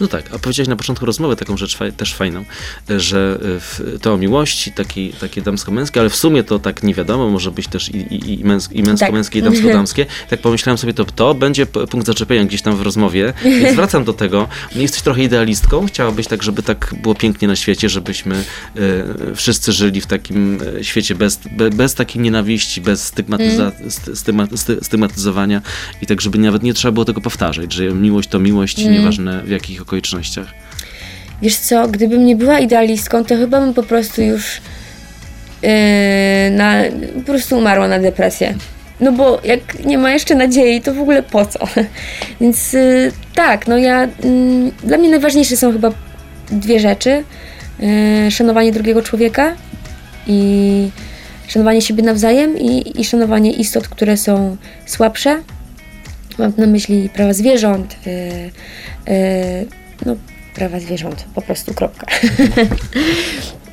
No 0.00 0.06
tak, 0.06 0.34
a 0.34 0.38
powiedziałeś 0.38 0.68
na 0.68 0.76
początku 0.76 1.06
rozmowy 1.06 1.36
taką 1.36 1.56
rzecz 1.56 1.76
faj, 1.76 1.92
też 1.92 2.14
fajną, 2.14 2.44
że 2.88 3.38
y, 3.42 3.60
w, 3.60 3.98
to 4.02 4.14
o 4.14 4.16
miłości, 4.16 4.72
taki, 4.72 5.12
takie 5.12 5.42
damsko-męskie, 5.42 6.00
ale 6.00 6.10
w 6.10 6.16
sumie 6.16 6.44
to 6.44 6.58
tak 6.58 6.82
nie 6.82 6.94
wiadomo, 6.94 7.30
może 7.30 7.50
być 7.50 7.68
też 7.68 7.88
i, 7.88 7.96
i, 7.96 8.40
i, 8.40 8.44
męs, 8.44 8.72
i 8.72 8.82
męsko-męskie, 8.82 9.38
i 9.38 9.42
Tak. 9.42 9.52
damsko-damskie. 9.52 10.06
Tak 10.30 10.40
pomyślałem 10.40 10.78
sobie, 10.78 10.94
to, 10.94 11.04
to 11.04 11.34
będzie 11.34 11.66
punkt 11.66 12.06
zaczepienia 12.06 12.44
gdzieś 12.44 12.62
tam 12.62 12.76
w 12.76 12.82
rozmowie, 12.82 13.32
więc 13.44 13.76
wracam 13.76 14.04
do 14.04 14.12
tego. 14.12 14.48
Jesteś 14.74 15.02
trochę 15.02 15.22
idealistką, 15.22 15.86
chciałabyś 15.86 16.26
tak, 16.26 16.42
żeby 16.42 16.62
tak 16.62 16.94
było 17.02 17.14
pięknie 17.14 17.48
na 17.48 17.56
świecie, 17.56 17.88
żebyśmy 17.88 18.44
y, 18.76 19.36
wszyscy 19.36 19.72
żyli 19.72 20.00
w 20.00 20.06
takim 20.06 20.58
y, 20.62 20.84
świecie 20.84 21.14
bez, 21.14 21.40
be, 21.52 21.70
bez 21.70 21.94
takiej 21.94 22.22
nienawiści, 22.22 22.80
bez 22.80 23.04
stygmatyza, 23.04 23.72
styma, 24.14 24.46
sty, 24.54 24.78
stygmatyzowania 24.82 25.62
i 26.02 26.06
tak, 26.06 26.20
żeby 26.20 26.38
nawet 26.38 26.62
nie 26.62 26.74
trzeba 26.74 26.92
było 26.92 27.04
tego 27.04 27.20
powtarzać, 27.20 27.72
że 27.72 27.84
miłość 27.84 28.28
to 28.28 28.38
miłość, 28.38 28.78
nieważne 28.78 29.42
w 29.42 29.50
jakich 29.70 29.82
okolicznościach. 29.82 30.46
Wiesz 31.42 31.56
co, 31.56 31.88
gdybym 31.88 32.26
nie 32.26 32.36
była 32.36 32.58
idealistką, 32.58 33.24
to 33.24 33.36
chyba 33.36 33.60
bym 33.60 33.74
po 33.74 33.82
prostu 33.82 34.22
już 34.22 34.60
yy, 35.62 35.68
na, 36.50 36.82
po 37.14 37.32
prostu 37.32 37.58
umarła 37.58 37.88
na 37.88 37.98
depresję. 37.98 38.54
No 39.00 39.12
bo 39.12 39.40
jak 39.44 39.84
nie 39.84 39.98
ma 39.98 40.10
jeszcze 40.10 40.34
nadziei, 40.34 40.80
to 40.80 40.94
w 40.94 41.00
ogóle 41.00 41.22
po 41.22 41.46
co? 41.46 41.58
Więc 42.40 42.72
yy, 42.72 43.12
tak, 43.34 43.66
no 43.66 43.78
ja, 43.78 44.02
yy, 44.04 44.10
dla 44.84 44.98
mnie 44.98 45.10
najważniejsze 45.10 45.56
są 45.56 45.72
chyba 45.72 45.90
dwie 46.50 46.80
rzeczy. 46.80 47.24
Yy, 48.24 48.30
szanowanie 48.30 48.72
drugiego 48.72 49.02
człowieka 49.02 49.56
i 50.26 50.90
szanowanie 51.48 51.82
siebie 51.82 52.02
nawzajem 52.02 52.58
i, 52.58 53.00
i 53.00 53.04
szanowanie 53.04 53.52
istot, 53.52 53.88
które 53.88 54.16
są 54.16 54.56
słabsze. 54.86 55.42
Mam 56.40 56.52
na 56.56 56.66
myśli 56.66 57.08
prawa 57.08 57.32
zwierząt, 57.32 57.96
yy, 58.06 58.12
yy, 59.14 59.66
no 60.06 60.16
prawa 60.54 60.80
zwierząt, 60.80 61.24
po 61.34 61.42
prostu 61.42 61.74
kropka. 61.74 62.06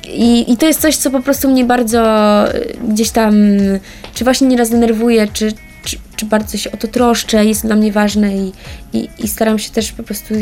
I, 0.08 0.52
I 0.52 0.56
to 0.56 0.66
jest 0.66 0.80
coś, 0.80 0.96
co 0.96 1.10
po 1.10 1.20
prostu 1.20 1.50
mnie 1.50 1.64
bardzo 1.64 2.44
y, 2.54 2.76
gdzieś 2.88 3.10
tam, 3.10 3.34
czy 4.14 4.24
właśnie 4.24 4.46
nieraz 4.46 4.70
denerwuje, 4.70 5.28
czy, 5.32 5.52
czy, 5.84 5.96
czy 6.16 6.26
bardzo 6.26 6.58
się 6.58 6.72
o 6.72 6.76
to 6.76 6.88
troszczę, 6.88 7.44
jest 7.44 7.66
dla 7.66 7.76
mnie 7.76 7.92
ważne 7.92 8.36
i, 8.36 8.52
i, 8.92 9.08
i 9.18 9.28
staram 9.28 9.58
się 9.58 9.70
też 9.70 9.92
po 9.92 10.02
prostu, 10.02 10.34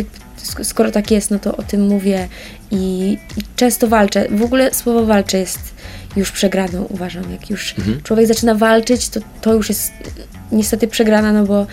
skoro 0.63 0.91
tak 0.91 1.11
jest, 1.11 1.31
no 1.31 1.39
to 1.39 1.57
o 1.57 1.63
tym 1.63 1.87
mówię 1.87 2.29
i, 2.71 3.19
i 3.37 3.41
często 3.57 3.89
walczę. 3.89 4.27
W 4.31 4.43
ogóle 4.43 4.75
słowo 4.75 5.07
walczę 5.07 5.39
jest 5.39 5.61
już 6.17 6.33
przegraną, 6.33 6.83
uważam. 6.83 7.33
Jak 7.33 7.51
już 7.51 7.75
człowiek 8.03 8.27
zaczyna 8.27 8.55
walczyć, 8.55 9.09
to 9.09 9.21
to 9.41 9.55
już 9.55 9.69
jest 9.69 9.93
niestety 10.53 10.89
przegrana, 10.89 11.33
no 11.33 11.45
bo 11.45 11.67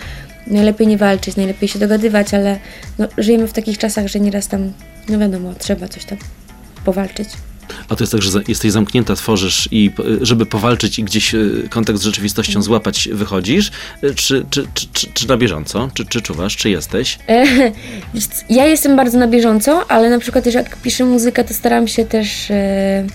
najlepiej 0.46 0.86
nie 0.86 0.98
walczyć, 0.98 1.36
najlepiej 1.36 1.68
się 1.68 1.78
dogadywać, 1.78 2.34
ale 2.34 2.58
no, 2.98 3.08
żyjemy 3.18 3.48
w 3.48 3.52
takich 3.52 3.78
czasach, 3.78 4.06
że 4.06 4.20
nieraz 4.20 4.48
tam, 4.48 4.72
no 5.08 5.18
wiadomo, 5.18 5.54
trzeba 5.58 5.88
coś 5.88 6.04
tam 6.04 6.18
powalczyć. 6.84 7.28
A 7.88 7.96
to 7.96 8.04
jest 8.04 8.12
tak, 8.12 8.22
że 8.22 8.40
jesteś 8.48 8.72
zamknięta, 8.72 9.14
tworzysz 9.16 9.68
i 9.70 9.90
żeby 10.20 10.46
powalczyć 10.46 10.98
i 10.98 11.04
gdzieś 11.04 11.34
y, 11.34 11.68
kontakt 11.70 11.98
z 11.98 12.02
rzeczywistością 12.02 12.62
złapać, 12.62 13.08
wychodzisz? 13.12 13.70
Y, 14.04 14.14
Czy, 14.14 14.46
czy, 14.50 14.66
czy, 14.74 14.86
czy, 14.92 15.06
czy 15.14 15.28
na 15.28 15.36
bieżąco? 15.36 15.90
Czy, 15.94 16.06
czy 16.06 16.22
czuwasz? 16.22 16.56
Czy 16.56 16.70
jesteś? 16.70 17.18
E, 17.28 17.44
Ja 18.50 18.66
jestem 18.66 18.96
bardzo 18.96 19.18
na 19.18 19.26
bieżąco, 19.26 19.90
ale 19.90 20.10
na 20.10 20.18
przykład 20.18 20.44
też 20.44 20.54
jak 20.54 20.76
piszę 20.76 21.04
muzykę, 21.04 21.44
to 21.44 21.54
staram 21.54 21.88
się 21.88 22.04
też 22.04 22.50
e, 22.50 23.06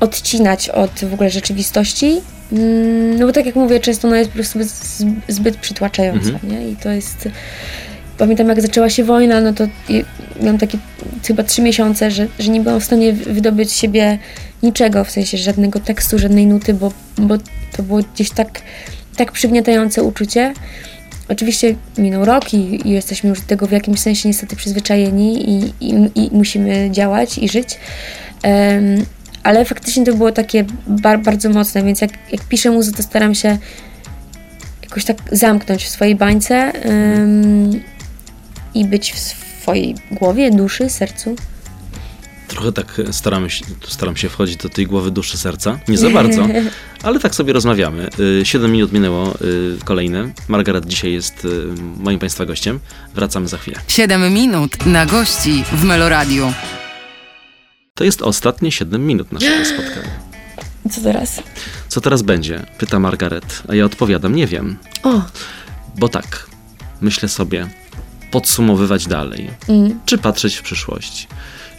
odcinać 0.00 0.68
od 0.68 0.90
w 0.90 1.14
ogóle 1.14 1.30
rzeczywistości. 1.30 2.20
Mm, 2.52 3.18
No 3.18 3.26
bo 3.26 3.32
tak 3.32 3.46
jak 3.46 3.54
mówię, 3.54 3.80
często 3.80 4.08
ona 4.08 4.18
jest 4.18 4.30
po 4.30 4.34
prostu 4.34 4.58
zbyt, 5.28 5.56
przytłaczająca, 5.56 6.30
nie? 6.42 6.68
I 6.68 6.76
to 6.76 6.90
jest... 6.90 7.28
Pamiętam 8.18 8.48
jak 8.48 8.60
zaczęła 8.60 8.90
się 8.90 9.04
wojna, 9.04 9.40
no 9.40 9.52
to 9.52 9.68
miałam 10.40 10.58
takie 10.58 10.78
chyba 11.26 11.42
trzy 11.42 11.62
miesiące, 11.62 12.10
że, 12.10 12.26
że 12.38 12.50
nie 12.50 12.60
byłam 12.60 12.80
w 12.80 12.84
stanie 12.84 13.12
wydobyć 13.12 13.72
siebie 13.72 14.18
niczego, 14.62 15.04
w 15.04 15.10
sensie 15.10 15.38
żadnego 15.38 15.80
tekstu, 15.80 16.18
żadnej 16.18 16.46
nuty, 16.46 16.74
bo, 16.74 16.92
bo 17.18 17.38
to 17.76 17.82
było 17.82 18.00
gdzieś 18.14 18.30
tak, 18.30 18.62
tak 19.16 19.32
przygniatające 19.32 20.02
uczucie. 20.02 20.54
Oczywiście 21.28 21.74
minął 21.98 22.24
rok 22.24 22.54
i, 22.54 22.88
i 22.88 22.90
jesteśmy 22.90 23.30
już 23.30 23.40
do 23.40 23.46
tego 23.46 23.66
w 23.66 23.72
jakimś 23.72 24.00
sensie 24.00 24.28
niestety 24.28 24.56
przyzwyczajeni 24.56 25.50
i, 25.50 25.72
i, 25.80 26.10
i 26.14 26.30
musimy 26.32 26.90
działać 26.90 27.38
i 27.38 27.48
żyć. 27.48 27.78
Em, 28.42 29.04
ale 29.44 29.64
faktycznie 29.64 30.04
to 30.04 30.14
było 30.14 30.32
takie 30.32 30.64
bar, 30.86 31.20
bardzo 31.20 31.50
mocne, 31.50 31.82
więc 31.84 32.00
jak, 32.00 32.10
jak 32.32 32.40
piszę 32.44 32.70
muzykę, 32.70 32.96
to 32.96 33.02
staram 33.02 33.34
się 33.34 33.58
jakoś 34.82 35.04
tak 35.04 35.16
zamknąć 35.32 35.84
w 35.84 35.88
swojej 35.88 36.16
bańce 36.16 36.54
em, 36.54 37.80
i 38.74 38.84
być 38.84 39.12
w 39.12 39.18
swojej 39.18 39.94
głowie, 40.10 40.50
duszy, 40.50 40.90
sercu. 40.90 41.36
Trochę 42.48 42.72
tak 42.72 43.00
staramy 43.10 43.50
się, 43.50 43.64
staram 43.88 44.16
się 44.16 44.28
wchodzić 44.28 44.56
do 44.56 44.68
tej 44.68 44.86
głowy 44.86 45.10
duszy 45.10 45.38
serca. 45.38 45.78
Nie 45.88 45.98
za 45.98 46.10
bardzo, 46.10 46.46
ale 47.02 47.20
tak 47.20 47.34
sobie 47.34 47.52
rozmawiamy. 47.52 48.08
Y, 48.40 48.44
Siedem 48.44 48.72
minut 48.72 48.92
minęło 48.92 49.34
y, 49.40 49.78
kolejne. 49.84 50.30
Margaret 50.48 50.86
dzisiaj 50.86 51.12
jest 51.12 51.46
moim 51.98 52.18
Państwa 52.18 52.46
gościem. 52.46 52.80
Wracamy 53.14 53.48
za 53.48 53.58
chwilę. 53.58 53.80
7 53.88 54.34
minut 54.34 54.86
na 54.86 55.06
gości 55.06 55.64
w 55.72 55.84
Meloradiu. 55.84 56.52
To 57.96 58.04
jest 58.04 58.22
ostatnie 58.22 58.72
7 58.72 59.06
minut 59.06 59.32
naszego 59.32 59.64
spotkania. 59.74 60.10
Co 60.90 61.00
teraz? 61.00 61.42
Co 61.88 62.00
teraz 62.00 62.22
będzie? 62.22 62.66
Pyta 62.78 62.98
Margaret, 62.98 63.62
a 63.68 63.74
ja 63.74 63.84
odpowiadam, 63.84 64.34
nie 64.34 64.46
wiem. 64.46 64.76
O, 65.02 65.22
Bo 65.98 66.08
tak, 66.08 66.46
myślę 67.00 67.28
sobie, 67.28 67.68
podsumowywać 68.30 69.06
dalej, 69.06 69.50
mm, 69.68 70.00
czy 70.06 70.18
patrzeć 70.18 70.54
w 70.56 70.62
przyszłość, 70.62 71.28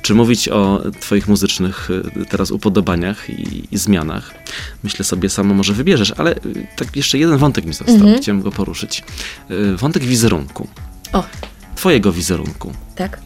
czy 0.01 0.13
mówić 0.13 0.49
o 0.49 0.81
Twoich 0.99 1.27
muzycznych 1.27 1.89
y, 2.21 2.25
teraz 2.25 2.51
upodobaniach 2.51 3.29
i, 3.29 3.67
i 3.71 3.77
zmianach. 3.77 4.33
Myślę 4.83 5.05
sobie, 5.05 5.29
samo 5.29 5.53
może 5.53 5.73
wybierzesz, 5.73 6.13
ale 6.17 6.35
y, 6.35 6.67
tak 6.75 6.95
jeszcze 6.95 7.17
jeden 7.17 7.37
wątek 7.37 7.65
mi 7.65 7.73
został, 7.73 7.95
Mhm. 7.95 8.17
chciałem 8.21 8.41
go 8.41 8.51
poruszyć. 8.51 9.03
Y, 9.51 9.77
Wątek 9.77 10.03
wizerunku, 10.03 10.67
o, 11.13 11.23
Twojego 11.75 12.11
wizerunku. 12.11 12.73
tak. 12.95 13.19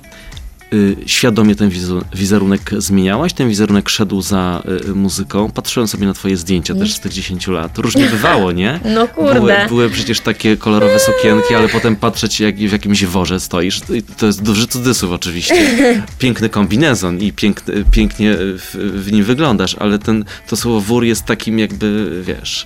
Y, 0.73 0.95
Świadomie 1.05 1.55
ten 1.55 1.71
wizerunek 2.13 2.71
zmieniałaś? 2.77 3.33
Ten 3.33 3.49
wizerunek 3.49 3.89
szedł 3.89 4.21
za 4.21 4.63
y, 4.89 4.93
muzyką? 4.93 5.51
Patrzyłem 5.51 5.87
sobie 5.87 6.07
na 6.07 6.13
twoje 6.13 6.37
zdjęcia 6.37 6.75
też 6.75 6.93
z 6.93 6.99
tych 6.99 7.13
10 7.13 7.47
lat. 7.47 7.77
Różnie 7.77 8.05
bywało, 8.15 8.51
nie? 8.51 8.79
No 8.85 9.07
kurde. 9.07 9.39
Były, 9.39 9.53
były 9.67 9.89
przecież 9.89 10.19
takie 10.19 10.57
kolorowe 10.57 10.99
sukienki, 10.99 11.55
ale 11.55 11.69
potem 11.69 11.95
patrzeć 11.95 12.39
jak 12.39 12.55
w 12.55 12.71
jakimś 12.71 13.05
worze 13.05 13.39
stoisz. 13.39 13.81
To 14.17 14.25
jest 14.25 14.41
duży 14.41 14.67
cudzysłów 14.67 15.11
oczywiście. 15.11 15.55
Piękny 16.19 16.49
kombinezon 16.49 17.19
i 17.19 17.33
piękny, 17.33 17.83
pięknie 17.91 18.35
w, 18.37 18.75
w 19.05 19.11
nim 19.11 19.23
wyglądasz, 19.23 19.75
ale 19.79 19.99
ten, 19.99 20.25
to 20.47 20.55
słowo 20.55 20.81
wór 20.81 21.03
jest 21.03 21.25
takim 21.25 21.59
jakby, 21.59 22.21
wiesz, 22.25 22.65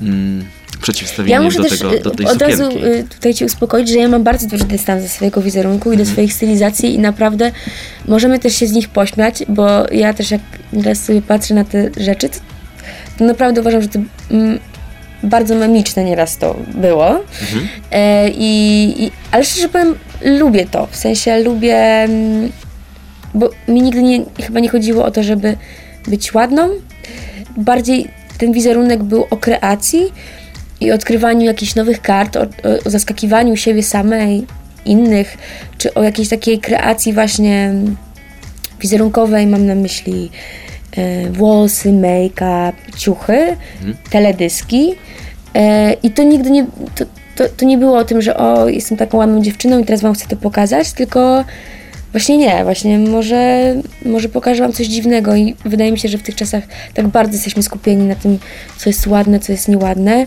mm, 0.00 0.44
przeciwstawieniem 0.82 1.42
Ja 1.42 1.44
muszę 1.44 1.62
do, 1.62 1.68
też 1.68 1.78
tego, 1.78 1.90
do 2.00 2.12
y, 2.12 2.16
tej 2.16 2.26
od 2.26 2.32
sukienki. 2.32 2.62
razu 2.62 2.78
y, 2.78 3.04
tutaj 3.10 3.34
cię 3.34 3.46
uspokoić, 3.46 3.88
że 3.88 3.98
ja 3.98 4.08
mam 4.08 4.22
bardzo 4.22 4.46
duży 4.46 4.64
dystans 4.64 5.02
do 5.02 5.08
swojego 5.08 5.42
wizerunku 5.42 5.92
i 5.92 5.96
do 5.96 6.06
swojej 6.06 6.30
stylizacji 6.30 6.94
i 6.94 6.98
naprawdę 6.98 7.52
możemy 8.08 8.38
też 8.38 8.56
się 8.56 8.66
z 8.66 8.72
nich 8.72 8.88
pośmiać, 8.88 9.44
bo 9.48 9.90
ja 9.92 10.14
też 10.14 10.30
jak 10.30 10.40
teraz 10.82 11.04
sobie 11.04 11.22
patrzę 11.22 11.54
na 11.54 11.64
te 11.64 11.90
rzeczy, 11.96 12.28
to, 12.28 12.38
to 13.18 13.24
naprawdę 13.24 13.60
uważam, 13.60 13.82
że 13.82 13.88
to 13.88 13.98
mm, 14.30 14.58
bardzo 15.22 15.54
memiczne 15.54 16.04
nieraz 16.04 16.38
to 16.38 16.56
było. 16.74 17.08
Mhm. 17.08 17.68
E, 17.90 18.28
i, 18.28 19.04
i, 19.04 19.10
ale 19.30 19.44
szczerze 19.44 19.68
powiem, 19.68 19.94
lubię 20.24 20.66
to. 20.66 20.86
W 20.86 20.96
sensie 20.96 21.38
lubię, 21.38 21.76
mm, 21.76 22.52
bo 23.34 23.50
mi 23.68 23.82
nigdy 23.82 24.02
nie, 24.02 24.24
chyba 24.42 24.60
nie 24.60 24.68
chodziło 24.68 25.04
o 25.04 25.10
to, 25.10 25.22
żeby 25.22 25.56
być 26.08 26.34
ładną. 26.34 26.68
Bardziej 27.56 28.08
ten 28.38 28.52
wizerunek 28.52 29.02
był 29.02 29.26
o 29.30 29.36
kreacji 29.36 30.12
i 30.82 30.92
odkrywaniu 30.92 31.46
jakichś 31.46 31.74
nowych 31.74 32.02
kart, 32.02 32.36
o, 32.36 32.42
o, 32.42 32.46
o 32.86 32.90
zaskakiwaniu 32.90 33.56
siebie 33.56 33.82
samej, 33.82 34.46
innych, 34.84 35.38
czy 35.78 35.94
o 35.94 36.02
jakiejś 36.02 36.28
takiej 36.28 36.58
kreacji 36.58 37.12
właśnie 37.12 37.74
wizerunkowej, 38.80 39.46
mam 39.46 39.66
na 39.66 39.74
myśli 39.74 40.30
e, 40.96 41.30
włosy, 41.30 41.92
make-up, 41.92 42.72
ciuchy, 42.96 43.56
teledyski. 44.10 44.94
E, 45.54 45.92
I 45.92 46.10
to 46.10 46.22
nigdy 46.22 46.50
nie, 46.50 46.66
to, 46.94 47.04
to, 47.36 47.44
to 47.56 47.64
nie 47.64 47.78
było 47.78 47.98
o 47.98 48.04
tym, 48.04 48.22
że 48.22 48.36
o, 48.36 48.68
jestem 48.68 48.98
taką 48.98 49.18
ładną 49.18 49.42
dziewczyną 49.42 49.78
i 49.78 49.84
teraz 49.84 50.00
wam 50.00 50.14
chcę 50.14 50.28
to 50.28 50.36
pokazać, 50.36 50.92
tylko 50.92 51.44
właśnie 52.12 52.38
nie, 52.38 52.64
właśnie 52.64 52.98
może, 52.98 53.74
może 54.04 54.28
pokażę 54.28 54.62
wam 54.62 54.72
coś 54.72 54.86
dziwnego 54.86 55.36
i 55.36 55.54
wydaje 55.64 55.92
mi 55.92 55.98
się, 55.98 56.08
że 56.08 56.18
w 56.18 56.22
tych 56.22 56.34
czasach 56.34 56.64
tak 56.94 57.08
bardzo 57.08 57.32
jesteśmy 57.32 57.62
skupieni 57.62 58.04
na 58.04 58.14
tym, 58.14 58.38
co 58.76 58.90
jest 58.90 59.06
ładne, 59.06 59.40
co 59.40 59.52
jest 59.52 59.68
nieładne 59.68 60.26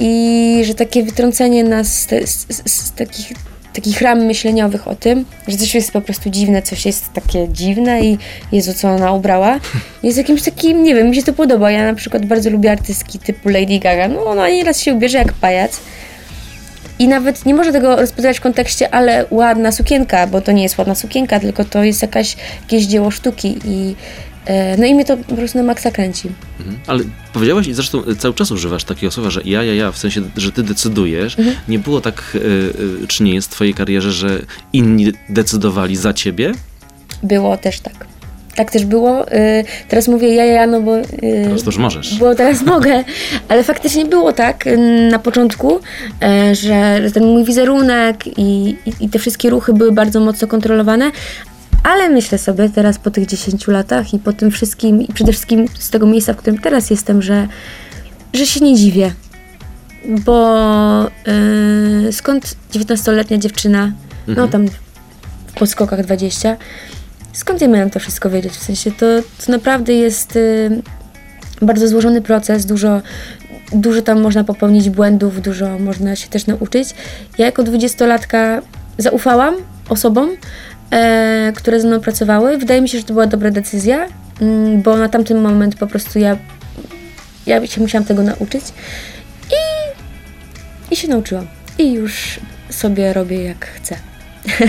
i 0.00 0.62
że 0.64 0.74
takie 0.74 1.02
wytrącenie 1.02 1.64
nas 1.64 1.98
z, 2.02 2.06
te, 2.06 2.26
z, 2.26 2.46
z, 2.48 2.70
z 2.70 2.92
takich 2.92 3.32
takich 3.76 4.00
ram 4.02 4.24
myśleniowych 4.24 4.88
o 4.88 4.94
tym, 4.94 5.24
że 5.48 5.56
coś 5.56 5.74
jest 5.74 5.92
po 5.92 6.00
prostu 6.00 6.30
dziwne, 6.30 6.62
coś 6.62 6.86
jest 6.86 7.12
takie 7.12 7.48
dziwne 7.48 8.00
i 8.00 8.18
Jezu, 8.52 8.74
co 8.74 8.88
ona 8.88 9.12
ubrała, 9.12 9.60
jest 10.02 10.18
jakimś 10.18 10.42
takim, 10.42 10.82
nie 10.82 10.94
wiem, 10.94 11.10
mi 11.10 11.16
się 11.16 11.22
to 11.22 11.32
podoba. 11.32 11.70
Ja 11.70 11.84
na 11.84 11.94
przykład 11.94 12.26
bardzo 12.26 12.50
lubię 12.50 12.72
artystki 12.72 13.18
typu 13.18 13.48
Lady 13.48 13.78
Gaga. 13.78 14.08
No 14.08 14.24
ona 14.24 14.48
nieraz 14.48 14.80
się 14.80 14.94
ubierze 14.94 15.18
jak 15.18 15.32
pajac 15.32 15.80
i 16.98 17.08
nawet 17.08 17.46
nie 17.46 17.54
można 17.54 17.72
tego 17.72 17.96
rozpatrywać 17.96 18.38
w 18.38 18.40
kontekście, 18.40 18.94
ale 18.94 19.26
ładna 19.30 19.72
sukienka, 19.72 20.26
bo 20.26 20.40
to 20.40 20.52
nie 20.52 20.62
jest 20.62 20.78
ładna 20.78 20.94
sukienka, 20.94 21.40
tylko 21.40 21.64
to 21.64 21.84
jest 21.84 22.02
jakaś, 22.02 22.36
jakieś 22.62 22.86
dzieło 22.86 23.10
sztuki 23.10 23.58
i 23.64 23.94
e, 24.46 24.76
no 24.76 24.86
i 24.86 24.94
mnie 24.94 25.04
to 25.04 25.16
po 25.16 25.34
prostu 25.34 25.58
na 25.58 25.64
maksa 25.64 25.90
kręci. 25.90 26.28
Mhm. 26.58 26.78
Ale 26.86 27.04
powiedziałaś 27.32 27.66
i 27.66 27.74
zresztą 27.74 28.08
y, 28.08 28.16
cały 28.16 28.34
czas 28.34 28.50
używasz 28.50 28.84
takiego 28.84 29.10
słowa, 29.10 29.30
że 29.30 29.40
ja, 29.44 29.62
ja, 29.62 29.74
ja, 29.74 29.92
w 29.92 29.98
sensie, 29.98 30.22
że 30.36 30.52
ty 30.52 30.62
decydujesz. 30.62 31.38
Mhm. 31.38 31.56
Nie 31.68 31.78
było 31.78 32.00
tak, 32.00 32.32
y, 32.34 33.06
czy 33.08 33.22
nie 33.22 33.34
jest 33.34 33.48
w 33.48 33.50
twojej 33.50 33.74
karierze, 33.74 34.12
że 34.12 34.42
inni 34.72 35.12
decydowali 35.28 35.96
za 35.96 36.12
ciebie? 36.12 36.52
Było 37.22 37.56
też 37.56 37.80
tak. 37.80 38.15
Tak 38.56 38.70
też 38.70 38.84
było. 38.84 39.32
Y, 39.32 39.64
teraz 39.88 40.08
mówię 40.08 40.34
ja, 40.34 40.44
ja, 40.44 40.66
no 40.66 40.80
bo... 40.80 40.98
y, 40.98 41.04
Teraz 41.44 41.62
to 41.62 41.66
już 41.68 41.78
możesz. 41.78 42.18
Bo 42.18 42.34
teraz 42.34 42.62
mogę, 42.74 43.04
ale 43.48 43.64
faktycznie 43.64 44.04
było 44.04 44.32
tak 44.32 44.66
y, 44.66 44.78
na 45.10 45.18
początku, 45.18 45.80
że 46.52 47.00
ten 47.14 47.24
mój 47.26 47.44
wizerunek 47.44 48.26
i, 48.38 48.68
i, 48.86 48.92
i 49.00 49.08
te 49.08 49.18
wszystkie 49.18 49.50
ruchy 49.50 49.72
były 49.72 49.92
bardzo 49.92 50.20
mocno 50.20 50.48
kontrolowane, 50.48 51.10
ale 51.82 52.08
myślę 52.08 52.38
sobie 52.38 52.68
teraz 52.68 52.98
po 52.98 53.10
tych 53.10 53.26
10 53.26 53.68
latach 53.68 54.14
i 54.14 54.18
po 54.18 54.32
tym 54.32 54.50
wszystkim, 54.50 55.02
i 55.02 55.12
przede 55.12 55.32
wszystkim 55.32 55.66
z 55.78 55.90
tego 55.90 56.06
miejsca, 56.06 56.32
w 56.32 56.36
którym 56.36 56.58
teraz 56.60 56.90
jestem, 56.90 57.22
że, 57.22 57.48
że 58.32 58.46
się 58.46 58.60
nie 58.64 58.74
dziwię. 58.74 59.12
Bo 60.08 61.06
y, 62.08 62.12
skąd 62.12 62.56
19-letnia 62.74 63.38
dziewczyna, 63.38 63.92
no 64.26 64.32
Mhm. 64.32 64.48
tam 64.50 64.66
w 65.46 65.52
podskokach 65.58 66.02
20, 66.04 66.56
skąd 67.36 67.60
ja 67.60 67.68
miałam 67.68 67.90
to 67.90 68.00
wszystko 68.00 68.30
wiedzieć? 68.30 68.52
W 68.52 68.62
sensie 68.62 68.90
to, 68.92 69.06
to 69.46 69.52
naprawdę 69.52 69.92
jest 69.92 70.36
y, 70.36 70.82
bardzo 71.62 71.88
złożony 71.88 72.22
proces, 72.22 72.66
dużo, 72.66 73.02
dużo 73.72 74.02
tam 74.02 74.20
można 74.20 74.44
popełnić 74.44 74.90
błędów, 74.90 75.42
dużo 75.42 75.78
można 75.78 76.16
się 76.16 76.28
też 76.28 76.46
nauczyć. 76.46 76.88
Ja 77.38 77.46
jako 77.46 77.62
dwudziestolatka 77.62 78.62
zaufałam 78.98 79.54
osobom, 79.88 80.30
e, 80.90 81.52
które 81.56 81.80
ze 81.80 81.88
mną 81.88 82.00
pracowały. 82.00 82.58
Wydaje 82.58 82.80
mi 82.80 82.88
się, 82.88 82.98
że 82.98 83.04
to 83.04 83.12
była 83.12 83.26
dobra 83.26 83.50
decyzja, 83.50 84.06
mm, 84.40 84.82
bo 84.82 84.96
na 84.96 85.08
tamten 85.08 85.40
moment 85.40 85.76
po 85.76 85.86
prostu 85.86 86.18
ja, 86.18 86.36
ja 87.46 87.66
się 87.66 87.80
musiałam 87.80 88.04
tego 88.04 88.22
nauczyć 88.22 88.64
i, 89.50 90.92
i 90.92 90.96
się 90.96 91.08
nauczyłam. 91.08 91.46
I 91.78 91.92
już 91.92 92.40
sobie 92.70 93.12
robię 93.12 93.44
jak 93.44 93.66
chcę. 93.66 93.96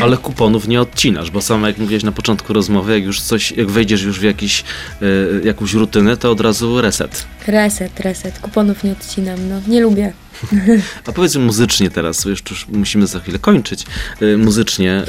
Ale 0.02 0.18
kuponów 0.18 0.68
nie 0.68 0.82
odcinasz, 0.82 1.32
bo 1.32 1.42
sama 1.42 1.68
jak 1.68 1.78
mówiłeś 1.78 2.04
na 2.04 2.12
początku 2.12 2.54
rozmowy, 2.54 2.94
jak 2.94 3.04
już 3.04 3.22
coś, 3.22 3.52
jak 3.52 3.72
wejdziesz 3.72 4.02
już 4.02 4.20
w 4.20 4.24
jakiś, 4.24 4.64
y, 5.02 5.42
jakąś 5.44 5.74
rutynę, 5.74 6.18
to 6.18 6.32
od 6.32 6.42
razu 6.42 6.82
reset. 6.82 7.26
Reset, 7.48 8.00
reset. 8.00 8.40
Kuponów 8.40 8.84
nie 8.84 8.92
odcinam, 8.92 9.50
no. 9.50 9.62
Nie 9.68 9.82
lubię. 9.82 10.14
A 11.08 11.12
powiedz 11.12 11.36
muzycznie 11.36 11.90
teraz, 11.90 12.24
bo 12.24 12.30
już 12.30 12.44
już 12.50 12.68
musimy 12.68 13.08
za 13.08 13.20
chwilę 13.20 13.40
kończyć. 13.40 13.86
Y, 14.22 14.38
muzycznie, 14.38 15.04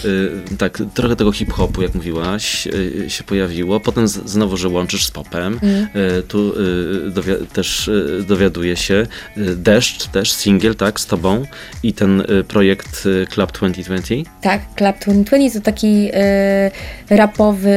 y, 0.52 0.56
tak, 0.58 0.82
trochę 0.94 1.16
tego 1.16 1.32
hip-hopu, 1.32 1.82
jak 1.82 1.94
mówiłaś, 1.94 2.66
y, 2.66 3.04
się 3.08 3.24
pojawiło. 3.24 3.80
Potem 3.80 4.08
znowu, 4.08 4.56
że 4.56 4.68
łączysz 4.68 5.04
z 5.06 5.10
popem. 5.10 5.60
Y, 6.18 6.22
tu 6.22 6.52
dowia- 7.10 7.46
też 7.52 7.90
dowiaduje 8.28 8.76
się. 8.76 9.06
Deszcz 9.56 10.06
też, 10.06 10.32
singiel, 10.32 10.74
tak, 10.74 11.00
z 11.00 11.06
tobą. 11.06 11.46
I 11.82 11.92
ten 11.92 12.22
projekt 12.48 13.08
Club 13.30 13.52
2020. 13.52 14.14
Tak, 14.40 14.60
Club 14.76 14.96
2020 14.98 15.58
to 15.58 15.64
taki 15.64 16.10
rapowy 17.10 17.70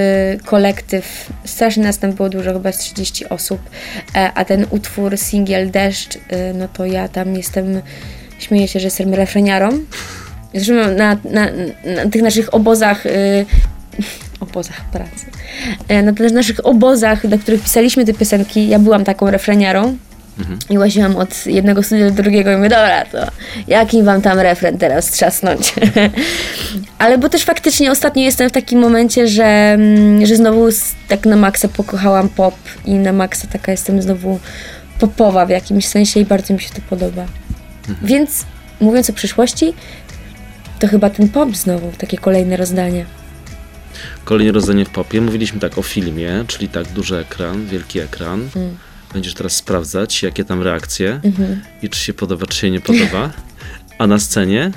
kolektyw. 0.46 1.30
Strasznie 1.46 1.84
nas 1.84 2.00
tam 2.00 2.14
było 2.14 2.30
dużo, 2.30 2.54
chyba 2.54 2.72
z 2.72 2.78
30 2.78 3.30
osób. 3.30 3.62
E, 4.16 4.34
a 4.34 4.46
ten 4.52 4.66
utwór, 4.70 5.18
singiel 5.18 5.72
Deszcz, 5.72 6.18
e, 6.30 6.54
no 6.54 6.68
to 6.68 6.86
ja 6.86 7.08
tam 7.08 7.36
jestem, 7.36 7.82
śmieję 8.40 8.68
się, 8.68 8.80
że 8.80 8.88
jestem 8.88 9.14
refreniarą. 9.14 9.70
Zresztą 10.54 10.74
na, 10.74 11.18
na, 11.24 11.48
na 11.96 12.10
tych 12.12 12.22
naszych 12.22 12.54
obozach, 12.54 13.04
obozach 14.40 14.82
pracy, 14.92 15.26
na 16.04 16.14
tych 16.14 16.32
naszych 16.32 16.66
obozach, 16.66 17.24
na 17.34 17.38
których 17.38 17.62
pisaliśmy 17.62 18.06
te 18.06 18.14
piosenki, 18.14 18.68
ja 18.68 18.80
byłam 18.80 19.04
taką 19.04 19.32
refreniarą. 19.32 19.98
I 20.70 20.78
łaziłam 20.78 21.16
od 21.16 21.46
jednego 21.46 21.84
studia 21.84 22.10
do 22.10 22.24
drugiego 22.24 22.52
i 22.52 22.56
mówię, 22.56 22.70
dobra, 22.70 23.06
to 23.06 23.18
jaki 23.68 24.04
wam 24.04 24.22
tam 24.22 24.40
refren 24.40 24.78
teraz 24.78 25.12
trzasnąć? 25.12 25.74
Ale 26.98 27.18
bo 27.18 27.30
też 27.30 27.44
faktycznie 27.44 27.92
ostatnio 27.92 28.24
jestem 28.24 28.50
w 28.50 28.52
takim 28.52 28.80
momencie, 28.80 29.28
że, 29.28 29.44
mm, 29.44 30.26
że 30.26 30.36
znowu 30.36 30.70
tak 31.08 31.26
na 31.26 31.36
maksa 31.36 31.68
pokochałam 31.68 32.30
pop 32.30 32.56
i 32.86 32.94
na 32.94 33.14
maksa 33.14 33.48
taka 33.48 33.72
jestem 33.72 34.02
znowu 34.02 34.40
popowa 35.00 35.46
w 35.46 35.50
jakimś 35.50 35.88
sensie 35.88 36.20
i 36.20 36.26
bardzo 36.26 36.54
mi 36.54 36.60
się 36.60 36.70
to 36.70 36.82
podoba. 36.90 37.26
Więc 38.02 38.46
mówiąc 38.80 39.10
o 39.10 39.14
przyszłości, 39.14 39.74
to 40.80 40.88
chyba 40.88 41.10
ten 41.10 41.30
pop 41.30 41.56
znowu, 41.56 41.92
takie 41.98 42.18
kolejne 42.18 42.58
rozdanie. 42.58 43.06
Kolejne 44.26 44.52
rozdanie 44.52 44.86
w 44.86 44.90
popie. 44.90 45.22
Mówiliśmy 45.22 45.60
tak 45.60 45.78
o 45.78 45.82
filmie, 45.82 46.44
czyli 46.48 46.70
tak 46.70 46.88
duży 46.88 47.18
ekran, 47.18 47.66
wielki 47.66 48.00
ekran. 48.00 48.50
Będziesz 49.14 49.34
teraz 49.34 49.56
sprawdzać, 49.56 50.24
jakie 50.24 50.46
tam 50.46 50.62
reakcje 50.62 51.20
i 51.82 51.90
czy 51.90 52.00
się 52.00 52.14
podoba, 52.14 52.46
czy 52.46 52.58
się 52.58 52.72
nie 52.72 52.80
podoba. 52.80 53.30
A 53.98 54.08
na 54.08 54.20
scenie 54.20 54.72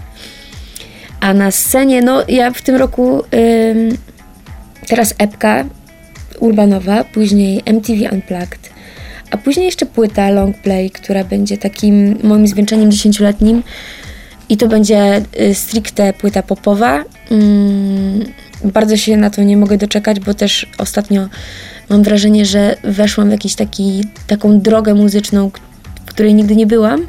A 1.20 1.34
na 1.34 1.50
scenie, 1.50 2.02
no 2.02 2.24
ja 2.28 2.50
w 2.50 2.62
tym 2.62 2.76
roku 2.76 3.22
ym, 3.70 3.98
teraz 4.86 5.14
epka 5.18 5.64
urbanowa, 6.40 7.04
później 7.04 7.62
MTV 7.64 8.10
Unplugged, 8.12 8.70
A 9.30 9.38
później 9.38 9.66
jeszcze 9.66 9.86
płyta 9.86 10.30
long 10.30 10.58
play, 10.58 10.90
która 10.90 11.24
będzie 11.24 11.58
takim 11.58 12.18
moim 12.22 12.46
zwieńczeniem 12.46 12.90
dziesięcioletnim. 12.90 13.62
I 14.48 14.56
to 14.56 14.68
będzie 14.68 15.22
y, 15.40 15.54
stricte 15.54 16.12
płyta 16.12 16.42
popowa. 16.42 17.04
Mm, 17.30 18.24
bardzo 18.64 18.96
się 18.96 19.16
na 19.16 19.30
to 19.30 19.42
nie 19.42 19.56
mogę 19.56 19.76
doczekać, 19.76 20.20
bo 20.20 20.34
też 20.34 20.66
ostatnio 20.78 21.28
mam 21.90 22.02
wrażenie, 22.02 22.46
że 22.46 22.76
weszłam 22.84 23.30
w 23.30 23.56
taki, 23.56 24.04
taką 24.26 24.60
drogę 24.60 24.94
muzyczną, 24.94 25.50
w 26.06 26.08
której 26.08 26.34
nigdy 26.34 26.56
nie 26.56 26.66
byłam 26.66 27.06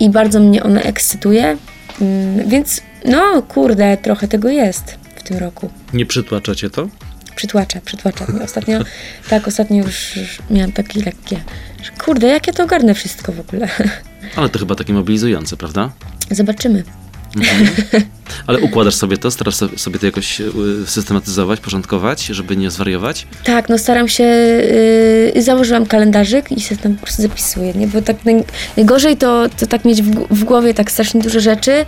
i 0.00 0.10
bardzo 0.10 0.40
mnie 0.40 0.62
ona 0.62 0.82
ekscytuje. 0.82 1.56
Mm, 2.00 2.48
więc 2.48 2.80
no 3.04 3.42
kurde, 3.42 3.96
trochę 3.96 4.28
tego 4.28 4.48
jest 4.48 4.98
w 5.16 5.22
tym 5.22 5.38
roku. 5.38 5.70
Nie 5.94 6.06
przytłacza 6.06 6.54
cię 6.54 6.70
to? 6.70 6.88
Przytłacza, 7.36 7.80
przytłacza. 7.84 8.26
Ostatnio, 8.44 8.78
tak, 9.30 9.48
ostatnio 9.48 9.84
już, 9.84 10.16
już 10.16 10.38
miałam 10.50 10.72
takie 10.72 11.00
lekkie, 11.00 11.40
że 11.82 11.90
kurde, 12.04 12.26
jak 12.26 12.46
ja 12.46 12.52
to 12.52 12.64
ogarnę 12.64 12.94
wszystko 12.94 13.32
w 13.32 13.40
ogóle. 13.40 13.68
Ale 14.36 14.48
to 14.48 14.58
chyba 14.58 14.74
takie 14.74 14.92
mobilizujące, 14.92 15.56
prawda? 15.56 15.90
Zobaczymy. 16.30 16.84
Ale 18.46 18.58
układasz 18.60 18.94
sobie 18.94 19.16
to, 19.16 19.30
starasz 19.30 19.54
so- 19.54 19.78
sobie 19.78 19.98
to 19.98 20.06
jakoś 20.06 20.40
y, 20.40 20.52
systematyzować, 20.86 21.60
porządkować, 21.60 22.26
żeby 22.26 22.56
nie 22.56 22.70
zwariować? 22.70 23.26
Tak, 23.44 23.68
no 23.68 23.78
staram 23.78 24.08
się, 24.08 24.24
yy, 25.34 25.42
założyłam 25.42 25.86
kalendarzyk 25.86 26.52
i 26.52 26.60
się 26.60 26.76
tam 26.76 26.94
po 26.94 27.02
prostu 27.02 27.22
zapisuję, 27.22 27.72
nie? 27.72 27.86
Bo 27.86 28.02
tak 28.02 28.24
naj, 28.24 28.44
najgorzej 28.76 29.16
to, 29.16 29.48
to 29.48 29.66
tak 29.66 29.84
mieć 29.84 30.02
w, 30.02 30.34
w 30.34 30.44
głowie 30.44 30.74
tak 30.74 30.90
strasznie 30.90 31.20
dużo 31.20 31.40
rzeczy 31.40 31.84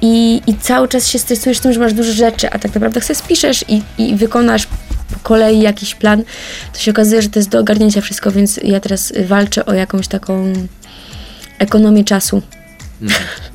i, 0.00 0.42
i 0.46 0.54
cały 0.54 0.88
czas 0.88 1.08
się 1.08 1.18
stresujesz 1.18 1.60
tym, 1.60 1.72
że 1.72 1.80
masz 1.80 1.92
dużo 1.92 2.12
rzeczy, 2.12 2.50
a 2.50 2.58
tak 2.58 2.74
naprawdę 2.74 3.00
sobie 3.00 3.14
spiszesz 3.14 3.64
i, 3.68 3.82
i 3.98 4.16
wykonasz 4.16 4.66
po 4.66 5.18
kolei 5.22 5.60
jakiś 5.60 5.94
plan, 5.94 6.22
to 6.72 6.78
się 6.78 6.90
okazuje, 6.90 7.22
że 7.22 7.28
to 7.28 7.38
jest 7.38 7.48
do 7.48 7.58
ogarnięcia 7.58 8.00
wszystko, 8.00 8.30
więc 8.30 8.60
ja 8.64 8.80
teraz 8.80 9.12
walczę 9.26 9.66
o 9.66 9.74
jakąś 9.74 10.08
taką 10.08 10.52
ekonomię 11.58 12.04
czasu. 12.04 12.42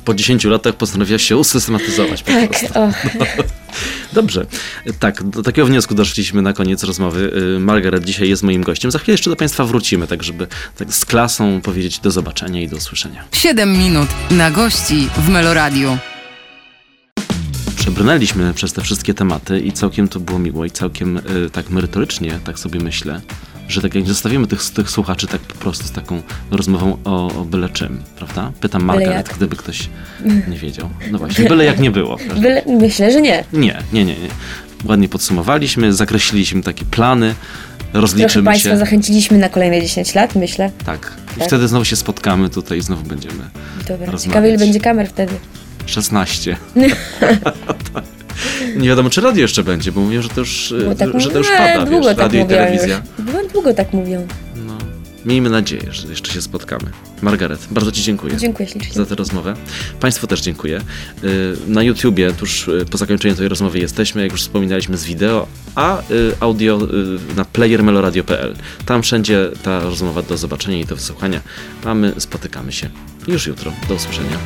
Po 0.04 0.14
10 0.14 0.44
latach 0.44 0.74
postanowiłaś 0.74 1.22
się 1.22 1.36
usystematyzować 1.36 2.22
po 2.22 2.32
Tak, 2.32 2.50
prostu. 2.50 2.78
o, 2.78 2.92
Dobrze. 4.12 4.46
Tak, 4.98 5.22
do 5.22 5.42
takiego 5.42 5.66
wniosku 5.66 5.94
doszliśmy 5.94 6.42
na 6.42 6.52
koniec 6.52 6.82
rozmowy. 6.84 7.32
Y, 7.56 7.60
Margaret 7.60 8.04
dzisiaj 8.04 8.28
jest 8.28 8.42
moim 8.42 8.62
gościem. 8.62 8.90
Za 8.90 8.98
chwilę 8.98 9.12
jeszcze 9.14 9.30
do 9.30 9.36
Państwa 9.36 9.64
wrócimy, 9.64 10.06
tak 10.06 10.22
żeby 10.22 10.46
tak 10.76 10.92
z 10.92 11.04
klasą 11.04 11.60
powiedzieć 11.60 11.98
do 11.98 12.10
zobaczenia 12.10 12.60
i 12.62 12.68
do 12.68 12.76
usłyszenia. 12.76 13.24
7 13.32 13.78
minut 13.78 14.08
na 14.30 14.50
gości 14.50 15.08
w 15.16 15.28
Meloradiu. 15.28 15.98
Przebrnęliśmy 17.76 18.54
przez 18.54 18.72
te 18.72 18.82
wszystkie 18.82 19.14
tematy 19.14 19.60
i 19.60 19.72
całkiem 19.72 20.08
to 20.08 20.20
było 20.20 20.38
miło 20.38 20.64
i 20.64 20.70
całkiem 20.70 21.16
y, 21.16 21.50
tak 21.52 21.70
merytorycznie, 21.70 22.38
tak 22.44 22.58
sobie 22.58 22.80
myślę, 22.80 23.20
że 23.70 23.82
tak 23.82 23.94
jak 23.94 24.06
zostawimy 24.06 24.46
tych, 24.46 24.62
tych 24.70 24.90
słuchaczy 24.90 25.26
tak 25.26 25.40
po 25.40 25.54
prostu 25.54 25.84
z 25.84 25.90
taką 25.92 26.22
rozmową 26.50 26.96
o, 27.04 27.40
o 27.40 27.44
byle 27.44 27.68
czym, 27.68 28.02
prawda? 28.16 28.52
Pytam 28.60 28.82
Margaret, 28.84 29.30
gdyby 29.36 29.56
ktoś 29.56 29.88
nie 30.48 30.58
wiedział. 30.58 30.90
No 31.10 31.18
właśnie, 31.18 31.48
byle 31.48 31.64
jak 31.64 31.80
nie 31.80 31.90
było. 31.90 32.16
byle, 32.40 32.62
myślę, 32.66 33.12
że 33.12 33.20
nie. 33.20 33.44
Nie, 33.52 33.82
nie, 33.92 34.04
nie, 34.04 34.14
nie. 34.14 34.28
Ładnie 34.84 35.08
podsumowaliśmy, 35.08 35.92
zakreśliliśmy 35.92 36.62
takie 36.62 36.84
plany, 36.84 37.34
rozliczymy 37.92 38.44
Państwa 38.44 38.70
się. 38.70 38.76
zachęciliśmy 38.78 39.38
na 39.38 39.48
kolejne 39.48 39.80
10 39.82 40.14
lat, 40.14 40.34
myślę. 40.34 40.70
Tak. 40.86 41.12
I 41.36 41.38
Tak. 41.38 41.48
wtedy 41.48 41.68
znowu 41.68 41.84
się 41.84 41.96
spotkamy 41.96 42.50
tutaj 42.50 42.78
i 42.78 42.82
znowu 42.82 43.02
będziemy. 43.02 43.34
Dobra, 43.78 43.96
Rozmawiać. 43.96 44.22
ciekawe 44.22 44.48
ile 44.48 44.58
będzie 44.58 44.80
kamer 44.80 45.08
wtedy. 45.08 45.34
16. 45.86 46.56
Tak. 47.20 48.04
Nie 48.76 48.88
wiadomo, 48.88 49.10
czy 49.10 49.20
radio 49.20 49.42
jeszcze 49.42 49.64
będzie, 49.64 49.92
bo 49.92 50.00
mówią, 50.00 50.22
że 50.22 50.28
to 50.28 50.40
już, 50.40 50.74
tak 50.98 51.20
że 51.20 51.30
to 51.30 51.38
już 51.38 51.48
pada, 51.58 51.84
długo 51.86 51.96
wiesz, 51.96 52.06
tak 52.06 52.18
radio 52.18 52.44
i 52.44 52.46
telewizja. 52.48 53.02
Już. 53.18 53.52
Długo, 53.52 53.74
tak 53.74 53.92
mówią. 53.92 54.26
No, 54.66 54.78
miejmy 55.26 55.50
nadzieję, 55.50 55.82
że 55.90 56.08
jeszcze 56.08 56.32
się 56.32 56.42
spotkamy. 56.42 56.84
Margaret, 57.22 57.66
bardzo 57.70 57.92
Ci 57.92 58.02
dziękuję. 58.02 58.36
Dziękuję 58.36 58.68
ślicznie. 58.68 58.92
Za 58.94 59.06
tę 59.06 59.14
rozmowę. 59.14 59.54
Państwu 60.00 60.26
też 60.26 60.40
dziękuję. 60.40 60.80
Y, 61.24 61.56
Na 61.66 61.82
YouTubie, 61.82 62.32
tuż 62.32 62.68
y, 62.68 62.86
po 62.90 62.98
zakończeniu 62.98 63.34
tej 63.34 63.48
rozmowy 63.48 63.78
jesteśmy, 63.78 64.22
jak 64.22 64.32
już 64.32 64.40
wspominaliśmy, 64.42 64.96
z 64.96 65.04
wideo, 65.04 65.46
a 65.74 65.98
y, 66.00 66.02
audio 66.40 66.78
na 67.36 67.44
playermeloradio.pl. 67.44 68.54
Tam 68.86 69.02
wszędzie 69.02 69.48
ta 69.62 69.80
rozmowa 69.80 70.22
do 70.22 70.36
zobaczenia 70.36 70.80
i 70.80 70.84
do 70.84 70.96
wysłuchania. 70.96 71.40
A 71.84 71.94
my 71.94 72.12
spotykamy 72.18 72.72
się 72.72 72.90
już 73.28 73.46
jutro. 73.46 73.72
Do 73.88 73.94
usłyszenia. 73.94 74.38